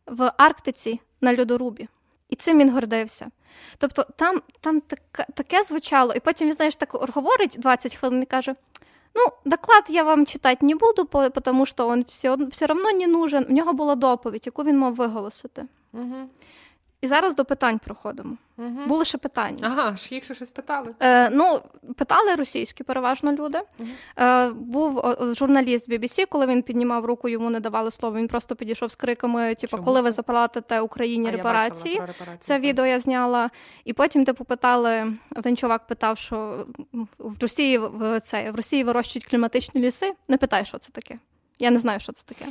в 0.07 0.31
Арктиці 0.37 0.99
на 1.21 1.37
льодорубі. 1.37 1.87
І 2.29 2.35
цим 2.35 2.59
він 2.59 2.71
гордився. 2.71 3.27
Тобто 3.77 4.05
там 4.15 4.41
там 4.61 4.81
таке, 4.81 5.25
таке 5.33 5.63
звучало, 5.63 6.13
і 6.13 6.19
потім 6.19 6.47
він 6.47 6.55
знаєш, 6.55 6.75
так 6.75 6.89
говорить 6.91 7.55
20 7.59 7.95
хвилин 7.95 8.23
і 8.23 8.25
каже: 8.25 8.55
Ну, 9.15 9.25
доклад 9.45 9.83
я 9.89 10.03
вам 10.03 10.25
читати 10.25 10.65
не 10.65 10.75
буду, 10.75 11.05
тому 11.41 11.65
що 11.65 11.87
він 11.87 12.05
все 12.07 12.35
все 12.35 12.65
одно 12.65 12.91
не 12.91 13.07
нужен. 13.07 13.45
У 13.49 13.53
нього 13.53 13.73
була 13.73 13.95
доповідь, 13.95 14.43
яку 14.45 14.63
він 14.63 14.77
мав 14.77 14.95
виголосити. 14.95 15.65
Угу. 15.93 16.29
І 17.03 17.07
зараз 17.07 17.35
до 17.35 17.45
питань 17.45 17.79
проходимо. 17.79 18.37
Угу. 18.57 18.85
Були 18.87 19.05
ще 19.05 19.17
питання. 19.17 19.57
Ага, 19.61 19.95
ж 19.95 20.15
їх 20.15 20.23
ще 20.23 20.35
щось 20.35 20.49
питали. 20.49 20.95
Е, 20.99 21.29
Ну, 21.29 21.61
питали 21.95 22.35
російські 22.35 22.83
переважно 22.83 23.31
люди. 23.31 23.59
Угу. 23.79 23.89
Е, 24.17 24.49
Був 24.49 25.15
журналіст 25.19 25.89
BBC, 25.89 26.25
коли 26.29 26.45
він 26.45 26.61
піднімав 26.61 27.05
руку, 27.05 27.29
йому 27.29 27.49
не 27.49 27.59
давали 27.59 27.91
слово. 27.91 28.17
Він 28.17 28.27
просто 28.27 28.55
підійшов 28.55 28.91
з 28.91 28.95
криками: 28.95 29.55
типу, 29.55 29.77
коли 29.77 30.01
ви 30.01 30.11
заплатите 30.11 30.81
Україні 30.81 31.27
а 31.27 31.31
репарації. 31.31 31.99
репарації. 31.99 32.37
Це 32.39 32.53
так. 32.53 32.63
відео 32.63 32.85
я 32.85 32.99
зняла. 32.99 33.49
І 33.85 33.93
потім 33.93 34.25
типу 34.25 34.45
питали, 34.45 35.13
один 35.35 35.57
чувак 35.57 35.87
питав, 35.87 36.17
що 36.17 36.65
в 37.17 37.41
Росії 37.41 37.77
в 37.77 38.19
це 38.19 38.51
в 38.51 38.55
Росії 38.55 38.83
вирощують 38.83 39.25
кліматичні 39.25 39.81
ліси. 39.81 40.13
Не 40.27 40.37
питай, 40.37 40.65
що 40.65 40.77
це 40.77 40.91
таке. 40.91 41.19
Я 41.59 41.71
не 41.71 41.79
знаю, 41.79 41.99
що 41.99 42.11
це 42.11 42.25
таке. 42.25 42.45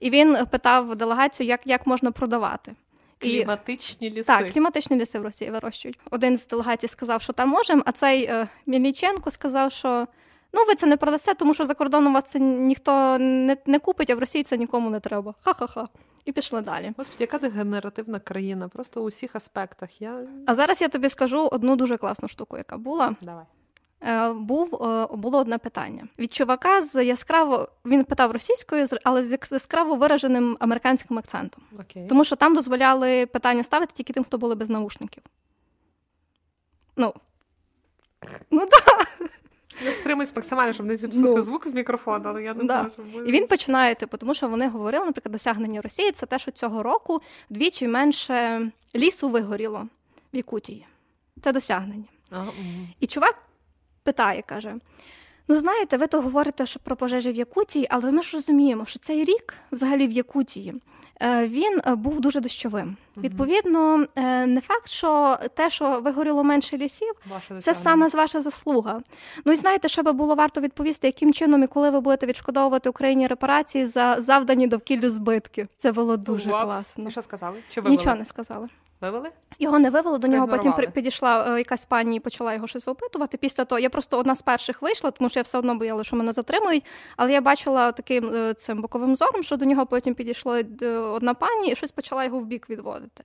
І 0.00 0.10
він 0.10 0.38
питав 0.50 0.96
делегацію, 0.96 1.46
як, 1.46 1.66
як 1.66 1.86
можна 1.86 2.10
продавати. 2.10 2.74
Кліматичні 3.18 4.10
ліси. 4.10 4.24
Так, 4.24 4.52
кліматичні 4.52 4.96
ліси 4.96 5.18
в 5.18 5.22
Росії 5.22 5.50
вирощують. 5.50 5.98
Один 6.10 6.36
з 6.36 6.46
делегацій 6.46 6.88
сказав, 6.88 7.22
що 7.22 7.32
там 7.32 7.48
можемо, 7.48 7.82
а 7.86 7.92
цей 7.92 8.24
е, 8.24 8.48
Міліченко 8.66 9.30
сказав, 9.30 9.72
що 9.72 10.06
ну 10.52 10.64
ви 10.68 10.74
це 10.74 10.86
не 10.86 10.96
продасте, 10.96 11.34
тому 11.34 11.54
що 11.54 11.64
за 11.64 11.74
кордоном 11.74 12.14
вас 12.14 12.24
це 12.24 12.38
ніхто 12.38 13.18
не 13.18 13.56
не 13.66 13.78
купить, 13.78 14.10
а 14.10 14.14
в 14.14 14.18
Росії 14.18 14.44
це 14.44 14.56
нікому 14.56 14.90
не 14.90 15.00
треба. 15.00 15.34
Ха-ха-ха. 15.40 15.88
і 16.24 16.32
пішли 16.32 16.60
далі. 16.60 16.92
Господи, 16.96 17.24
яка 17.24 17.38
ти 17.38 17.48
генеративна 17.48 18.20
країна, 18.20 18.68
просто 18.68 19.02
у 19.02 19.06
всіх 19.06 19.36
аспектах. 19.36 20.02
Я... 20.02 20.20
А 20.46 20.54
зараз 20.54 20.80
я 20.80 20.88
тобі 20.88 21.08
скажу 21.08 21.48
одну 21.52 21.76
дуже 21.76 21.96
класну 21.96 22.28
штуку, 22.28 22.56
яка 22.56 22.76
була. 22.76 23.14
Давай. 23.22 23.44
Е, 24.06 24.32
був 24.32 24.74
е, 24.82 25.06
було 25.16 25.38
одне 25.38 25.58
питання 25.58 26.08
від 26.18 26.34
чувака 26.34 26.82
з 26.82 27.04
яскраво 27.04 27.68
він 27.84 28.04
питав 28.04 28.30
російською, 28.32 28.86
але 29.04 29.22
з 29.22 29.38
яскраво 29.52 29.94
вираженим 29.96 30.56
американським 30.60 31.18
акцентом, 31.18 31.64
Окей. 31.80 32.06
тому 32.08 32.24
що 32.24 32.36
там 32.36 32.54
дозволяли 32.54 33.26
питання 33.26 33.64
ставити 33.64 33.92
тільки 33.96 34.12
тим, 34.12 34.24
хто 34.24 34.38
були 34.38 34.54
без 34.54 34.70
наушників. 34.70 35.22
Ну, 36.96 37.14
ну 38.50 38.66
так. 38.66 39.08
Я 39.84 39.92
стримуюсь 39.92 40.36
максимально, 40.36 40.72
щоб 40.72 40.86
не 40.86 40.96
зіпсути 40.96 41.28
Ну. 41.28 41.42
звук 41.42 41.66
в 41.66 41.74
мікрофон, 41.74 42.22
але 42.26 42.42
я 42.42 42.54
не 42.54 42.64
Да. 42.64 42.82
можу. 42.82 43.02
бо- 43.12 43.22
І 43.22 43.32
він 43.32 43.46
починає, 43.46 43.94
типу, 43.94 44.16
тому 44.16 44.34
що 44.34 44.48
вони 44.48 44.68
говорили, 44.68 45.06
наприклад, 45.06 45.32
досягнення 45.32 45.80
Росії 45.80 46.12
це 46.12 46.26
те, 46.26 46.38
що 46.38 46.50
цього 46.50 46.82
року 46.82 47.20
вдвічі 47.50 47.88
менше 47.88 48.70
лісу 48.96 49.28
вигоріло 49.28 49.88
в 50.32 50.36
Якутії. 50.36 50.86
Це 51.42 51.52
досягнення. 51.52 52.04
А, 52.30 52.42
мгм. 52.42 52.88
І 53.00 53.06
чувак 53.06 53.34
питає, 54.06 54.42
каже: 54.42 54.74
Ну, 55.48 55.60
знаєте, 55.60 55.96
ви 55.96 56.06
то 56.06 56.20
говорите 56.20 56.66
що 56.66 56.80
про 56.80 56.96
пожежі 56.96 57.32
в 57.32 57.34
Якутії, 57.34 57.86
але 57.90 58.12
ми 58.12 58.22
ж 58.22 58.36
розуміємо, 58.36 58.86
що 58.86 58.98
цей 58.98 59.24
рік, 59.24 59.54
взагалі 59.72 60.06
в 60.06 60.10
Якутії, 60.10 60.74
е, 61.22 61.48
він 61.48 61.80
е, 61.86 61.94
був 61.94 62.20
дуже 62.20 62.40
дощовим. 62.40 62.96
Відповідно, 63.16 64.06
е, 64.16 64.46
не 64.46 64.60
факт, 64.60 64.88
що 64.88 65.38
те, 65.54 65.70
що 65.70 66.00
вигоріло 66.00 66.44
менше 66.44 66.76
лісів, 66.76 67.12
Ваше 67.30 67.60
це 67.60 67.74
саме 67.74 68.08
ваша 68.08 68.40
заслуга. 68.40 69.00
Ну 69.44 69.52
і 69.52 69.56
знаєте, 69.56 69.88
що 69.88 70.02
би 70.02 70.12
було 70.12 70.34
варто 70.34 70.60
відповісти, 70.60 71.06
яким 71.06 71.32
чином 71.32 71.62
і 71.62 71.66
коли 71.66 71.90
ви 71.90 72.00
будете 72.00 72.26
відшкодовувати 72.26 72.88
Україні 72.88 73.26
репарації 73.26 73.86
за 73.86 74.16
завдані 74.20 74.66
довкіллю 74.66 75.10
збитки. 75.10 75.68
Це 75.76 75.92
було 75.92 76.16
дуже 76.16 76.50
Вапс. 76.50 76.64
класно. 76.64 77.10
Що 77.10 77.22
сказали? 77.22 77.56
Чи 77.70 77.80
вивели? 77.80 77.96
Нічого 77.96 78.16
не 78.16 78.24
сказали. 78.24 78.68
Вивели? 79.00 79.30
Його 79.58 79.78
не 79.78 79.90
вивели, 79.90 80.18
до 80.18 80.28
нього 80.28 80.48
потім 80.48 80.74
підійшла 80.92 81.54
е, 81.54 81.58
якась 81.58 81.84
пані 81.84 82.16
і 82.16 82.20
почала 82.20 82.54
його 82.54 82.66
щось 82.66 82.86
випитувати. 82.86 83.38
Після 83.38 83.64
того 83.64 83.78
я 83.78 83.90
просто 83.90 84.18
одна 84.18 84.34
з 84.34 84.42
перших 84.42 84.82
вийшла, 84.82 85.10
тому 85.10 85.30
що 85.30 85.38
я 85.38 85.42
все 85.42 85.58
одно 85.58 85.74
бояла, 85.74 86.04
що 86.04 86.16
мене 86.16 86.32
затримують. 86.32 86.84
Але 87.16 87.32
я 87.32 87.40
бачила 87.40 87.92
таким 87.92 88.34
е, 88.34 88.54
цим 88.54 88.82
боковим 88.82 89.16
зором, 89.16 89.42
що 89.42 89.56
до 89.56 89.64
нього 89.64 89.86
потім 89.86 90.14
підійшла 90.14 90.62
е, 90.82 90.88
одна 90.96 91.34
пані 91.34 91.70
і 91.70 91.76
щось 91.76 91.92
почала 91.92 92.24
його 92.24 92.38
в 92.38 92.46
бік 92.46 92.70
відводити. 92.70 93.24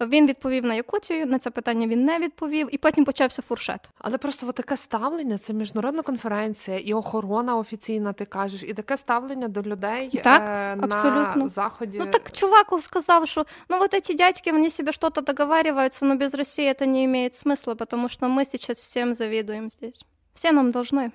Він 0.00 0.26
відповів 0.26 0.64
на 0.64 0.74
Якутію, 0.74 1.26
на 1.26 1.38
це 1.38 1.50
питання 1.50 1.86
він 1.86 2.04
не 2.04 2.18
відповів, 2.18 2.68
і 2.72 2.78
потім 2.78 3.04
почався 3.04 3.42
фуршет. 3.42 3.80
Але 3.98 4.18
просто 4.18 4.48
от 4.48 4.54
таке 4.54 4.76
ставлення 4.76 5.38
це 5.38 5.52
міжнародна 5.52 6.02
конференція 6.02 6.78
і 6.78 6.94
охорона 6.94 7.56
офіційна, 7.56 8.12
ти 8.12 8.24
кажеш, 8.24 8.62
і 8.62 8.74
таке 8.74 8.96
ставлення 8.96 9.48
до 9.48 9.62
людей 9.62 10.20
Так, 10.24 10.42
е, 10.48 10.78
абсолютно. 10.80 11.36
на 11.36 11.48
заході. 11.48 11.98
Ну 11.98 12.06
так 12.06 12.32
чуваку 12.32 12.80
сказав, 12.80 13.28
что 13.28 13.46
ну 13.68 13.78
вот 13.78 13.94
эти 13.94 14.14
дядьки, 14.14 14.50
они 14.50 14.70
себе 14.70 14.92
что-то 14.92 15.20
договариваются, 15.20 16.06
но 16.06 16.16
без 16.16 16.34
России 16.34 16.66
это 16.66 16.86
не 16.86 17.04
имеет 17.04 17.34
смысла, 17.34 17.74
потому 17.74 18.08
что 18.08 18.26
мы 18.26 18.44
сейчас 18.44 18.80
всем 18.80 19.14
завидуем 19.14 19.70
здесь. 19.70 20.04
Все 20.34 20.52
нам 20.52 20.70
должны. 20.70 21.10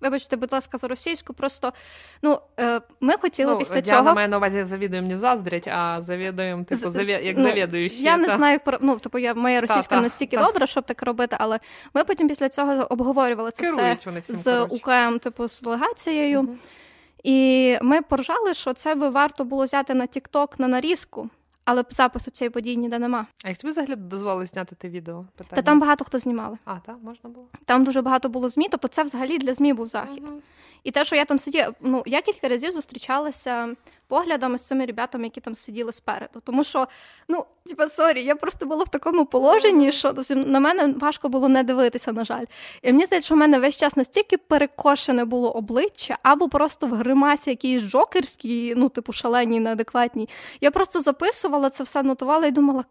Вибачте, 0.00 0.36
будь 0.36 0.52
ласка, 0.52 0.78
за 0.78 0.88
російську. 0.88 1.34
Просто 1.34 1.72
ну 2.22 2.40
е, 2.60 2.80
ми 3.00 3.12
хотіли 3.16 3.52
ну, 3.52 3.58
після 3.58 3.80
Діана 3.80 4.02
цього. 4.02 4.14
має 4.14 4.28
на 4.28 4.36
увазі 4.36 4.64
завідуємо 4.64 5.08
не 5.08 5.18
заздрять, 5.18 5.68
а 5.68 6.02
завідуємо, 6.02 6.64
типу, 6.64 6.90
заві... 6.90 7.20
як 7.22 7.36
ну, 7.38 7.44
завідуючі. 7.44 8.02
Я 8.02 8.16
не 8.16 8.36
знаю, 8.36 8.52
як 8.52 8.64
про 8.64 8.78
ну 8.80 8.98
типу, 8.98 9.18
я 9.18 9.34
моя 9.34 9.60
російська 9.60 9.96
та, 9.96 10.00
настільки 10.00 10.36
та. 10.36 10.44
добра, 10.44 10.66
щоб 10.66 10.84
так 10.84 11.02
робити, 11.02 11.36
але 11.40 11.58
ми 11.94 12.04
потім 12.04 12.28
після 12.28 12.48
цього 12.48 12.86
обговорювали 12.90 13.50
це 13.50 13.62
Керують 13.62 14.06
все 14.06 14.20
всім, 14.20 14.36
з. 14.36 14.62
УКМ, 14.62 15.18
типу, 15.18 15.48
з 15.48 15.62
делегацією. 15.62 16.42
Мгм. 16.42 16.58
І 17.24 17.78
ми 17.82 18.02
поржали, 18.02 18.54
що 18.54 18.72
це 18.72 18.94
би 18.94 19.08
варто 19.08 19.44
було 19.44 19.64
взяти 19.64 19.94
на 19.94 20.06
TikTok 20.06 20.54
на 20.58 20.68
нарізку, 20.68 21.30
але 21.68 21.84
запису 21.90 22.30
цієї 22.30 22.50
події 22.50 22.76
ніде 22.76 22.98
нема. 22.98 23.26
А 23.44 23.48
як 23.48 23.58
тобі 23.58 23.70
взагалі 23.70 23.96
дозволили 23.96 24.46
зняти 24.46 24.74
те 24.74 24.88
відео? 24.88 25.26
Питання. 25.36 25.56
Та 25.56 25.62
там 25.62 25.80
багато 25.80 26.04
хто 26.04 26.18
знімали. 26.18 26.58
А, 26.64 26.78
так, 26.78 26.96
можна 27.02 27.30
було? 27.30 27.46
Там 27.64 27.84
дуже 27.84 28.02
багато 28.02 28.28
було 28.28 28.48
змі, 28.48 28.68
тобто 28.70 28.88
це 28.88 29.02
взагалі 29.02 29.38
для 29.38 29.54
змі 29.54 29.72
був 29.72 29.86
захід. 29.86 30.24
Угу. 30.28 30.40
І 30.84 30.90
те, 30.90 31.04
що 31.04 31.16
я 31.16 31.24
там 31.24 31.38
сиділа, 31.38 31.72
ну 31.80 32.02
я 32.06 32.22
кілька 32.22 32.48
разів 32.48 32.72
зустрічалася 32.72 33.74
поглядами 34.08 34.58
з 34.58 34.62
цими 34.62 34.86
ребятами, 34.86 35.24
які 35.24 35.40
там 35.40 35.54
сиділи 35.54 35.92
спереду. 35.92 36.40
Тому 36.44 36.64
що, 36.64 36.88
ну, 37.28 37.44
типа, 37.66 37.88
sorry, 37.88 38.24
я 38.24 38.34
просто 38.34 38.66
була 38.66 38.84
в 38.84 38.88
такому 38.88 39.26
положенні, 39.26 39.92
що 39.92 40.14
на 40.30 40.60
мене 40.60 40.94
важко 41.00 41.28
було 41.28 41.48
не 41.48 41.62
дивитися, 41.62 42.12
на 42.12 42.24
жаль. 42.24 42.44
І 42.82 42.92
мені 42.92 43.06
здається, 43.06 43.26
що 43.26 43.34
в 43.34 43.38
мене 43.38 43.58
весь 43.58 43.76
час 43.76 43.96
настільки 43.96 44.36
перекошене 44.36 45.24
було 45.24 45.50
обличчя, 45.50 46.18
або 46.22 46.48
просто 46.48 46.86
в 46.86 46.94
гримасі 46.94 47.50
якійсь 47.50 47.82
джокерській, 47.82 48.74
ну, 48.76 48.88
типу, 48.88 49.12
шаленій, 49.12 49.60
неадекватній. 49.60 50.28
Я 50.60 50.70
просто 50.70 51.00
записувала 51.00 51.70
це 51.70 51.84
все, 51.84 52.02
нотувала 52.02 52.46
і 52.46 52.50
думала. 52.50 52.84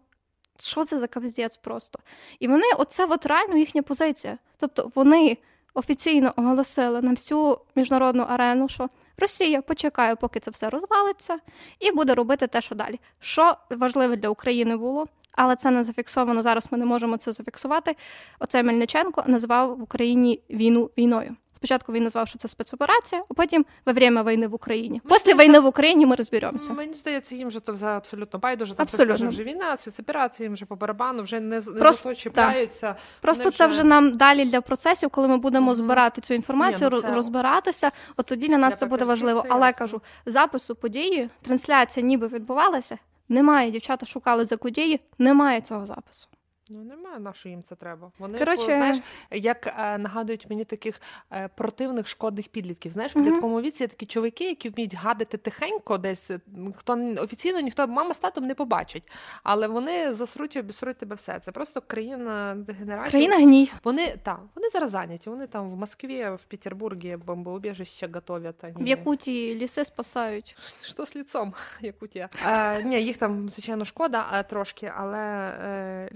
Що 0.60 0.86
це 0.86 1.00
за 1.00 1.08
кавздець 1.08 1.58
просто? 1.58 2.00
І 2.40 2.48
вони, 2.48 2.66
оце 2.78 3.06
от 3.06 3.26
реально 3.26 3.58
їхня 3.58 3.84
позиція. 3.84 4.38
Тобто 4.60 4.92
вони 4.96 5.38
офіційно 5.74 6.34
оголосили 6.36 7.02
на 7.02 7.10
всю 7.10 7.58
міжнародну 7.76 8.24
арену, 8.24 8.70
що 8.70 8.90
Росія 9.18 9.62
почекає, 9.62 10.16
поки 10.16 10.40
це 10.40 10.52
все 10.52 10.70
розвалиться, 10.70 11.40
і 11.80 11.92
буде 11.92 12.16
робити 12.16 12.48
те, 12.48 12.62
що 12.62 12.76
далі. 12.76 13.00
Що 13.20 13.58
важливе 13.70 14.16
для 14.16 14.30
України 14.30 14.78
було, 14.78 15.08
але 15.32 15.56
це 15.56 15.72
не 15.72 15.84
зафіксовано. 15.84 16.42
Зараз 16.42 16.68
ми 16.72 16.78
не 16.78 16.86
можемо 16.86 17.18
це 17.18 17.32
зафіксувати. 17.32 17.96
Оце 18.40 18.64
Мельниченко 18.64 19.24
назвав 19.28 19.78
в 19.78 19.82
Україні 19.82 20.42
війну 20.50 20.90
війною. 20.98 21.36
Спочатку 21.58 21.92
він 21.92 22.04
назвав, 22.04 22.28
що 22.28 22.38
це 22.38 22.48
спецоперація, 22.48 23.24
а 23.30 23.34
потім 23.34 23.66
во 23.86 23.94
время 23.94 24.24
війни 24.24 24.48
в 24.48 24.54
Україні. 24.54 25.02
Після 25.10 25.34
війни 25.34 25.60
в 25.60 25.66
Україні 25.66 26.06
ми 26.06 26.16
розберемося. 26.16 26.74
Мені 26.74 26.94
здається, 26.94 27.36
їм 27.36 27.48
вже 27.48 27.60
абсолютно 27.98 28.40
байдуже. 28.40 28.76
Там 28.76 28.84
Абсолютно. 28.84 29.14
абсолютно. 29.14 29.34
вже 29.34 29.44
війна, 29.44 29.78
спецоперації, 29.78 30.46
їм 30.46 30.54
вже 30.54 30.66
по 30.66 30.76
барабану, 30.76 31.24
вже 31.24 31.40
не, 31.40 31.62
Просто- 31.62 32.16
чіпляються. 32.16 32.96
Просто 33.22 33.52
це 33.52 33.68
вже- 33.68 33.84
нам 33.84 34.18
далі 34.18 34.46
для 34.46 34.62
процесів, 34.62 35.10
коли 35.10 35.28
ми 35.28 35.38
будемо 35.38 35.66
Мгм. 35.66 35.76
збирати 35.76 36.22
цю 36.22 36.34
інформацію, 36.34 36.90
Ні, 36.90 36.96
ну 36.96 37.02
це- 37.02 37.14
розбиратися. 37.14 37.92
От 38.18 38.26
тоді 38.26 38.48
для 38.48 38.58
нас 38.58 38.74
Для 38.74 38.78
це 38.78 38.86
буде 38.86 39.06
важливо. 39.06 39.42
це 39.42 39.48
Але 39.52 39.74
кажу, 39.74 40.02
запису 40.26 40.76
події, 40.76 41.30
трансляція 41.42 42.06
ніби 42.06 42.28
відбувалася. 42.28 42.98
Немає. 43.30 43.72
Дівчата 43.72 44.06
шукали 44.06 44.46
за 44.46 44.58
події, 44.58 45.00
немає 45.18 45.62
цього 45.62 45.86
запису. 45.86 46.28
Ну 46.70 46.84
немає 46.84 47.20
на 47.20 47.34
що 47.34 47.50
їм 47.50 47.64
це 47.64 47.76
треба. 47.76 48.12
Вони 48.20 48.40
Коротше- 48.40 48.66
по- 48.66 48.72
знаєш, 48.72 48.98
як 49.32 49.68
е, 49.68 49.98
нагадують 49.98 50.50
мені 50.50 50.66
таких 50.66 51.02
е, 51.32 51.50
противних 51.56 52.08
шкодних 52.08 52.48
підлітків. 52.48 52.92
Знаєш, 52.92 53.12
в 53.12 53.16
підлітковому 53.16 53.62
віці 53.62 53.84
є 53.84 53.88
такі 53.88 54.06
чоловіки, 54.06 54.44
які 54.44 54.70
вміють 54.70 54.96
гадити 54.96 55.38
тихенько, 55.38 55.98
десь 55.98 56.32
е, 56.32 56.40
хто 56.78 57.16
офіційно 57.18 57.60
ніхто 57.60 57.88
мама 57.88 58.14
з 58.14 58.18
татом 58.18 58.46
не 58.48 58.56
побачить, 58.56 59.04
але 59.44 59.68
вони 59.68 60.14
засруть 60.14 60.56
і 60.56 60.60
обісруть 60.60 60.98
тебе 60.98 61.16
все. 61.16 61.40
Це 61.40 61.52
просто 61.52 61.82
країна 61.82 62.56
дегенерації. 62.56 63.12
Країна 63.12 63.38
гній. 63.38 63.72
Вони 63.84 64.18
та 64.24 64.40
вони 64.56 64.70
зараз 64.70 64.92
зайняті. 64.92 65.30
Вони 65.30 65.48
там 65.48 65.72
в 65.72 65.76
Москві, 65.78 66.30
в 66.30 66.44
Петербургі 66.44 67.18
бомбоубіжище 67.26 68.10
готовять. 68.14 68.64
а 68.64 68.68
В 68.68 68.82
ні. 68.82 68.90
Якутії 68.90 69.56
ліси 69.56 69.86
спасають. 69.86 70.56
Що 70.82 71.06
з 71.06 71.16
ліцом, 71.16 71.54
Якутія? 71.82 72.30
Е, 72.46 72.84
ні, 72.84 73.02
їх 73.04 73.18
там, 73.18 73.50
звичайно, 73.50 73.86
шкода 73.86 74.26
е, 74.34 74.44
трошки, 74.44 74.92
але 74.98 75.20
е, 75.20 76.10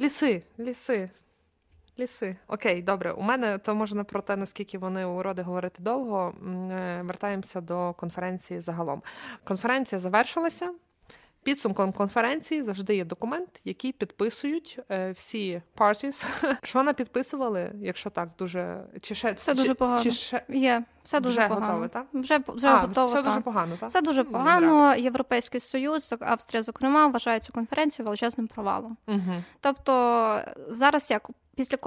ліси, 0.59 0.93
ліси. 0.93 1.09
Ліси. 1.99 2.35
Окей, 2.47 2.81
добре. 2.81 3.11
У 3.11 3.21
мене 3.21 3.57
то 3.57 3.75
можна 3.75 4.03
про 4.03 4.21
те, 4.21 4.35
наскільки 4.35 4.77
вони 4.77 5.05
уроди 5.05 5.41
говорити 5.41 5.83
довго. 5.83 6.35
Е, 6.71 7.01
Вертаємося 7.05 7.61
до 7.61 7.93
конференції 7.93 8.59
загалом. 8.59 9.03
Конференція 9.43 9.99
завершилася. 9.99 10.73
Підсумком 11.43 11.91
конференції 11.91 12.63
завжди 12.63 12.95
є 12.95 13.05
документ, 13.05 13.61
який 13.65 13.91
підписують 13.91 14.79
е, 14.91 15.11
всі 15.11 15.61
parties. 15.77 16.27
Що 16.63 16.83
не 16.83 16.93
підписували, 16.93 17.71
якщо 17.81 18.09
так 18.09 18.29
дуже 18.39 18.83
чи 19.01 19.15
ще 19.15 19.31
Все 19.31 19.51
чи, 19.51 19.57
дуже 19.57 19.73
погано. 19.73 20.03
Чи 20.03 20.11
ще 20.11 20.43
Є, 20.49 20.83
все 21.03 21.19
дуже 21.19 21.39
вже 21.39 21.47
погано. 21.47 21.65
готове, 21.65 21.87
так? 21.87 22.05
Вже, 22.13 22.39
вже 22.47 22.67
а, 22.67 22.77
готово. 22.77 23.07
все 23.07 23.15
так. 23.15 23.25
дуже 23.25 23.41
погано, 23.41 23.77
так? 23.79 23.89
Все 23.89 24.01
дуже 24.01 24.23
погано. 24.23 24.95
Європейський 24.95 25.59
Союз, 25.59 26.15
Австрія, 26.19 26.63
зокрема, 26.63 27.07
вважає 27.07 27.39
цю 27.39 27.53
конференцію 27.53 28.05
величезним 28.05 28.47
провалом. 28.47 28.97
Угу. 29.07 29.43
Тобто 29.59 30.41
зараз 30.69 31.11
як 31.11 31.29
після 31.55 31.77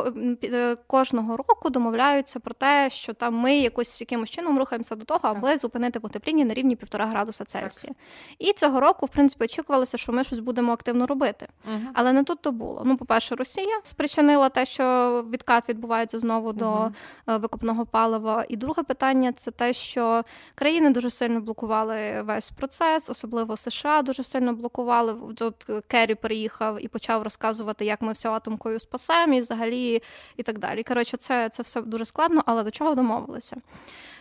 е, 0.44 0.76
кожного 0.86 1.36
року 1.36 1.70
домовляються 1.70 2.40
про 2.40 2.54
те, 2.54 2.90
що 2.90 3.12
там 3.12 3.34
ми 3.34 3.56
якось 3.56 4.00
якимось 4.00 4.30
чином 4.30 4.58
рухаємося 4.58 4.96
до 4.96 5.04
того, 5.04 5.20
аби 5.22 5.56
зупинити 5.56 6.00
потепління 6.00 6.44
на 6.44 6.54
рівні 6.54 6.76
півтора 6.76 7.06
градуса 7.06 7.44
Цельсія. 7.44 7.92
І 8.38 8.52
цього 8.52 8.80
року, 8.80 9.06
в 9.06 9.08
принципі, 9.08 9.44
очікувалося, 9.44 9.96
що 9.96 10.12
ми 10.12 10.24
щось 10.24 10.38
будемо 10.38 10.72
активно 10.72 11.06
робити. 11.06 11.48
Угу. 11.66 11.80
Але 11.94 12.12
не 12.12 12.24
тут 12.24 12.40
то 12.42 12.52
було. 12.52 12.82
Ну, 12.84 12.96
по-перше, 12.96 13.34
Росія 13.34 13.80
спричинила 13.82 14.48
те, 14.48 14.66
що 14.66 15.24
відкат 15.30 15.68
відбувається 15.68 16.18
знову 16.18 16.52
до 16.52 16.90
е, 17.28 17.36
викопного 17.36 17.86
палива. 17.86 18.44
І 18.48 18.56
друге 18.56 18.82
питання 18.82 19.03
це 19.36 19.50
те, 19.50 19.72
що 19.72 20.24
країни 20.54 20.90
дуже 20.90 21.10
сильно 21.10 21.40
блокували 21.40 22.22
весь 22.22 22.50
процес, 22.50 23.10
особливо 23.10 23.56
США 23.56 24.02
дуже 24.02 24.22
сильно 24.22 24.52
блокували. 24.52 25.16
От 25.40 25.70
Керрі 25.88 26.14
приїхав 26.14 26.84
і 26.84 26.88
почав 26.88 27.22
розказувати, 27.22 27.84
як 27.84 28.02
ми 28.02 28.12
все 28.12 28.28
атомкою 28.28 28.78
спасемо, 28.78 29.34
і 29.34 29.40
взагалі 29.40 30.02
і 30.36 30.42
так 30.42 30.58
далі. 30.58 30.82
Коротше, 30.82 31.16
це, 31.16 31.48
це 31.48 31.62
все 31.62 31.82
дуже 31.82 32.04
складно, 32.04 32.42
але 32.46 32.62
до 32.62 32.70
чого 32.70 32.94
домовилися? 32.94 33.56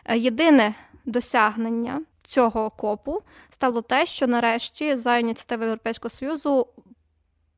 Е, 0.05 0.17
Єдине 0.17 0.75
досягнення 1.05 2.01
цього 2.23 2.69
копу 2.69 3.21
стало 3.49 3.81
те, 3.81 4.05
що 4.05 4.27
нарешті 4.27 4.95
за 4.95 5.17
ініціативи 5.17 5.65
Європейського 5.65 6.09
союзу 6.09 6.67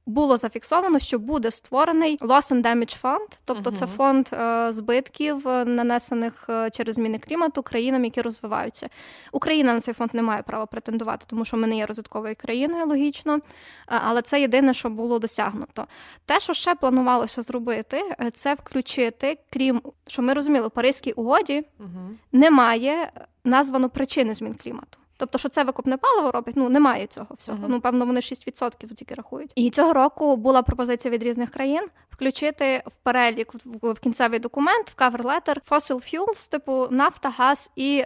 було 0.05 0.37
зафіксовано, 0.37 0.99
що 0.99 1.19
буде 1.19 1.51
створений 1.51 2.17
Loss 2.17 2.51
and 2.51 2.61
Damage 2.61 3.01
Fund, 3.01 3.37
тобто 3.45 3.69
uh-huh. 3.69 3.75
це 3.75 3.87
фонд 3.87 4.29
е, 4.33 4.67
збитків, 4.73 5.47
е, 5.47 5.65
нанесених 5.65 6.45
е, 6.49 6.69
через 6.69 6.95
зміни 6.95 7.19
клімату 7.19 7.63
країнам, 7.63 8.05
які 8.05 8.21
розвиваються. 8.21 8.89
Україна 9.31 9.73
на 9.73 9.79
цей 9.79 9.93
фонд 9.93 10.09
не 10.13 10.21
має 10.21 10.41
права 10.41 10.65
претендувати, 10.65 11.25
тому 11.29 11.45
що 11.45 11.57
ми 11.57 11.67
не 11.67 11.77
є 11.77 11.85
розвитковою 11.85 12.35
країною, 12.35 12.85
логічно. 12.85 13.39
Але 13.85 14.21
це 14.21 14.41
єдине, 14.41 14.73
що 14.73 14.89
було 14.89 15.19
досягнуто. 15.19 15.87
Те, 16.25 16.39
що 16.39 16.53
ще 16.53 16.75
планувалося 16.75 17.41
зробити, 17.41 18.01
це 18.33 18.53
включити, 18.53 19.39
крім 19.49 19.81
що 20.07 20.21
ми 20.21 20.33
розуміли, 20.33 20.67
у 20.67 20.69
Паризькій 20.69 21.11
угоді 21.11 21.63
uh-huh. 21.79 22.09
немає 22.31 23.11
названо 23.43 23.89
причини 23.89 24.33
змін 24.33 24.53
клімату. 24.53 24.97
Тобто, 25.18 25.38
що 25.38 25.49
це 25.49 25.63
викопне 25.63 25.97
паливо 25.97 26.32
робить, 26.32 26.55
ну 26.57 26.70
немає 26.70 27.07
цього 27.07 27.28
всього. 27.38 27.57
Uh-huh. 27.57 27.70
Ну, 27.70 27.82
певно, 27.82 28.05
вони 28.05 28.20
6% 28.20 28.93
тільки 28.93 29.16
рахують. 29.16 29.51
І 29.55 29.70
цього 29.70 29.93
року 29.93 30.36
була 30.38 30.61
пропозиція 30.61 31.13
від 31.13 31.24
різних 31.24 31.49
країн 31.49 31.88
включити 32.09 32.84
в 32.86 32.95
перелік 33.03 33.53
в, 33.66 33.99
кінцевий 33.99 34.39
документ, 34.39 34.89
в 34.89 35.01
cover 35.01 35.22
letter 35.22 35.57
fossil 35.70 35.95
fuels, 35.95 36.51
типу 36.51 36.88
нафта, 36.89 37.30
газ 37.30 37.72
і 37.76 38.05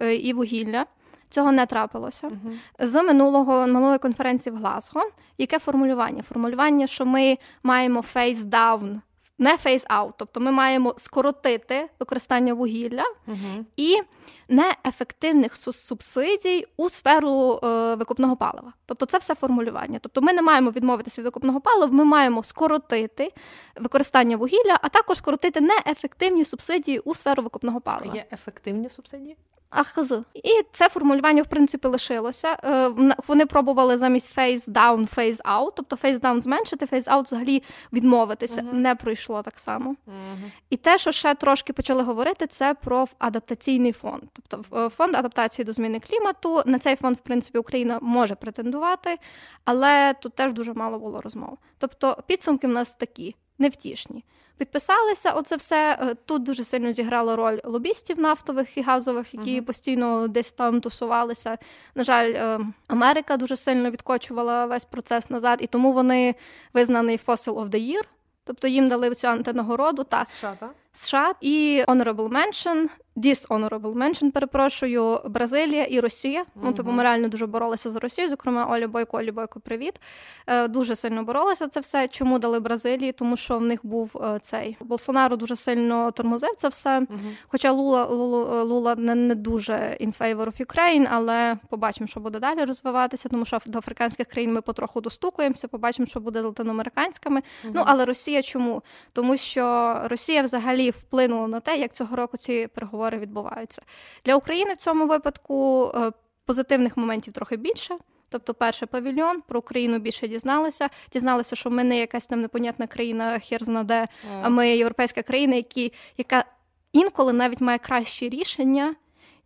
е, 0.00 0.14
і 0.14 0.32
вугілля. 0.32 0.86
Цього 1.30 1.52
не 1.52 1.66
трапилося 1.66 2.28
uh-huh. 2.28 2.86
з 2.86 3.02
минулого 3.02 3.66
минулої 3.66 3.98
конференції 3.98 4.54
в 4.54 4.58
Глазго. 4.58 5.02
Яке 5.38 5.58
формулювання? 5.58 6.22
Формулювання, 6.22 6.86
що 6.86 7.06
ми 7.06 7.38
маємо 7.62 8.00
face 8.14 8.36
down, 8.36 9.00
не 9.38 9.56
out, 9.56 10.12
тобто 10.16 10.40
ми 10.40 10.50
маємо 10.50 10.94
скоротити 10.96 11.88
використання 12.00 12.54
вугілля 12.54 13.04
uh-huh. 13.28 13.64
і 13.76 14.00
неефективних 14.48 15.56
субсидій 15.56 16.66
у 16.76 16.88
сферу 16.88 17.60
е, 17.64 17.94
викупного 17.94 18.36
палива. 18.36 18.72
Тобто 18.86 19.06
це 19.06 19.18
все 19.18 19.34
формулювання. 19.34 19.98
Тобто 20.02 20.22
ми 20.22 20.32
не 20.32 20.42
маємо 20.42 20.70
відмовитися 20.70 21.20
від 21.20 21.24
викупного 21.24 21.60
палива, 21.60 21.92
ми 21.92 22.04
маємо 22.04 22.42
скоротити 22.42 23.32
використання 23.76 24.36
вугілля, 24.36 24.78
а 24.82 24.88
також 24.88 25.18
скоротити 25.18 25.60
неефективні 25.60 26.44
субсидії 26.44 26.98
у 26.98 27.14
сферу 27.14 27.42
викупного 27.42 27.80
палива. 27.80 28.14
Є 28.14 28.24
ефективні 28.32 28.88
субсидії? 28.88 29.36
Ахз. 29.70 30.12
І 30.34 30.50
це 30.72 30.88
формулювання, 30.88 31.42
в 31.42 31.46
принципі, 31.46 31.88
лишилося. 31.88 32.56
Е, 32.64 32.90
вони 33.26 33.46
пробували 33.46 33.98
замість 33.98 34.38
face 34.38 34.68
down, 34.68 35.16
face 35.16 35.42
out, 35.42 35.72
тобто 35.76 35.96
face 35.96 36.20
down 36.20 36.40
зменшити, 36.40 36.86
face 36.86 37.04
out 37.04 37.22
взагалі 37.22 37.62
відмовитися. 37.92 38.60
Uh-huh. 38.60 38.72
Не 38.74 38.94
пройшло 38.94 39.42
так 39.42 39.58
само. 39.58 39.90
Uh-huh. 39.90 40.50
І 40.70 40.76
те, 40.76 40.98
що 40.98 41.12
ще 41.12 41.34
трошки 41.34 41.72
почали 41.72 42.02
говорити, 42.02 42.46
це 42.46 42.74
про 42.74 43.06
адаптаційний 43.18 43.92
фонд. 43.92 44.22
Тобто 44.32 44.78
е, 44.78 44.88
фонд 44.88 45.16
адаптації 45.16 45.64
до 45.64 45.72
зміни 45.72 46.00
клімату. 46.00 46.62
На 46.66 46.78
цей 46.78 46.96
фонд, 46.96 47.16
в 47.16 47.20
принципі, 47.20 47.58
Україна 47.58 47.98
може 48.02 48.34
претендувати, 48.34 49.18
але 49.64 50.14
тут 50.14 50.34
теж 50.34 50.52
дуже 50.52 50.74
мало 50.74 50.98
було 50.98 51.20
розмов. 51.20 51.58
Тобто, 51.78 52.16
підсумки 52.26 52.66
в 52.66 52.70
нас 52.70 52.94
такі 52.94 53.34
невтішні. 53.58 54.24
Підписалися, 54.58 55.32
оце 55.32 55.56
все 55.56 55.98
е, 56.00 56.14
тут 56.14 56.42
дуже 56.42 56.64
сильно 56.64 56.92
зіграла 56.92 57.36
роль 57.36 57.58
лобістів 57.64 58.18
нафтових 58.20 58.76
і 58.78 58.82
газових, 58.82 59.34
які 59.34 59.60
uh-huh. 59.60 59.64
постійно 59.64 60.28
десь 60.28 60.52
там 60.52 60.80
тусувалися. 60.80 61.58
На 61.94 62.04
жаль, 62.04 62.30
е, 62.30 62.60
Америка 62.86 63.36
дуже 63.36 63.56
сильно 63.56 63.90
відкочувала 63.90 64.66
весь 64.66 64.84
процес 64.84 65.30
назад, 65.30 65.58
і 65.62 65.66
тому 65.66 65.92
вони 65.92 66.34
визнаний 66.74 67.20
Fossil 67.26 67.54
of 67.54 67.68
the 67.68 67.94
Year, 67.94 68.02
тобто 68.44 68.68
їм 68.68 68.88
дали 68.88 69.14
цю 69.14 69.28
антинагороду 69.28 70.04
та 70.04 70.24
США, 70.24 70.56
так? 70.60 70.74
США 70.92 71.34
і 71.40 71.84
Honorable 71.88 72.28
Mention 72.28 72.88
dishonorable 73.18 73.94
mention, 73.94 74.30
перепрошую, 74.30 75.20
Бразилія 75.24 75.84
і 75.84 76.00
Росія. 76.00 76.42
Uh-huh. 76.42 76.60
Ну, 76.62 76.72
тобто 76.72 76.92
ми 76.92 77.02
реально 77.02 77.28
дуже 77.28 77.46
боролися 77.46 77.90
за 77.90 77.98
Росію. 77.98 78.28
Зокрема, 78.28 78.66
Оля 78.70 78.88
Бойко, 78.88 79.16
Олі 79.16 79.30
Бойко, 79.30 79.60
привіт. 79.60 80.00
Е, 80.46 80.68
Дуже 80.68 80.96
сильно 80.96 81.24
боролися 81.24 81.68
це 81.68 81.80
все. 81.80 82.08
Чому 82.08 82.38
дали 82.38 82.60
Бразилії? 82.60 83.12
Тому 83.12 83.36
що 83.36 83.58
в 83.58 83.62
них 83.62 83.80
був 83.82 84.10
е, 84.16 84.38
цей 84.42 84.76
Болсонару 84.80 85.36
дуже 85.36 85.56
сильно 85.56 86.10
тормозив 86.10 86.50
це 86.58 86.68
все. 86.68 87.00
Uh-huh. 87.00 87.36
Хоча 87.48 87.72
Лула 87.72 88.06
Лула, 88.06 88.62
Лула 88.62 88.94
не, 88.94 89.14
не 89.14 89.34
дуже 89.34 89.72
in 90.00 90.18
favor 90.18 90.46
of 90.46 90.66
Ukraine, 90.66 91.08
але 91.10 91.56
побачимо, 91.68 92.06
що 92.06 92.20
буде 92.20 92.38
далі 92.38 92.64
розвиватися, 92.64 93.28
тому 93.28 93.44
що 93.44 93.58
до 93.66 93.78
африканських 93.78 94.26
країн 94.26 94.52
ми 94.52 94.60
потроху 94.60 95.00
достукуємося. 95.00 95.68
Побачимо, 95.68 96.06
що 96.06 96.20
буде 96.20 96.42
з 96.42 96.44
латиноамериканськими. 96.44 97.40
Uh-huh. 97.40 97.70
Ну 97.74 97.82
але 97.86 98.04
Росія 98.04 98.42
чому? 98.42 98.82
Тому 99.12 99.36
що 99.36 99.94
Росія 100.04 100.42
взагалі 100.42 100.77
вплинула 100.90 101.48
на 101.48 101.60
те, 101.60 101.76
як 101.76 101.92
цього 101.92 102.16
року 102.16 102.36
ці 102.36 102.66
переговори 102.66 103.18
відбуваються. 103.18 103.82
Для 104.24 104.36
України 104.36 104.72
в 104.72 104.76
цьому 104.76 105.06
випадку 105.06 105.84
е, 105.94 106.12
позитивних 106.46 106.96
моментів 106.96 107.32
трохи 107.32 107.56
більше. 107.56 107.96
Тобто, 108.30 108.54
перший 108.54 108.88
павільйон 108.88 109.40
про 109.40 109.58
Україну 109.58 109.98
більше 109.98 110.28
дізналися. 110.28 110.88
Дізналися, 111.12 111.56
що 111.56 111.70
ми 111.70 111.84
не 111.84 111.98
якась 111.98 112.26
там 112.26 112.40
непонятна 112.40 112.86
країна, 112.86 113.38
хер 113.38 113.64
знаде, 113.64 114.08
а 114.42 114.48
ми 114.48 114.76
європейська 114.76 115.22
країна, 115.22 115.56
які, 115.56 115.92
яка 116.16 116.44
інколи 116.92 117.32
навіть 117.32 117.60
має 117.60 117.78
кращі 117.78 118.28
рішення 118.28 118.94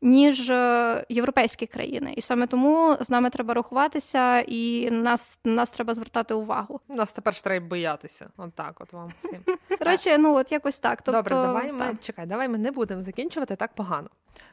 ніж 0.02 0.50
е, 0.50 1.04
європейські 1.08 1.66
країни, 1.66 2.14
і 2.16 2.22
саме 2.22 2.46
тому 2.46 2.96
з 3.00 3.10
нами 3.10 3.30
треба 3.30 3.54
рахуватися, 3.54 4.40
і 4.40 4.90
нас 4.90 5.38
нас 5.44 5.72
треба 5.72 5.94
звертати 5.94 6.34
увагу. 6.34 6.80
Нас 6.88 7.12
тепер 7.12 7.34
ж 7.34 7.44
треба 7.44 7.66
боятися. 7.66 8.30
От 8.36 8.54
так, 8.54 8.74
от 8.80 8.92
вам 8.92 9.12
всім. 9.18 9.40
Коротше, 9.78 10.18
ну 10.18 10.34
от 10.34 10.52
якось 10.52 10.78
так. 10.78 11.02
Тобто, 11.02 11.18
Добре, 11.18 11.36
давай 11.36 11.72
ми 11.72 11.96
чекай, 12.02 12.26
давай 12.26 12.48
ми 12.48 12.58
не 12.58 12.70
будемо 12.70 13.02
закінчувати 13.02 13.56
так 13.56 13.74
погано. 13.74 14.08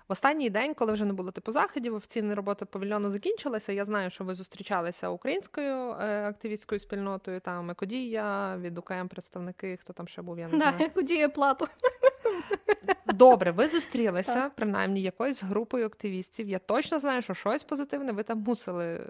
В 0.08 0.12
останній 0.12 0.50
день, 0.50 0.74
коли 0.74 0.94
вже 0.94 1.06
не 1.06 1.14
було 1.14 1.32
типу 1.32 1.52
заходів, 1.52 1.96
офіційна 1.96 2.36
робота 2.36 2.66
павільйону 2.66 3.12
закінчилася. 3.12 3.72
Я 3.72 3.86
знаю, 3.86 4.10
що 4.10 4.24
ви 4.24 4.36
зустрічалися 4.36 5.10
українською 5.10 5.92
е, 5.92 6.24
активістською 6.24 6.80
спільнотою. 6.80 7.40
Там 7.40 7.72
Екодія 7.72 8.58
від 8.58 8.78
УКМ 8.78 9.08
представники, 9.08 9.78
хто 9.82 9.94
там 9.94 10.08
ще 10.08 10.22
був, 10.22 10.40
я 10.40 10.48
не 10.48 10.58
знаю. 10.58 10.76
Да, 10.80 10.86
Екодія 10.86 11.30
плату. 11.30 11.68
Добре, 13.14 13.52
ви 13.52 13.68
зустрілися 13.68 14.52
принаймні 14.56 15.02
якоюсь 15.02 15.44
групою 15.44 15.86
активістів. 15.86 16.50
Я 16.50 16.60
точно 16.60 17.00
знаю, 17.00 17.22
що 17.22 17.34
щось 17.34 17.64
позитивне 17.64 18.12
ви 18.12 18.24
там 18.24 18.40
мусили 18.40 19.10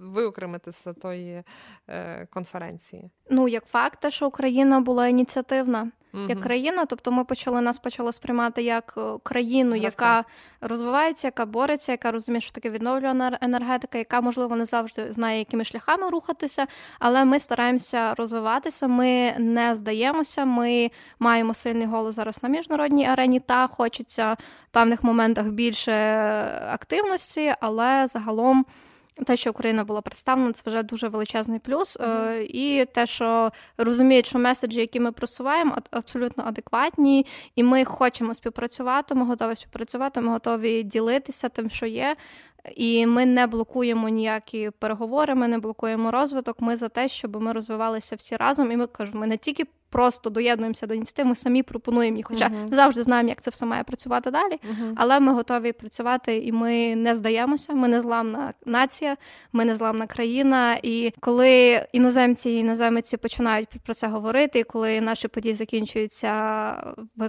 виокремити 0.00 0.72
з 0.72 0.92
тої 1.02 1.42
е, 1.88 2.26
конференції. 2.30 3.10
Ну, 3.30 3.48
як 3.48 3.64
факт, 3.64 4.00
те, 4.00 4.10
що 4.10 4.26
Україна 4.26 4.80
була 4.80 5.08
ініціативна 5.08 5.90
угу. 6.16 6.26
як 6.28 6.40
країна. 6.40 6.84
Тобто 6.86 7.12
ми 7.12 7.24
почали 7.24 7.60
нас 7.60 7.78
почали 7.78 8.12
сприймати 8.12 8.62
як 8.62 8.94
е, 8.96 9.00
країну, 9.22 9.70
Гравця. 9.70 9.86
яка 9.86 10.24
розвивається, 10.60 11.26
яка 11.26 11.46
бореться, 11.46 11.92
яка 11.92 12.10
розуміє, 12.10 12.40
що 12.40 12.52
таке 12.52 12.70
відновлювана 12.70 13.38
енергетика, 13.40 13.98
яка 13.98 14.20
можливо 14.20 14.56
не 14.56 14.64
завжди 14.64 15.12
знає, 15.12 15.38
якими 15.38 15.64
шляхами 15.64 16.10
рухатися, 16.10 16.66
але 16.98 17.24
ми 17.24 17.38
стараємося 17.38 18.14
розвиватися. 18.14 18.88
Ми 18.88 19.34
не 19.38 19.74
здаємося. 19.74 20.44
Ми 20.44 20.90
маємо 21.18 21.54
сильний 21.54 21.86
голос 21.86 22.14
зараз 22.14 22.42
на 22.42 22.48
міжнародній 22.48 23.06
арені. 23.06 23.15
Та 23.46 23.66
хочеться 23.66 24.32
в 24.32 24.70
певних 24.70 25.04
моментах 25.04 25.46
більше 25.46 25.92
активності, 26.72 27.54
але 27.60 28.06
загалом. 28.06 28.66
Те, 29.26 29.36
що 29.36 29.50
Україна 29.50 29.84
була 29.84 30.00
представлена, 30.00 30.52
це 30.52 30.70
вже 30.70 30.82
дуже 30.82 31.08
величезний 31.08 31.58
плюс. 31.58 31.98
Mm-hmm. 31.98 32.40
І 32.40 32.84
те, 32.84 33.06
що 33.06 33.52
розуміють, 33.78 34.26
що 34.26 34.38
меседжі, 34.38 34.80
які 34.80 35.00
ми 35.00 35.12
просуваємо, 35.12 35.78
абсолютно 35.90 36.44
адекватні, 36.44 37.26
і 37.54 37.62
ми 37.62 37.84
хочемо 37.84 38.34
співпрацювати. 38.34 39.14
Ми 39.14 39.24
готові 39.24 39.56
співпрацювати, 39.56 40.20
ми 40.20 40.32
готові 40.32 40.82
ділитися 40.82 41.48
тим, 41.48 41.70
що 41.70 41.86
є. 41.86 42.16
І 42.74 43.06
ми 43.06 43.26
не 43.26 43.46
блокуємо 43.46 44.08
ніякі 44.08 44.70
переговори, 44.70 45.34
ми 45.34 45.48
не 45.48 45.58
блокуємо 45.58 46.10
розвиток. 46.10 46.60
Ми 46.60 46.76
за 46.76 46.88
те, 46.88 47.08
щоб 47.08 47.42
ми 47.42 47.52
розвивалися 47.52 48.16
всі 48.16 48.36
разом. 48.36 48.72
І 48.72 48.76
ми 48.76 48.86
кажемо, 48.86 49.20
ми 49.20 49.26
не 49.26 49.36
тільки 49.36 49.64
просто 49.90 50.30
доєднуємося 50.30 50.86
до 50.86 50.94
ініціатив, 50.94 51.26
ми 51.26 51.34
самі 51.34 51.62
пропонуємо 51.62 52.16
їх. 52.16 52.26
Хоча 52.26 52.48
uh-huh. 52.48 52.74
завжди 52.74 53.02
знаємо, 53.02 53.28
як 53.28 53.40
це 53.40 53.50
все 53.50 53.66
має 53.66 53.84
працювати 53.84 54.30
далі. 54.30 54.52
Uh-huh. 54.52 54.92
Але 54.96 55.20
ми 55.20 55.32
готові 55.32 55.72
працювати, 55.72 56.36
і 56.36 56.52
ми 56.52 56.96
не 56.96 57.14
здаємося. 57.14 57.72
Ми 57.72 57.88
не 57.88 58.00
зламна 58.00 58.52
нація, 58.66 59.16
ми 59.52 59.64
не 59.64 59.76
зламна 59.76 60.06
країна. 60.06 60.78
І 60.82 61.12
коли 61.20 61.86
іноземці 61.92 62.50
і 62.50 62.58
іноземці 62.58 63.16
починають 63.16 63.68
про 63.84 63.94
це 63.94 64.06
говорити, 64.06 64.58
і 64.58 64.64
коли 64.64 65.00
наші 65.00 65.28
події 65.28 65.54
закінчуються 65.54 66.32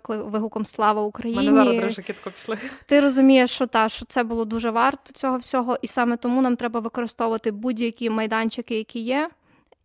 вигуком 0.07 0.65
Слава 0.65 1.01
Україні, 1.01 1.51
Мене 1.51 1.63
зараз 1.63 1.83
дуже 1.83 2.01
кітко 2.01 2.31
пішли. 2.31 2.57
Ти 2.85 2.99
розумієш, 2.99 3.51
що 3.51 3.67
та 3.67 3.89
що 3.89 4.05
це 4.05 4.23
було 4.23 4.45
дуже 4.45 4.69
варто 4.69 5.13
цього 5.13 5.37
всього, 5.37 5.77
і 5.81 5.87
саме 5.87 6.17
тому 6.17 6.41
нам 6.41 6.55
треба 6.55 6.79
використовувати 6.79 7.51
будь-які 7.51 8.09
майданчики, 8.09 8.77
які 8.77 8.99
є. 8.99 9.29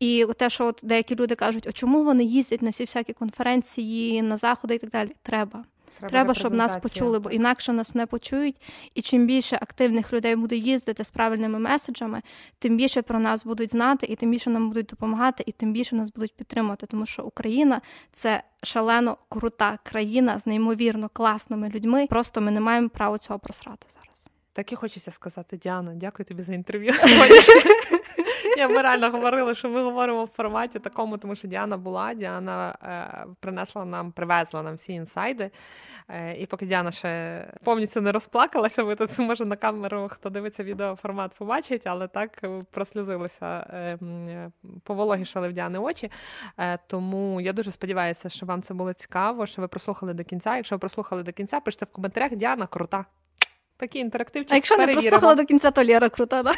І 0.02 0.26
те, 0.36 0.50
що 0.50 0.66
от 0.66 0.80
деякі 0.82 1.14
люди 1.14 1.34
кажуть, 1.34 1.66
а 1.66 1.72
чому 1.72 2.04
вони 2.04 2.24
їздять 2.24 2.62
на 2.62 2.70
всі 2.70 2.84
всякі 2.84 3.12
конференції, 3.12 4.22
на 4.22 4.36
заходи 4.36 4.74
і 4.74 4.78
так 4.78 4.90
далі. 4.90 5.12
Треба. 5.22 5.64
Треба, 5.98 6.10
Треба 6.10 6.34
щоб 6.34 6.52
нас 6.52 6.76
почули, 6.76 7.18
бо 7.18 7.30
інакше 7.30 7.72
нас 7.72 7.94
не 7.94 8.06
почують. 8.06 8.56
І 8.94 9.02
чим 9.02 9.26
більше 9.26 9.56
активних 9.56 10.12
людей 10.12 10.36
буде 10.36 10.56
їздити 10.56 11.04
з 11.04 11.10
правильними 11.10 11.58
меседжами, 11.58 12.22
тим 12.58 12.76
більше 12.76 13.02
про 13.02 13.18
нас 13.18 13.44
будуть 13.44 13.70
знати, 13.70 14.06
і 14.06 14.16
тим 14.16 14.30
більше 14.30 14.50
нам 14.50 14.68
будуть 14.68 14.86
допомагати, 14.86 15.44
і 15.46 15.52
тим 15.52 15.72
більше 15.72 15.96
нас 15.96 16.12
будуть 16.12 16.36
підтримувати. 16.36 16.86
Тому 16.86 17.06
що 17.06 17.22
Україна 17.22 17.80
це 18.12 18.42
шалено 18.62 19.16
крута 19.28 19.78
країна 19.82 20.38
з 20.38 20.46
неймовірно 20.46 21.08
класними 21.12 21.68
людьми. 21.68 22.06
Просто 22.10 22.40
ми 22.40 22.50
не 22.50 22.60
маємо 22.60 22.88
права 22.88 23.18
цього 23.18 23.38
просрати 23.38 23.86
зараз. 23.88 24.11
Так 24.52 24.72
і 24.72 24.76
хочеться 24.76 25.10
сказати, 25.10 25.56
Діана, 25.56 25.94
дякую 25.94 26.26
тобі 26.26 26.42
за 26.42 26.54
інтерв'ю. 26.54 26.92
Я 28.56 28.68
ми 28.68 28.82
реально 28.82 29.10
говорили, 29.10 29.54
що 29.54 29.68
ми 29.68 29.82
говоримо 29.82 30.24
в 30.24 30.28
форматі 30.28 30.78
такому, 30.78 31.18
тому 31.18 31.34
що 31.34 31.48
Діана 31.48 31.76
була. 31.76 32.14
Діана 32.14 32.76
е, 32.82 33.26
принесла 33.40 33.84
нам, 33.84 34.12
привезла 34.12 34.62
нам 34.62 34.74
всі 34.74 34.92
інсайди. 34.92 35.50
Е, 36.08 36.36
і 36.36 36.46
поки 36.46 36.66
Діана 36.66 36.90
ще 36.90 37.44
повністю 37.64 38.00
не 38.00 38.12
розплакалася, 38.12 38.82
ви 38.82 38.94
тут 38.96 39.18
може 39.18 39.44
на 39.44 39.56
камеру, 39.56 40.08
хто 40.12 40.30
дивиться 40.30 40.64
відео, 40.64 40.96
формат 40.96 41.34
побачить, 41.38 41.86
але 41.86 42.08
так 42.08 42.40
прослюзилися, 42.70 43.46
е, 43.46 44.50
повологішали 44.84 45.48
в 45.48 45.52
Діани 45.52 45.78
очі. 45.78 46.10
Е, 46.58 46.78
тому 46.86 47.40
я 47.40 47.52
дуже 47.52 47.70
сподіваюся, 47.70 48.28
що 48.28 48.46
вам 48.46 48.62
це 48.62 48.74
було 48.74 48.92
цікаво, 48.92 49.46
що 49.46 49.62
ви 49.62 49.68
прослухали 49.68 50.14
до 50.14 50.24
кінця. 50.24 50.56
Якщо 50.56 50.74
ви 50.74 50.78
прослухали 50.78 51.22
до 51.22 51.32
кінця, 51.32 51.60
пишіть 51.60 51.82
в 51.82 51.92
коментарях 51.92 52.36
Діана 52.36 52.66
крута. 52.66 53.04
Такі 53.82 53.98
інтерактивчик 53.98 54.52
А 54.52 54.54
якщо 54.54 54.76
не 54.76 54.86
прослухала 54.86 55.34
до 55.34 55.44
кінця, 55.44 55.70
то 55.70 55.84
Лєра 55.84 56.08
крута, 56.08 56.42
да? 56.42 56.52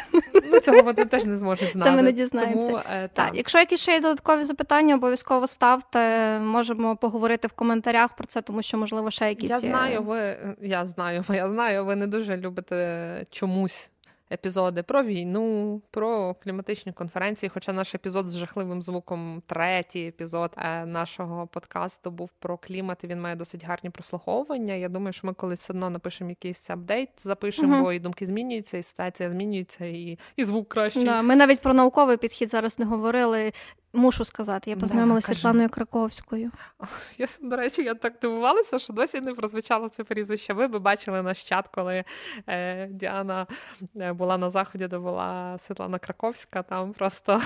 Ну, 0.51 0.59
цього 0.59 0.81
вони 0.81 1.05
теж 1.05 1.25
не 1.25 1.37
зможуть 1.37 1.71
знати. 1.71 1.89
Це 1.89 1.95
ми 1.95 2.01
не 2.01 2.11
дізнаємося. 2.11 2.67
Тому, 2.67 2.79
е, 2.91 3.09
так. 3.13 3.31
Якщо 3.33 3.59
якісь 3.59 3.79
ще 3.79 3.91
є 3.91 3.99
додаткові 3.99 4.43
запитання, 4.43 4.95
обов'язково 4.95 5.47
ставте. 5.47 6.39
Можемо 6.39 6.95
поговорити 6.95 7.47
в 7.47 7.51
коментарях 7.51 8.15
про 8.15 8.25
це, 8.27 8.41
тому 8.41 8.61
що, 8.61 8.77
можливо, 8.77 9.11
ще 9.11 9.29
якісь. 9.29 9.49
Я 9.49 9.59
знаю, 9.59 10.01
ви 10.01 10.37
я 10.61 10.85
знаю, 10.85 11.23
я 11.29 11.49
знаю, 11.49 11.85
ви 11.85 11.95
не 11.95 12.07
дуже 12.07 12.37
любите 12.37 13.25
чомусь 13.31 13.89
епізоди 14.31 14.83
про 14.83 15.03
війну, 15.03 15.81
про 15.91 16.33
кліматичні 16.33 16.91
конференції. 16.91 17.49
Хоча 17.53 17.73
наш 17.73 17.95
епізод 17.95 18.29
з 18.29 18.37
жахливим 18.37 18.81
звуком, 18.81 19.43
третій 19.45 20.07
епізод 20.07 20.51
е, 20.57 20.85
нашого 20.85 21.47
подкасту 21.47 22.11
був 22.11 22.29
про 22.39 22.57
клімат. 22.57 23.03
і 23.03 23.07
Він 23.07 23.21
має 23.21 23.35
досить 23.35 23.65
гарні 23.65 23.89
прослуховування. 23.89 24.73
Я 24.73 24.89
думаю, 24.89 25.13
що 25.13 25.27
ми 25.27 25.33
колись 25.33 25.59
все 25.59 25.73
одно 25.73 25.89
напишемо 25.89 26.29
якийсь 26.29 26.69
апдейт, 26.69 27.09
запишемо, 27.23 27.75
угу. 27.75 27.83
бо 27.83 27.93
і 27.93 27.99
думки 27.99 28.25
змінюються, 28.25 28.77
і 28.77 28.83
ситуація 28.83 29.31
змінюється, 29.31 29.85
і 29.85 30.19
і 30.35 30.45
звук 30.45 30.69
кращий. 30.69 31.05
Да, 31.05 31.21
Ми 31.21 31.35
навіть 31.35 31.61
про 31.61 31.73
науковий 31.73 32.17
підхід 32.17 32.49
зараз 32.49 32.79
не 32.79 32.85
говорили. 32.85 33.51
Мушу 33.95 34.25
сказати, 34.25 34.69
я 34.69 34.77
познайомилася 34.77 35.33
з 35.33 35.35
Світланою 35.35 35.69
Краковською. 35.69 36.51
Я, 37.17 37.27
До 37.41 37.55
речі, 37.55 37.83
я 37.83 37.93
так 37.93 38.13
дивувалася, 38.21 38.79
що 38.79 38.93
досі 38.93 39.21
не 39.21 39.33
прозвучало 39.33 39.89
це 39.89 40.03
прізвище. 40.03 40.53
Ви 40.53 40.67
би 40.67 40.79
бачили 40.79 41.21
наш 41.21 41.43
чат, 41.43 41.67
коли 41.67 42.03
е, 42.47 42.87
Діана 42.87 43.47
е, 43.95 44.13
була 44.13 44.37
на 44.37 44.49
заході, 44.49 44.87
де 44.87 44.99
була 44.99 45.57
Світлана 45.59 45.99
Краковська. 45.99 46.63
Там 46.63 46.93
просто 46.93 47.41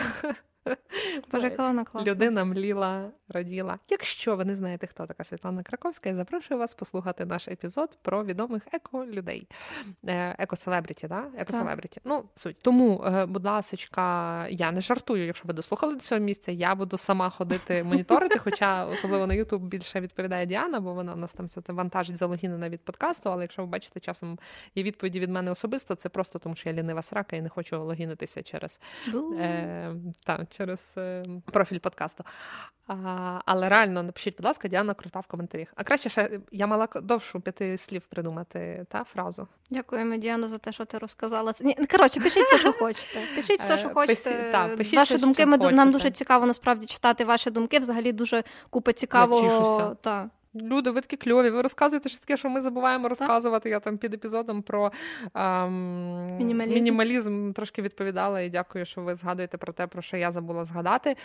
Боже, 1.31 1.55
вона 1.57 1.83
класна. 1.83 2.11
Людина 2.11 2.45
мліла, 2.45 3.11
раділа. 3.29 3.79
Якщо 3.89 4.35
ви 4.35 4.45
не 4.45 4.55
знаєте, 4.55 4.87
хто 4.87 5.05
така 5.05 5.23
Світлана 5.23 5.63
Краковська, 5.63 6.09
я 6.09 6.15
запрошую 6.15 6.59
вас 6.59 6.73
послухати 6.73 7.25
наш 7.25 7.47
епізод 7.47 7.97
про 8.01 8.25
відомих 8.25 8.63
еко-людей. 8.73 9.47
Е, 10.07 10.35
еко-селебріті, 10.39 11.07
да? 11.07 11.25
Еко-селебріті. 11.37 11.97
Ну, 12.05 12.23
суть. 12.35 12.57
Тому, 12.61 13.03
е, 13.05 13.25
будь 13.25 13.45
ласочка, 13.45 14.47
я 14.47 14.71
не 14.71 14.81
жартую, 14.81 15.25
якщо 15.25 15.47
ви 15.47 15.53
дослухали 15.53 15.93
до 15.93 15.99
цього 15.99 16.21
місця, 16.21 16.51
я 16.51 16.75
буду 16.75 16.97
сама 16.97 17.29
ходити 17.29 17.83
моніторити, 17.83 18.39
хоча 18.43 18.85
особливо 18.85 19.27
на 19.27 19.33
YouTube 19.33 19.59
більше 19.59 19.99
відповідає 19.99 20.45
Діана, 20.45 20.79
бо 20.79 20.93
вона 20.93 21.13
у 21.13 21.15
нас 21.15 21.31
там 21.31 21.45
все 21.45 21.61
вантажить 21.67 22.17
залогінена 22.17 22.69
від 22.69 22.81
подкасту. 22.81 23.31
Але 23.31 23.43
якщо 23.43 23.61
ви 23.61 23.67
бачите 23.67 23.99
часом 23.99 24.39
є 24.75 24.83
відповіді 24.83 25.19
від 25.19 25.29
мене 25.29 25.51
особисто, 25.51 25.95
це 25.95 26.09
просто 26.09 26.39
тому, 26.39 26.55
що 26.55 26.69
я 26.69 26.75
лінива 26.75 27.01
срака 27.01 27.35
і 27.35 27.41
не 27.41 27.49
хочу 27.49 27.83
логінитися 27.83 28.43
через. 28.43 28.79
Е, 29.39 29.95
та, 30.25 30.45
через 30.59 30.95
е, 30.97 31.23
профіль 31.51 31.79
подкасту. 31.79 32.23
А, 32.87 33.39
Але 33.45 33.69
реально 33.69 34.03
напишіть, 34.03 34.37
будь 34.37 34.45
ласка, 34.45 34.67
Діана 34.67 34.93
крута 34.93 35.19
в 35.19 35.27
коментарях. 35.27 35.67
А 35.75 35.83
краще 35.83 36.09
ще 36.09 36.39
я 36.51 36.67
мала 36.67 36.87
довшу 36.95 37.41
п'яти 37.41 37.77
слів 37.77 38.01
придумати 38.01 38.85
та 38.89 39.03
фразу. 39.03 39.47
Дякуємо, 39.69 40.17
Діана, 40.17 40.47
за 40.47 40.57
те, 40.57 40.71
що 40.71 40.85
ти 40.85 40.97
розказала. 40.97 41.53
Ні, 41.61 41.77
Коротше, 41.91 42.19
пишіть 42.19 42.43
все, 42.43 42.57
що 42.57 42.73
хочете. 42.73 43.19
Пишіть 43.35 43.59
все, 43.59 43.77
що 43.77 43.87
е, 43.87 43.93
хочете. 43.93 44.29
Пиші, 44.29 44.51
та, 44.51 44.67
пишіть 44.67 44.97
ваші 44.97 45.15
все, 45.15 45.25
думки. 45.25 45.45
Ми 45.45 45.57
нам 45.57 45.91
дуже 45.91 46.11
цікаво 46.11 46.45
насправді 46.45 46.85
читати 46.85 47.25
ваші 47.25 47.51
думки. 47.51 47.79
Взагалі 47.79 48.11
дуже 48.11 48.43
купа 48.69 48.93
цікавого. 48.93 49.95
Та. 50.01 50.29
Люди, 50.55 50.91
ви 50.91 51.01
такі 51.01 51.17
кльові. 51.17 51.49
Ви 51.49 51.61
розказуєте 51.61 52.09
що 52.09 52.19
таке, 52.19 52.37
що 52.37 52.49
ми 52.49 52.61
забуваємо 52.61 53.09
розказувати. 53.09 53.69
Я 53.69 53.79
там 53.79 53.97
під 53.97 54.13
епізодом 54.13 54.61
про 54.61 54.91
ем, 55.33 56.37
мінімалізм. 56.37 56.73
мінімалізм 56.73 57.51
трошки 57.51 57.81
відповідала 57.81 58.41
і 58.41 58.49
дякую, 58.49 58.85
що 58.85 59.01
ви 59.01 59.15
згадуєте 59.15 59.57
про 59.57 59.73
те, 59.73 59.87
про 59.87 60.01
що 60.01 60.17
я 60.17 60.31
забула 60.31 60.65
згадати. 60.65 61.15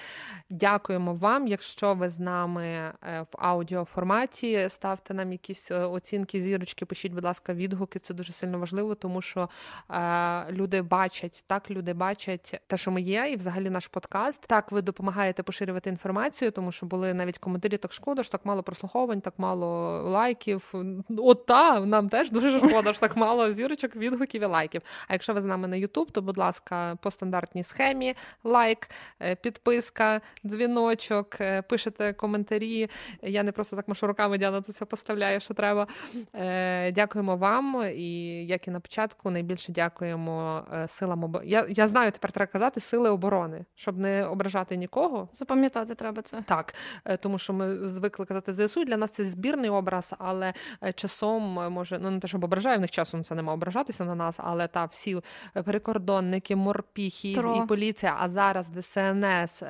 Дякуємо 0.50 1.14
вам. 1.14 1.46
Якщо 1.46 1.94
ви 1.94 2.08
з 2.08 2.18
нами 2.20 2.64
е, 2.66 2.92
в 3.32 3.36
аудіоформаті, 3.38 4.66
ставте 4.68 5.14
нам 5.14 5.32
якісь 5.32 5.70
е, 5.70 5.78
оцінки, 5.78 6.40
зірочки, 6.40 6.84
пишіть, 6.86 7.12
будь 7.12 7.24
ласка, 7.24 7.54
відгуки. 7.54 7.98
Це 7.98 8.14
дуже 8.14 8.32
сильно 8.32 8.58
важливо, 8.58 8.94
тому 8.94 9.22
що 9.22 9.48
е, 9.90 10.52
люди 10.52 10.82
бачать, 10.82 11.44
так, 11.46 11.70
люди 11.70 11.92
бачать 11.92 12.60
те, 12.66 12.76
що 12.76 12.90
ми 12.90 13.02
є, 13.02 13.28
і 13.32 13.36
взагалі 13.36 13.70
наш 13.70 13.86
подкаст. 13.86 14.40
Так, 14.46 14.72
ви 14.72 14.82
допомагаєте 14.82 15.42
поширювати 15.42 15.90
інформацію, 15.90 16.50
тому 16.50 16.72
що 16.72 16.86
були 16.86 17.14
навіть 17.14 17.38
коментарі, 17.38 17.76
так 17.76 17.92
шкода, 17.92 18.22
що 18.22 18.32
так 18.32 18.44
мало 18.44 18.62
прослуховувань 18.62 19.13
прослуховувань, 19.14 19.20
так 19.20 19.34
мало 19.38 20.02
лайків. 20.02 20.74
От 21.18 21.46
та, 21.46 21.80
нам 21.80 22.08
теж 22.08 22.30
дуже 22.30 22.58
шкода, 22.58 22.92
що 22.92 23.00
так 23.00 23.16
мало 23.16 23.52
зірочок, 23.52 23.96
відгуків 23.96 24.42
і 24.42 24.46
лайків. 24.46 24.82
А 25.08 25.12
якщо 25.12 25.34
ви 25.34 25.40
з 25.40 25.44
нами 25.44 25.68
на 25.68 25.76
Ютуб, 25.76 26.10
то, 26.10 26.22
будь 26.22 26.38
ласка, 26.38 26.96
по 27.02 27.10
стандартній 27.10 27.62
схемі 27.62 28.14
лайк, 28.44 28.90
е, 29.20 29.34
підписка, 29.34 30.20
дзвіночок, 30.44 31.40
е, 31.40 31.62
пишете 31.62 32.12
коментарі. 32.12 32.90
Я 33.22 33.42
не 33.42 33.52
просто 33.52 33.76
так 33.76 33.88
машу 33.88 34.06
руками, 34.06 34.38
Діана 34.38 34.62
це 34.62 34.72
все 34.72 34.84
поставляє, 34.84 35.40
що 35.40 35.54
треба. 35.54 35.86
Е, 36.34 36.92
дякуємо 36.92 37.36
вам. 37.36 37.84
І 37.94 38.46
як 38.46 38.68
і 38.68 38.70
на 38.70 38.80
початку, 38.80 39.30
найбільше 39.30 39.72
дякуємо 39.72 40.64
силам 40.88 41.24
оборони. 41.24 41.50
Я, 41.50 41.66
я 41.68 41.86
знаю, 41.86 42.12
тепер 42.12 42.32
треба 42.32 42.52
казати 42.52 42.80
сили 42.80 43.10
оборони, 43.10 43.64
щоб 43.74 43.98
не 43.98 44.26
ображати 44.26 44.76
нікого. 44.76 45.28
Запам'ятати 45.32 45.94
треба 45.94 46.22
це. 46.22 46.42
Так, 46.46 46.74
тому 47.20 47.38
що 47.38 47.52
ми 47.52 47.88
звикли 47.88 48.26
казати 48.26 48.52
ЗСУ 48.52 48.84
для 48.84 48.96
нас 48.96 49.03
це 49.10 49.24
збірний 49.24 49.70
образ, 49.70 50.14
але 50.18 50.52
е, 50.82 50.92
часом 50.92 51.58
е, 51.58 51.68
може 51.68 51.98
ну 52.02 52.10
не 52.10 52.20
те, 52.20 52.28
щоб 52.28 52.44
ображає 52.44 52.76
в 52.76 52.80
них 52.80 52.90
часом 52.90 53.24
це 53.24 53.34
нема 53.34 53.52
ображатися 53.52 54.04
на 54.04 54.14
нас, 54.14 54.36
але 54.38 54.68
та 54.68 54.84
всі 54.84 55.20
е, 55.56 55.62
прикордонники, 55.62 56.56
морпіхи 56.56 57.34
Тро. 57.34 57.62
і 57.64 57.66
поліція. 57.66 58.16
А 58.20 58.28
зараз 58.28 58.68
ДСНС, 58.68 59.62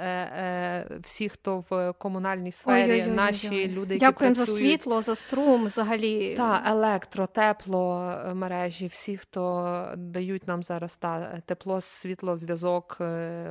всі, 1.00 1.28
хто 1.28 1.64
в 1.70 1.92
комунальній 1.92 2.52
сфері, 2.52 2.92
Ой-ой-ой-ой. 2.92 3.16
наші 3.16 3.68
люди, 3.68 3.94
які 3.94 4.06
дякуємо 4.06 4.36
працюють... 4.36 4.60
за 4.60 4.66
світло, 4.66 5.02
за 5.02 5.14
струм, 5.14 5.64
взагалі 5.64 6.34
та 6.34 6.62
електро, 6.66 7.26
тепло 7.26 8.14
мережі, 8.34 8.86
всі, 8.86 9.16
хто 9.16 9.84
дають 9.96 10.48
нам 10.48 10.62
зараз 10.62 10.96
та 10.96 11.42
тепло, 11.46 11.80
світло, 11.80 12.36
зв'язок, 12.36 12.96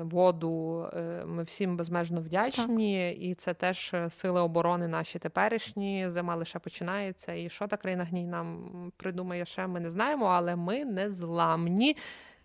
воду. 0.02 0.88
Ми 1.26 1.44
всім 1.44 1.78
безмежно 1.78 2.22
вдячні, 2.22 3.14
так. 3.14 3.24
і 3.24 3.36
це 3.36 3.54
теж 3.54 3.96
сили 4.10 4.42
оборони 4.42 4.88
наші 4.88 5.20
теперішні 5.20 5.73
теперішні, 5.74 6.10
зима 6.10 6.36
лише 6.36 6.60
починається. 6.60 7.34
І 7.34 7.50
що 7.50 7.68
та 7.68 7.78
країна 7.78 8.04
гній 8.04 8.28
нам 8.28 8.92
придумає 8.98 9.46
ще, 9.46 9.68
ми 9.68 9.80
не 9.80 9.90
знаємо, 9.90 10.26
але 10.26 10.56
ми 10.56 10.86
не 10.86 11.10
зламні. 11.10 11.98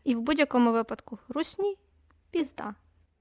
І 0.05 0.15
в 0.15 0.21
будь-якому 0.21 0.73
випадку 0.73 1.19
русні 1.29 1.77
пізда. 2.31 2.75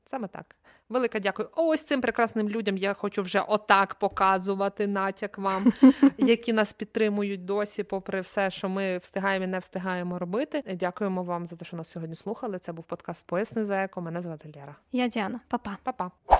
Саме 0.05 0.27
так. 0.27 0.55
Велика 0.89 1.19
дякую. 1.19 1.49
Ось 1.55 1.83
цим 1.83 2.01
прекрасним 2.01 2.49
людям 2.49 2.77
я 2.77 2.93
хочу 2.93 3.21
вже 3.21 3.41
отак 3.47 3.95
показувати 3.95 4.87
натяк 4.87 5.37
вам, 5.37 5.73
які 6.17 6.53
нас 6.53 6.73
підтримують 6.73 7.45
досі, 7.45 7.83
попри 7.83 8.21
все, 8.21 8.49
що 8.49 8.69
ми 8.69 8.97
встигаємо 8.97 9.45
і 9.45 9.47
не 9.47 9.59
встигаємо 9.59 10.19
робити. 10.19 10.63
Дякуємо 10.79 11.23
вам 11.23 11.47
за 11.47 11.55
те, 11.55 11.65
що 11.65 11.77
нас 11.77 11.89
сьогодні 11.89 12.15
слухали. 12.15 12.59
Це 12.59 12.71
був 12.71 12.85
подкаст 12.85 13.27
Поясни 13.27 13.65
за 13.65 13.83
еко. 13.83 14.01
Мене 14.01 14.21
звати 14.21 14.51
Лера. 14.55 14.75
Я 14.91 15.07
Діана. 15.07 15.39
Па-па. 15.47 15.77
Па-па. 15.83 16.36